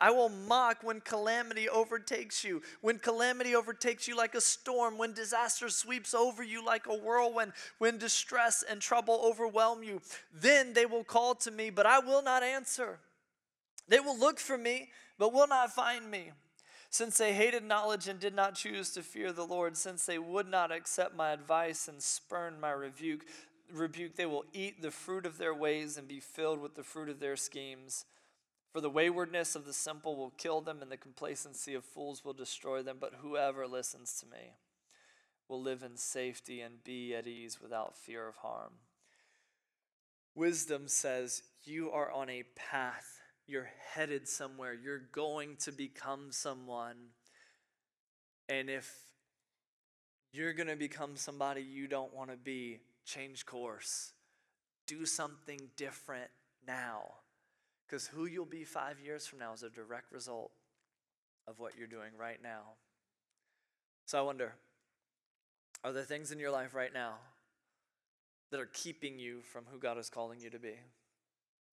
I 0.01 0.11
will 0.11 0.29
mock 0.29 0.77
when 0.81 1.01
calamity 1.01 1.67
overtakes 1.67 2.41
you. 2.45 2.61
When 2.79 2.99
calamity 2.99 3.53
overtakes 3.53 4.07
you 4.07 4.15
like 4.15 4.33
a 4.33 4.39
storm, 4.39 4.97
when 4.97 5.11
disaster 5.11 5.67
sweeps 5.67 6.13
over 6.13 6.41
you 6.41 6.63
like 6.65 6.87
a 6.87 6.95
whirlwind, 6.95 7.51
when 7.79 7.97
distress 7.97 8.63
and 8.63 8.79
trouble 8.79 9.19
overwhelm 9.21 9.83
you, 9.83 10.01
then 10.33 10.73
they 10.73 10.85
will 10.85 11.03
call 11.03 11.35
to 11.35 11.51
me, 11.51 11.69
but 11.69 11.85
I 11.85 11.99
will 11.99 12.23
not 12.23 12.43
answer. 12.43 12.99
They 13.89 13.99
will 13.99 14.17
look 14.17 14.39
for 14.39 14.57
me 14.57 14.87
but 15.19 15.33
will 15.33 15.47
not 15.47 15.75
find 15.75 16.09
me. 16.09 16.31
Since 16.89 17.19
they 17.19 17.33
hated 17.33 17.63
knowledge 17.63 18.07
and 18.07 18.19
did 18.19 18.33
not 18.33 18.55
choose 18.55 18.89
to 18.91 19.03
fear 19.03 19.31
the 19.31 19.45
Lord, 19.45 19.77
since 19.77 20.05
they 20.05 20.17
would 20.17 20.49
not 20.49 20.71
accept 20.71 21.15
my 21.15 21.31
advice 21.31 21.87
and 21.87 22.01
spurn 22.01 22.59
my 22.59 22.71
rebuke, 22.71 23.25
rebuke, 23.71 24.15
they 24.15 24.25
will 24.25 24.45
eat 24.53 24.81
the 24.81 24.89
fruit 24.89 25.27
of 25.27 25.37
their 25.37 25.53
ways 25.53 25.97
and 25.97 26.07
be 26.07 26.19
filled 26.19 26.59
with 26.59 26.73
the 26.73 26.83
fruit 26.83 27.09
of 27.09 27.19
their 27.19 27.35
schemes. 27.35 28.05
For 28.71 28.81
the 28.81 28.89
waywardness 28.89 29.55
of 29.55 29.65
the 29.65 29.73
simple 29.73 30.15
will 30.15 30.31
kill 30.31 30.61
them, 30.61 30.81
and 30.81 30.91
the 30.91 30.97
complacency 30.97 31.75
of 31.75 31.83
fools 31.83 32.25
will 32.25 32.33
destroy 32.33 32.81
them. 32.81 32.97
But 32.99 33.15
whoever 33.21 33.67
listens 33.67 34.19
to 34.21 34.25
me 34.25 34.53
will 35.47 35.61
live 35.61 35.83
in 35.83 35.97
safety 35.97 36.61
and 36.61 36.83
be 36.83 37.13
at 37.13 37.27
ease 37.27 37.59
without 37.61 37.97
fear 37.97 38.27
of 38.27 38.37
harm. 38.37 38.73
Wisdom 40.33 40.87
says, 40.87 41.43
You 41.63 41.91
are 41.91 42.11
on 42.11 42.29
a 42.29 42.43
path 42.55 43.18
you're 43.49 43.69
headed 43.93 44.27
somewhere. 44.27 44.73
You're 44.73 45.01
going 45.11 45.57
to 45.61 45.71
become 45.71 46.27
someone. 46.31 46.95
And 48.47 48.69
if 48.69 48.91
you're 50.31 50.53
going 50.53 50.67
to 50.67 50.75
become 50.75 51.15
somebody 51.15 51.61
you 51.61 51.87
don't 51.87 52.13
want 52.13 52.29
to 52.29 52.37
be, 52.37 52.79
change 53.05 53.45
course. 53.45 54.13
Do 54.87 55.05
something 55.05 55.59
different 55.75 56.29
now. 56.67 57.01
Because 57.87 58.07
who 58.07 58.25
you'll 58.25 58.45
be 58.45 58.63
five 58.63 58.99
years 59.03 59.25
from 59.25 59.39
now 59.39 59.53
is 59.53 59.63
a 59.63 59.69
direct 59.69 60.11
result 60.11 60.51
of 61.47 61.59
what 61.59 61.75
you're 61.77 61.87
doing 61.87 62.11
right 62.17 62.41
now. 62.41 62.61
So 64.05 64.19
I 64.19 64.21
wonder 64.21 64.53
are 65.83 65.93
there 65.93 66.03
things 66.03 66.31
in 66.31 66.39
your 66.39 66.51
life 66.51 66.75
right 66.75 66.93
now 66.93 67.13
that 68.51 68.59
are 68.59 68.69
keeping 68.73 69.17
you 69.17 69.41
from 69.41 69.63
who 69.71 69.79
God 69.79 69.97
is 69.97 70.09
calling 70.09 70.41
you 70.41 70.49
to 70.49 70.59
be? 70.59 70.73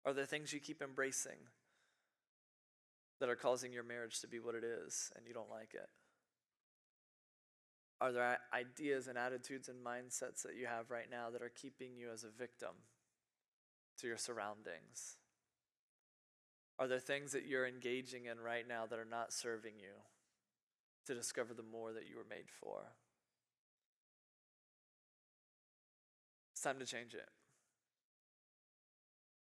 Are 0.04 0.12
there 0.12 0.26
things 0.26 0.52
you 0.52 0.58
keep 0.58 0.82
embracing 0.82 1.36
that 3.22 3.28
are 3.28 3.36
causing 3.36 3.72
your 3.72 3.84
marriage 3.84 4.18
to 4.18 4.26
be 4.26 4.40
what 4.40 4.56
it 4.56 4.64
is 4.64 5.12
and 5.14 5.24
you 5.28 5.32
don't 5.32 5.48
like 5.48 5.74
it? 5.74 5.88
Are 8.00 8.10
there 8.10 8.38
ideas 8.52 9.06
and 9.06 9.16
attitudes 9.16 9.68
and 9.68 9.78
mindsets 9.78 10.42
that 10.42 10.56
you 10.58 10.66
have 10.66 10.90
right 10.90 11.06
now 11.08 11.30
that 11.30 11.40
are 11.40 11.48
keeping 11.54 11.96
you 11.96 12.10
as 12.12 12.24
a 12.24 12.36
victim 12.36 12.74
to 14.00 14.08
your 14.08 14.16
surroundings? 14.16 15.18
Are 16.80 16.88
there 16.88 16.98
things 16.98 17.30
that 17.30 17.46
you're 17.46 17.64
engaging 17.64 18.26
in 18.26 18.40
right 18.40 18.66
now 18.66 18.86
that 18.90 18.98
are 18.98 19.04
not 19.08 19.32
serving 19.32 19.74
you 19.78 20.02
to 21.06 21.14
discover 21.14 21.54
the 21.54 21.62
more 21.62 21.92
that 21.92 22.08
you 22.08 22.16
were 22.16 22.26
made 22.28 22.50
for? 22.50 22.86
It's 26.54 26.62
time 26.62 26.80
to 26.80 26.86
change 26.86 27.14
it. 27.14 27.28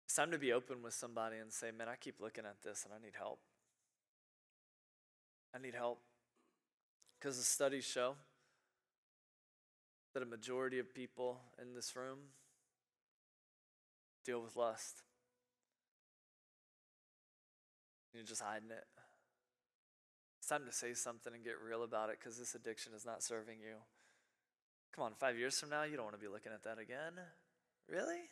It's 0.06 0.16
time 0.16 0.32
to 0.32 0.38
be 0.38 0.54
open 0.54 0.82
with 0.82 0.94
somebody 0.94 1.36
and 1.36 1.52
say, 1.52 1.72
Man, 1.78 1.90
I 1.90 1.98
keep 1.98 2.22
looking 2.22 2.46
at 2.46 2.62
this 2.64 2.86
and 2.86 2.94
I 2.94 3.04
need 3.04 3.16
help. 3.18 3.42
I 5.58 5.62
need 5.62 5.74
help. 5.74 6.00
Because 7.20 7.38
the 7.38 7.44
studies 7.44 7.84
show 7.84 8.14
that 10.14 10.22
a 10.22 10.26
majority 10.26 10.78
of 10.78 10.94
people 10.94 11.40
in 11.60 11.74
this 11.74 11.96
room 11.96 12.20
deal 14.24 14.42
with 14.42 14.56
lust. 14.56 15.02
You're 18.14 18.24
just 18.24 18.42
hiding 18.42 18.70
it. 18.70 18.86
It's 20.40 20.48
time 20.48 20.66
to 20.66 20.72
say 20.72 20.94
something 20.94 21.34
and 21.34 21.44
get 21.44 21.56
real 21.66 21.84
about 21.84 22.10
it 22.10 22.18
because 22.20 22.38
this 22.38 22.54
addiction 22.54 22.94
is 22.96 23.06
not 23.06 23.24
serving 23.24 23.58
you. 23.60 23.78
Come 24.96 25.06
on, 25.06 25.14
five 25.20 25.38
years 25.38 25.60
from 25.60 25.70
now, 25.70 25.84
you 25.84 25.96
don't 25.96 26.06
want 26.06 26.16
to 26.16 26.22
be 26.22 26.32
looking 26.32 26.52
at 26.52 26.64
that 26.64 26.80
again. 26.80 27.14
Really? 27.90 28.30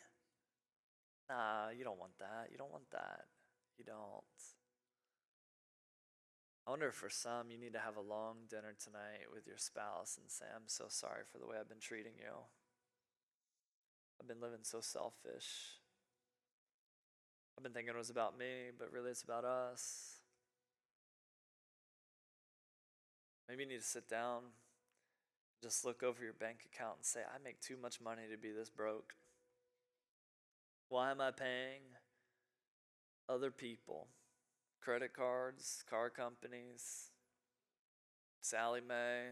Nah, 1.28 1.70
you 1.76 1.82
don't 1.82 1.98
want 1.98 2.18
that. 2.20 2.48
You 2.52 2.58
don't 2.58 2.72
want 2.72 2.90
that. 2.92 3.24
You 3.78 3.84
don't. 3.84 4.55
I 6.66 6.70
wonder 6.70 6.88
if 6.88 6.94
for 6.94 7.10
some 7.10 7.50
you 7.50 7.58
need 7.58 7.74
to 7.74 7.78
have 7.78 7.96
a 7.96 8.00
long 8.00 8.48
dinner 8.50 8.74
tonight 8.82 9.30
with 9.32 9.46
your 9.46 9.56
spouse 9.56 10.18
and 10.20 10.28
say, 10.28 10.46
I'm 10.52 10.66
so 10.66 10.86
sorry 10.88 11.22
for 11.30 11.38
the 11.38 11.46
way 11.46 11.56
I've 11.60 11.68
been 11.68 11.78
treating 11.78 12.14
you. 12.18 12.32
I've 14.20 14.26
been 14.26 14.40
living 14.40 14.64
so 14.64 14.80
selfish. 14.80 15.78
I've 17.56 17.62
been 17.62 17.72
thinking 17.72 17.94
it 17.94 17.98
was 17.98 18.10
about 18.10 18.36
me, 18.36 18.70
but 18.76 18.90
really 18.90 19.10
it's 19.10 19.22
about 19.22 19.44
us. 19.44 20.16
Maybe 23.48 23.62
you 23.62 23.68
need 23.68 23.80
to 23.80 23.86
sit 23.86 24.08
down, 24.08 24.42
just 25.62 25.84
look 25.84 26.02
over 26.02 26.24
your 26.24 26.32
bank 26.32 26.66
account 26.66 26.96
and 26.96 27.06
say, 27.06 27.20
I 27.20 27.38
make 27.42 27.60
too 27.60 27.76
much 27.80 28.00
money 28.00 28.22
to 28.28 28.36
be 28.36 28.50
this 28.50 28.70
broke. 28.70 29.14
Why 30.88 31.12
am 31.12 31.20
I 31.20 31.30
paying 31.30 31.82
other 33.28 33.52
people? 33.52 34.08
Credit 34.80 35.12
cards, 35.12 35.82
car 35.88 36.10
companies, 36.10 37.10
Sallie 38.40 38.80
Mae, 38.80 39.30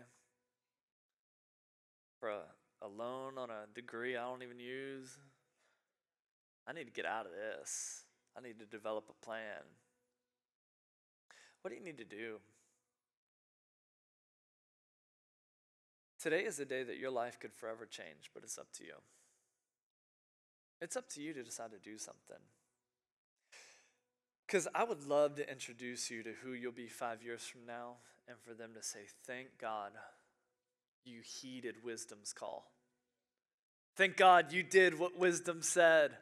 for 2.18 2.30
a, 2.30 2.42
a 2.82 2.88
loan 2.88 3.38
on 3.38 3.50
a 3.50 3.66
degree 3.74 4.16
I 4.16 4.22
don't 4.22 4.42
even 4.42 4.58
use. 4.58 5.16
I 6.66 6.72
need 6.72 6.84
to 6.84 6.90
get 6.90 7.06
out 7.06 7.26
of 7.26 7.32
this. 7.32 8.04
I 8.36 8.40
need 8.40 8.58
to 8.58 8.66
develop 8.66 9.04
a 9.08 9.24
plan. 9.24 9.62
What 11.62 11.70
do 11.70 11.76
you 11.76 11.84
need 11.84 11.98
to 11.98 12.04
do? 12.04 12.40
Today 16.18 16.44
is 16.44 16.56
the 16.56 16.64
day 16.64 16.82
that 16.82 16.96
your 16.96 17.10
life 17.10 17.38
could 17.38 17.52
forever 17.52 17.84
change, 17.84 18.30
but 18.32 18.42
it's 18.42 18.58
up 18.58 18.72
to 18.78 18.84
you. 18.84 18.94
It's 20.80 20.96
up 20.96 21.08
to 21.10 21.22
you 21.22 21.34
to 21.34 21.42
decide 21.42 21.70
to 21.72 21.78
do 21.78 21.98
something. 21.98 22.42
Because 24.46 24.68
I 24.74 24.84
would 24.84 25.04
love 25.04 25.36
to 25.36 25.50
introduce 25.50 26.10
you 26.10 26.22
to 26.22 26.32
who 26.42 26.52
you'll 26.52 26.72
be 26.72 26.88
five 26.88 27.22
years 27.22 27.42
from 27.42 27.66
now 27.66 27.96
and 28.28 28.36
for 28.38 28.54
them 28.54 28.70
to 28.74 28.82
say, 28.82 29.00
Thank 29.26 29.58
God 29.58 29.92
you 31.04 31.20
heeded 31.22 31.76
wisdom's 31.84 32.32
call. 32.32 32.70
Thank 33.96 34.16
God 34.16 34.52
you 34.52 34.62
did 34.62 34.98
what 34.98 35.18
wisdom 35.18 35.62
said. 35.62 36.12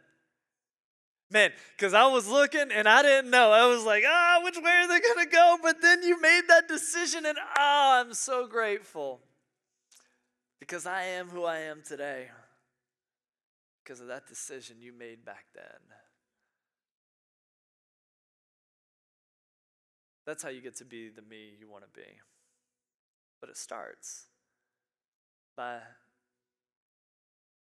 Man, 1.31 1.51
because 1.75 1.95
I 1.95 2.07
was 2.09 2.29
looking 2.29 2.71
and 2.71 2.87
I 2.87 3.01
didn't 3.03 3.31
know. 3.31 3.53
I 3.53 3.67
was 3.67 3.85
like, 3.85 4.05
ah, 4.07 4.41
which 4.45 4.59
way 4.59 4.71
are 4.71 4.89
they 4.89 5.01
going 5.01 5.25
to 5.25 5.33
go? 5.33 5.57
But 5.63 5.81
then 5.81 6.03
you 6.03 6.21
made 6.21 6.43
that 6.49 6.69
decision, 6.69 7.25
and 7.25 7.39
ah, 7.57 8.01
I'm 8.01 8.13
so 8.13 8.47
grateful 8.47 9.21
because 10.61 10.85
I 10.85 11.05
am 11.05 11.29
who 11.29 11.44
I 11.44 11.61
am 11.61 11.83
today 11.87 12.29
because 13.83 14.03
of 14.03 14.09
that 14.09 14.27
decision 14.27 14.77
you 14.81 14.92
made 14.92 15.25
back 15.25 15.46
then. 15.55 15.65
That's 20.27 20.42
how 20.42 20.50
you 20.50 20.60
get 20.60 20.77
to 20.77 20.85
be 20.85 21.08
the 21.08 21.23
me 21.23 21.54
you 21.58 21.68
want 21.68 21.85
to 21.85 21.90
be. 22.00 22.06
But 23.40 23.50
it 23.50 23.56
starts 23.56 24.27
by 25.56 25.79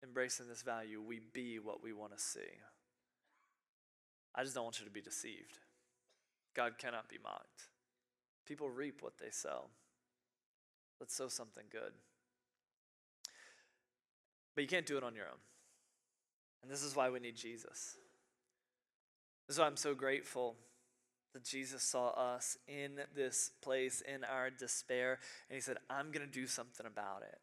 embracing 0.03 0.49
this 0.49 0.63
value 0.63 1.01
we 1.01 1.21
be 1.33 1.59
what 1.59 1.83
we 1.83 1.93
want 1.93 2.17
to 2.17 2.23
see. 2.23 2.41
I 4.35 4.43
just 4.43 4.55
don't 4.55 4.65
want 4.65 4.79
you 4.79 4.85
to 4.85 4.91
be 4.93 5.01
deceived. 5.01 5.59
God 6.55 6.79
cannot 6.79 7.09
be 7.09 7.17
mocked. 7.23 7.69
People 8.47 8.69
reap 8.69 9.03
what 9.03 9.19
they 9.19 9.31
sow. 9.31 9.67
Let's 11.01 11.15
sow 11.15 11.29
something 11.29 11.65
good. 11.71 11.93
But 14.55 14.63
you 14.63 14.69
can't 14.69 14.87
do 14.87 14.97
it 14.97 15.05
on 15.05 15.15
your 15.15 15.27
own. 15.27 15.39
And 16.63 16.71
this 16.71 16.83
is 16.83 16.95
why 16.95 17.11
we 17.11 17.21
need 17.21 17.37
Jesus. 17.37 17.97
This 19.47 19.57
is 19.57 19.59
why 19.59 19.67
I'm 19.67 19.77
so 19.77 19.95
grateful 19.95 20.57
that 21.35 21.45
Jesus 21.45 21.83
saw 21.83 22.11
us 22.11 22.57
in 22.67 23.01
this 23.15 23.51
place, 23.61 24.01
in 24.01 24.25
our 24.25 24.51
despair, 24.51 25.19
and 25.51 25.57
He 25.57 25.61
said, 25.61 25.77
I'm 25.91 26.11
going 26.13 26.27
to 26.27 26.33
do 26.33 26.47
something 26.47 26.87
about 26.87 27.23
it. 27.23 27.39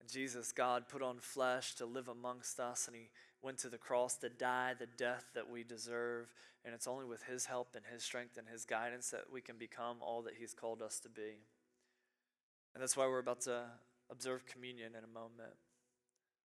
And 0.00 0.08
Jesus, 0.08 0.52
God, 0.52 0.88
put 0.88 1.02
on 1.02 1.18
flesh 1.18 1.74
to 1.76 1.86
live 1.86 2.08
amongst 2.08 2.60
us, 2.60 2.86
and 2.86 2.94
He 2.94 3.08
went 3.40 3.58
to 3.58 3.68
the 3.68 3.78
cross 3.78 4.16
to 4.18 4.28
die 4.28 4.74
the 4.78 4.86
death 4.98 5.24
that 5.34 5.50
we 5.50 5.64
deserve. 5.64 6.32
And 6.64 6.74
it's 6.74 6.86
only 6.86 7.06
with 7.06 7.24
His 7.24 7.46
help 7.46 7.74
and 7.74 7.84
His 7.90 8.04
strength 8.04 8.36
and 8.36 8.46
His 8.46 8.64
guidance 8.64 9.10
that 9.10 9.32
we 9.32 9.40
can 9.40 9.56
become 9.56 9.96
all 10.00 10.22
that 10.22 10.34
He's 10.38 10.54
called 10.54 10.82
us 10.82 11.00
to 11.00 11.08
be. 11.08 11.40
And 12.74 12.82
that's 12.82 12.96
why 12.96 13.06
we're 13.06 13.18
about 13.18 13.40
to 13.42 13.64
observe 14.10 14.46
communion 14.46 14.92
in 14.96 15.04
a 15.04 15.12
moment. 15.12 15.54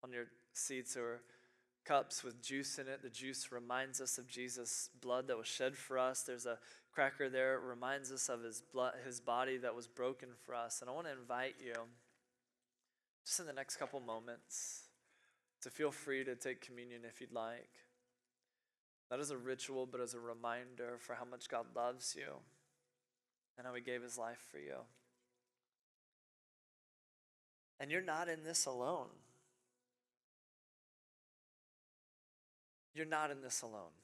On 0.04 0.12
your 0.12 0.26
seats 0.52 0.96
or 0.96 1.20
cups 1.84 2.22
with 2.22 2.42
juice 2.42 2.78
in 2.78 2.88
it. 2.88 3.02
The 3.02 3.10
juice 3.10 3.50
reminds 3.52 4.00
us 4.00 4.18
of 4.18 4.26
Jesus' 4.26 4.88
blood 5.00 5.28
that 5.28 5.36
was 5.36 5.46
shed 5.46 5.76
for 5.76 5.98
us. 5.98 6.22
There's 6.22 6.46
a 6.46 6.58
cracker 6.92 7.28
there. 7.28 7.54
It 7.54 7.62
reminds 7.62 8.12
us 8.12 8.28
of 8.28 8.42
his 8.42 8.60
blood, 8.60 8.94
his 9.04 9.20
body 9.20 9.56
that 9.58 9.74
was 9.74 9.86
broken 9.86 10.28
for 10.44 10.54
us. 10.54 10.80
And 10.80 10.90
I 10.90 10.92
want 10.92 11.06
to 11.06 11.12
invite 11.12 11.54
you, 11.64 11.74
just 13.24 13.40
in 13.40 13.46
the 13.46 13.52
next 13.52 13.76
couple 13.76 14.00
moments, 14.00 14.82
to 15.62 15.70
feel 15.70 15.90
free 15.90 16.24
to 16.24 16.34
take 16.34 16.60
communion 16.60 17.02
if 17.06 17.20
you'd 17.20 17.32
like. 17.32 17.70
Not 19.10 19.20
as 19.20 19.30
a 19.30 19.36
ritual, 19.36 19.86
but 19.86 20.00
as 20.00 20.14
a 20.14 20.20
reminder 20.20 20.96
for 20.98 21.14
how 21.14 21.24
much 21.24 21.48
God 21.48 21.66
loves 21.76 22.16
you 22.18 22.36
and 23.58 23.66
how 23.66 23.74
he 23.74 23.82
gave 23.82 24.02
his 24.02 24.16
life 24.16 24.42
for 24.50 24.58
you. 24.58 24.76
And 27.78 27.90
you're 27.90 28.00
not 28.00 28.28
in 28.28 28.44
this 28.44 28.64
alone. 28.66 29.08
You're 32.94 33.06
not 33.06 33.30
in 33.30 33.40
this 33.40 33.62
alone. 33.62 33.94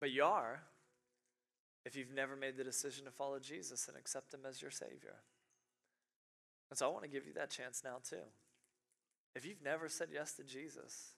But 0.00 0.10
you 0.10 0.24
are 0.24 0.62
if 1.84 1.96
you've 1.96 2.12
never 2.12 2.36
made 2.36 2.56
the 2.56 2.64
decision 2.64 3.04
to 3.04 3.10
follow 3.10 3.38
Jesus 3.38 3.88
and 3.88 3.96
accept 3.96 4.34
Him 4.34 4.40
as 4.48 4.60
your 4.60 4.70
Savior. 4.70 5.16
And 6.70 6.78
so 6.78 6.86
I 6.86 6.92
want 6.92 7.04
to 7.04 7.10
give 7.10 7.26
you 7.26 7.32
that 7.34 7.50
chance 7.50 7.82
now, 7.84 7.96
too. 8.08 8.24
If 9.34 9.46
you've 9.46 9.62
never 9.62 9.88
said 9.88 10.08
yes 10.12 10.32
to 10.34 10.44
Jesus, 10.44 11.12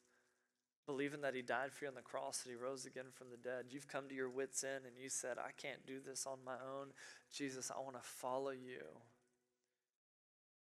believing 0.87 1.20
that 1.23 1.35
He 1.35 1.43
died 1.43 1.73
for 1.73 1.85
you 1.85 1.89
on 1.89 1.95
the 1.95 2.03
cross, 2.03 2.39
that 2.39 2.51
He 2.51 2.57
rose 2.57 2.87
again 2.87 3.07
from 3.12 3.29
the 3.31 3.37
dead, 3.37 3.66
you've 3.70 3.89
come 3.89 4.09
to 4.09 4.14
your 4.14 4.31
wits' 4.31 4.64
end 4.64 4.85
and 4.87 4.97
you 4.97 5.09
said, 5.09 5.37
I 5.39 5.51
can't 5.57 5.87
do 5.87 5.99
this 6.05 6.27
on 6.27 6.39
my 6.45 6.55
own. 6.55 6.89
Jesus, 7.33 7.70
I 7.70 7.81
want 7.81 7.97
to 7.97 8.09
follow 8.09 8.51
you. 8.51 8.83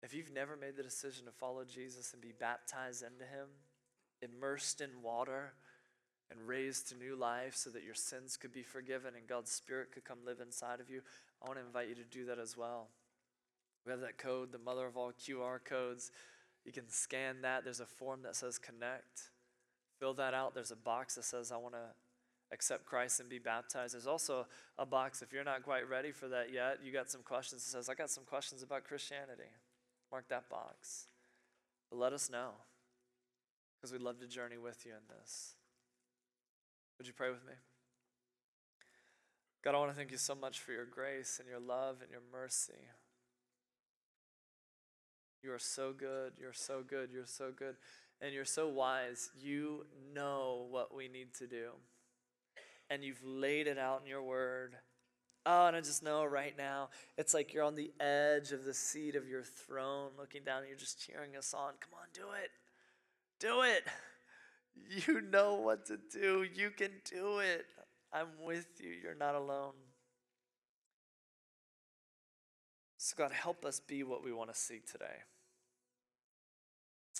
If 0.02 0.14
you've 0.14 0.32
never 0.32 0.56
made 0.56 0.76
the 0.76 0.82
decision 0.82 1.26
to 1.26 1.32
follow 1.32 1.64
Jesus 1.64 2.12
and 2.12 2.20
be 2.20 2.32
baptized 2.38 3.02
into 3.02 3.24
Him, 3.24 3.48
immersed 4.22 4.80
in 4.80 4.90
water 5.02 5.52
and 6.30 6.48
raised 6.48 6.88
to 6.88 6.94
new 6.94 7.14
life 7.14 7.54
so 7.54 7.70
that 7.70 7.84
your 7.84 7.94
sins 7.94 8.36
could 8.36 8.52
be 8.52 8.62
forgiven 8.62 9.14
and 9.16 9.26
God's 9.26 9.50
Spirit 9.50 9.92
could 9.92 10.04
come 10.04 10.18
live 10.24 10.40
inside 10.40 10.80
of 10.80 10.88
you, 10.88 11.02
I 11.42 11.46
want 11.46 11.58
to 11.58 11.66
invite 11.66 11.88
you 11.88 11.94
to 11.96 12.04
do 12.04 12.24
that 12.26 12.38
as 12.38 12.56
well. 12.56 12.88
We 13.84 13.90
have 13.90 14.00
that 14.00 14.18
code, 14.18 14.52
the 14.52 14.58
mother 14.58 14.86
of 14.86 14.96
all 14.96 15.12
QR 15.12 15.58
codes. 15.62 16.10
You 16.64 16.72
can 16.72 16.88
scan 16.88 17.42
that. 17.42 17.64
There's 17.64 17.80
a 17.80 17.86
form 17.86 18.22
that 18.22 18.36
says 18.36 18.58
connect. 18.58 19.30
Fill 19.98 20.14
that 20.14 20.34
out. 20.34 20.54
There's 20.54 20.70
a 20.70 20.76
box 20.76 21.16
that 21.16 21.24
says, 21.24 21.52
I 21.52 21.56
want 21.56 21.74
to 21.74 21.90
accept 22.52 22.86
Christ 22.86 23.18
and 23.20 23.28
be 23.28 23.38
baptized. 23.38 23.94
There's 23.94 24.06
also 24.06 24.46
a 24.78 24.86
box, 24.86 25.22
if 25.22 25.32
you're 25.32 25.44
not 25.44 25.62
quite 25.62 25.88
ready 25.88 26.12
for 26.12 26.28
that 26.28 26.52
yet, 26.52 26.78
you 26.84 26.92
got 26.92 27.10
some 27.10 27.22
questions 27.22 27.62
It 27.62 27.70
says, 27.70 27.88
I 27.88 27.94
got 27.94 28.10
some 28.10 28.24
questions 28.24 28.62
about 28.62 28.84
Christianity. 28.84 29.50
Mark 30.10 30.28
that 30.28 30.48
box. 30.48 31.06
But 31.90 31.98
let 31.98 32.12
us 32.12 32.30
know 32.30 32.50
because 33.82 33.92
we'd 33.92 34.00
love 34.00 34.20
to 34.20 34.28
journey 34.28 34.58
with 34.58 34.86
you 34.86 34.92
in 34.92 35.16
this. 35.18 35.54
Would 36.98 37.08
you 37.08 37.12
pray 37.12 37.30
with 37.30 37.44
me? 37.44 37.54
God, 39.64 39.74
I 39.74 39.78
want 39.78 39.90
to 39.90 39.96
thank 39.96 40.12
you 40.12 40.18
so 40.18 40.36
much 40.36 40.60
for 40.60 40.70
your 40.70 40.84
grace 40.84 41.40
and 41.40 41.48
your 41.48 41.58
love 41.58 41.96
and 42.00 42.08
your 42.08 42.20
mercy. 42.32 42.90
You 45.42 45.52
are 45.52 45.58
so 45.58 45.92
good. 45.92 46.34
You're 46.40 46.52
so 46.52 46.82
good. 46.86 47.10
You're 47.12 47.26
so 47.26 47.50
good. 47.56 47.74
And 48.20 48.32
you're 48.32 48.44
so 48.44 48.68
wise. 48.68 49.30
You 49.40 49.84
know 50.14 50.66
what 50.70 50.94
we 50.94 51.08
need 51.08 51.34
to 51.38 51.48
do. 51.48 51.70
And 52.88 53.02
you've 53.02 53.24
laid 53.24 53.66
it 53.66 53.78
out 53.78 54.02
in 54.02 54.08
your 54.08 54.22
word. 54.22 54.76
Oh, 55.44 55.66
and 55.66 55.74
I 55.74 55.80
just 55.80 56.04
know 56.04 56.24
right 56.24 56.56
now, 56.56 56.90
it's 57.18 57.34
like 57.34 57.52
you're 57.52 57.64
on 57.64 57.74
the 57.74 57.90
edge 57.98 58.52
of 58.52 58.64
the 58.64 58.74
seat 58.74 59.16
of 59.16 59.26
your 59.26 59.42
throne, 59.42 60.10
looking 60.16 60.44
down, 60.44 60.58
and 60.58 60.68
you're 60.68 60.78
just 60.78 61.04
cheering 61.04 61.36
us 61.36 61.52
on. 61.52 61.72
Come 61.80 61.94
on, 61.94 62.06
do 62.14 62.22
it. 62.40 62.50
Do 63.42 63.62
it. 63.62 63.84
You 65.06 65.20
know 65.20 65.54
what 65.54 65.86
to 65.86 65.98
do. 66.12 66.46
You 66.54 66.70
can 66.70 66.90
do 67.10 67.38
it. 67.38 67.66
I'm 68.12 68.28
with 68.42 68.66
you. 68.78 68.90
You're 68.90 69.14
not 69.14 69.34
alone. 69.34 69.72
So, 72.98 73.14
God, 73.18 73.32
help 73.32 73.64
us 73.64 73.80
be 73.80 74.04
what 74.04 74.24
we 74.24 74.32
want 74.32 74.52
to 74.52 74.58
see 74.58 74.80
today. 74.90 75.24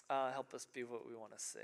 Uh, 0.09 0.31
help 0.33 0.55
us 0.55 0.67
be 0.73 0.85
what 0.85 1.07
we 1.09 1.17
want 1.17 1.37
to 1.37 1.43
see. 1.43 1.59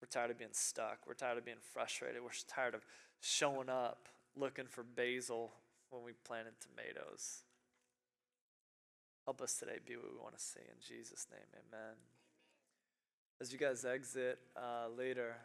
We're 0.00 0.08
tired 0.08 0.30
of 0.30 0.38
being 0.38 0.50
stuck. 0.52 1.06
We're 1.06 1.14
tired 1.14 1.38
of 1.38 1.44
being 1.44 1.56
frustrated. 1.72 2.22
We're 2.22 2.30
tired 2.48 2.74
of 2.74 2.84
showing 3.20 3.68
up 3.68 4.08
looking 4.36 4.66
for 4.66 4.82
basil 4.82 5.52
when 5.90 6.02
we 6.02 6.12
planted 6.26 6.54
tomatoes. 6.60 7.44
Help 9.24 9.40
us 9.40 9.54
today 9.54 9.78
be 9.86 9.96
what 9.96 10.12
we 10.12 10.20
want 10.20 10.36
to 10.36 10.42
see. 10.42 10.60
In 10.60 10.80
Jesus' 10.80 11.26
name, 11.30 11.46
amen. 11.54 11.94
As 13.44 13.52
you 13.52 13.58
guys 13.58 13.84
exit 13.84 14.38
uh, 14.56 14.88
later, 14.96 15.36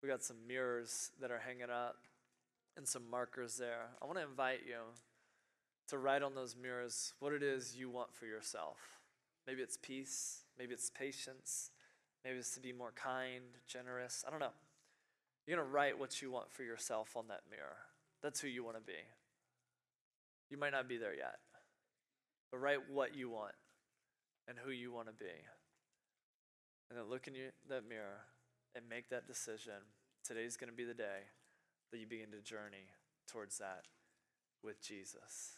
we 0.00 0.08
got 0.08 0.22
some 0.22 0.36
mirrors 0.46 1.10
that 1.20 1.32
are 1.32 1.40
hanging 1.40 1.68
up 1.68 1.96
and 2.76 2.86
some 2.86 3.10
markers 3.10 3.56
there. 3.56 3.88
I 4.00 4.06
want 4.06 4.18
to 4.18 4.24
invite 4.24 4.60
you 4.64 4.76
to 5.88 5.98
write 5.98 6.22
on 6.22 6.36
those 6.36 6.54
mirrors 6.54 7.12
what 7.18 7.32
it 7.32 7.42
is 7.42 7.74
you 7.76 7.90
want 7.90 8.14
for 8.14 8.26
yourself. 8.26 8.76
Maybe 9.48 9.62
it's 9.62 9.76
peace, 9.76 10.44
maybe 10.56 10.72
it's 10.74 10.90
patience, 10.90 11.72
maybe 12.24 12.38
it's 12.38 12.54
to 12.54 12.60
be 12.60 12.72
more 12.72 12.92
kind, 12.94 13.42
generous. 13.66 14.24
I 14.24 14.30
don't 14.30 14.38
know. 14.38 14.54
You're 15.44 15.56
going 15.56 15.66
to 15.66 15.74
write 15.74 15.98
what 15.98 16.22
you 16.22 16.30
want 16.30 16.52
for 16.52 16.62
yourself 16.62 17.16
on 17.16 17.26
that 17.30 17.40
mirror. 17.50 17.78
That's 18.22 18.40
who 18.40 18.46
you 18.46 18.62
want 18.62 18.76
to 18.76 18.82
be. 18.84 19.00
You 20.52 20.56
might 20.56 20.70
not 20.70 20.88
be 20.88 20.98
there 20.98 21.16
yet, 21.16 21.40
but 22.52 22.58
write 22.58 22.88
what 22.88 23.16
you 23.16 23.28
want 23.28 23.56
and 24.46 24.56
who 24.64 24.70
you 24.70 24.92
want 24.92 25.08
to 25.08 25.14
be. 25.14 25.32
And 26.92 27.00
then 27.00 27.08
look 27.08 27.26
in 27.26 27.34
your, 27.34 27.56
that 27.70 27.88
mirror 27.88 28.20
and 28.76 28.84
make 28.86 29.08
that 29.08 29.26
decision. 29.26 29.80
Today's 30.22 30.58
going 30.58 30.68
to 30.68 30.76
be 30.76 30.84
the 30.84 30.92
day 30.92 31.32
that 31.90 31.96
you 31.96 32.06
begin 32.06 32.30
to 32.32 32.42
journey 32.42 32.92
towards 33.26 33.56
that 33.56 33.86
with 34.62 34.82
Jesus. 34.82 35.56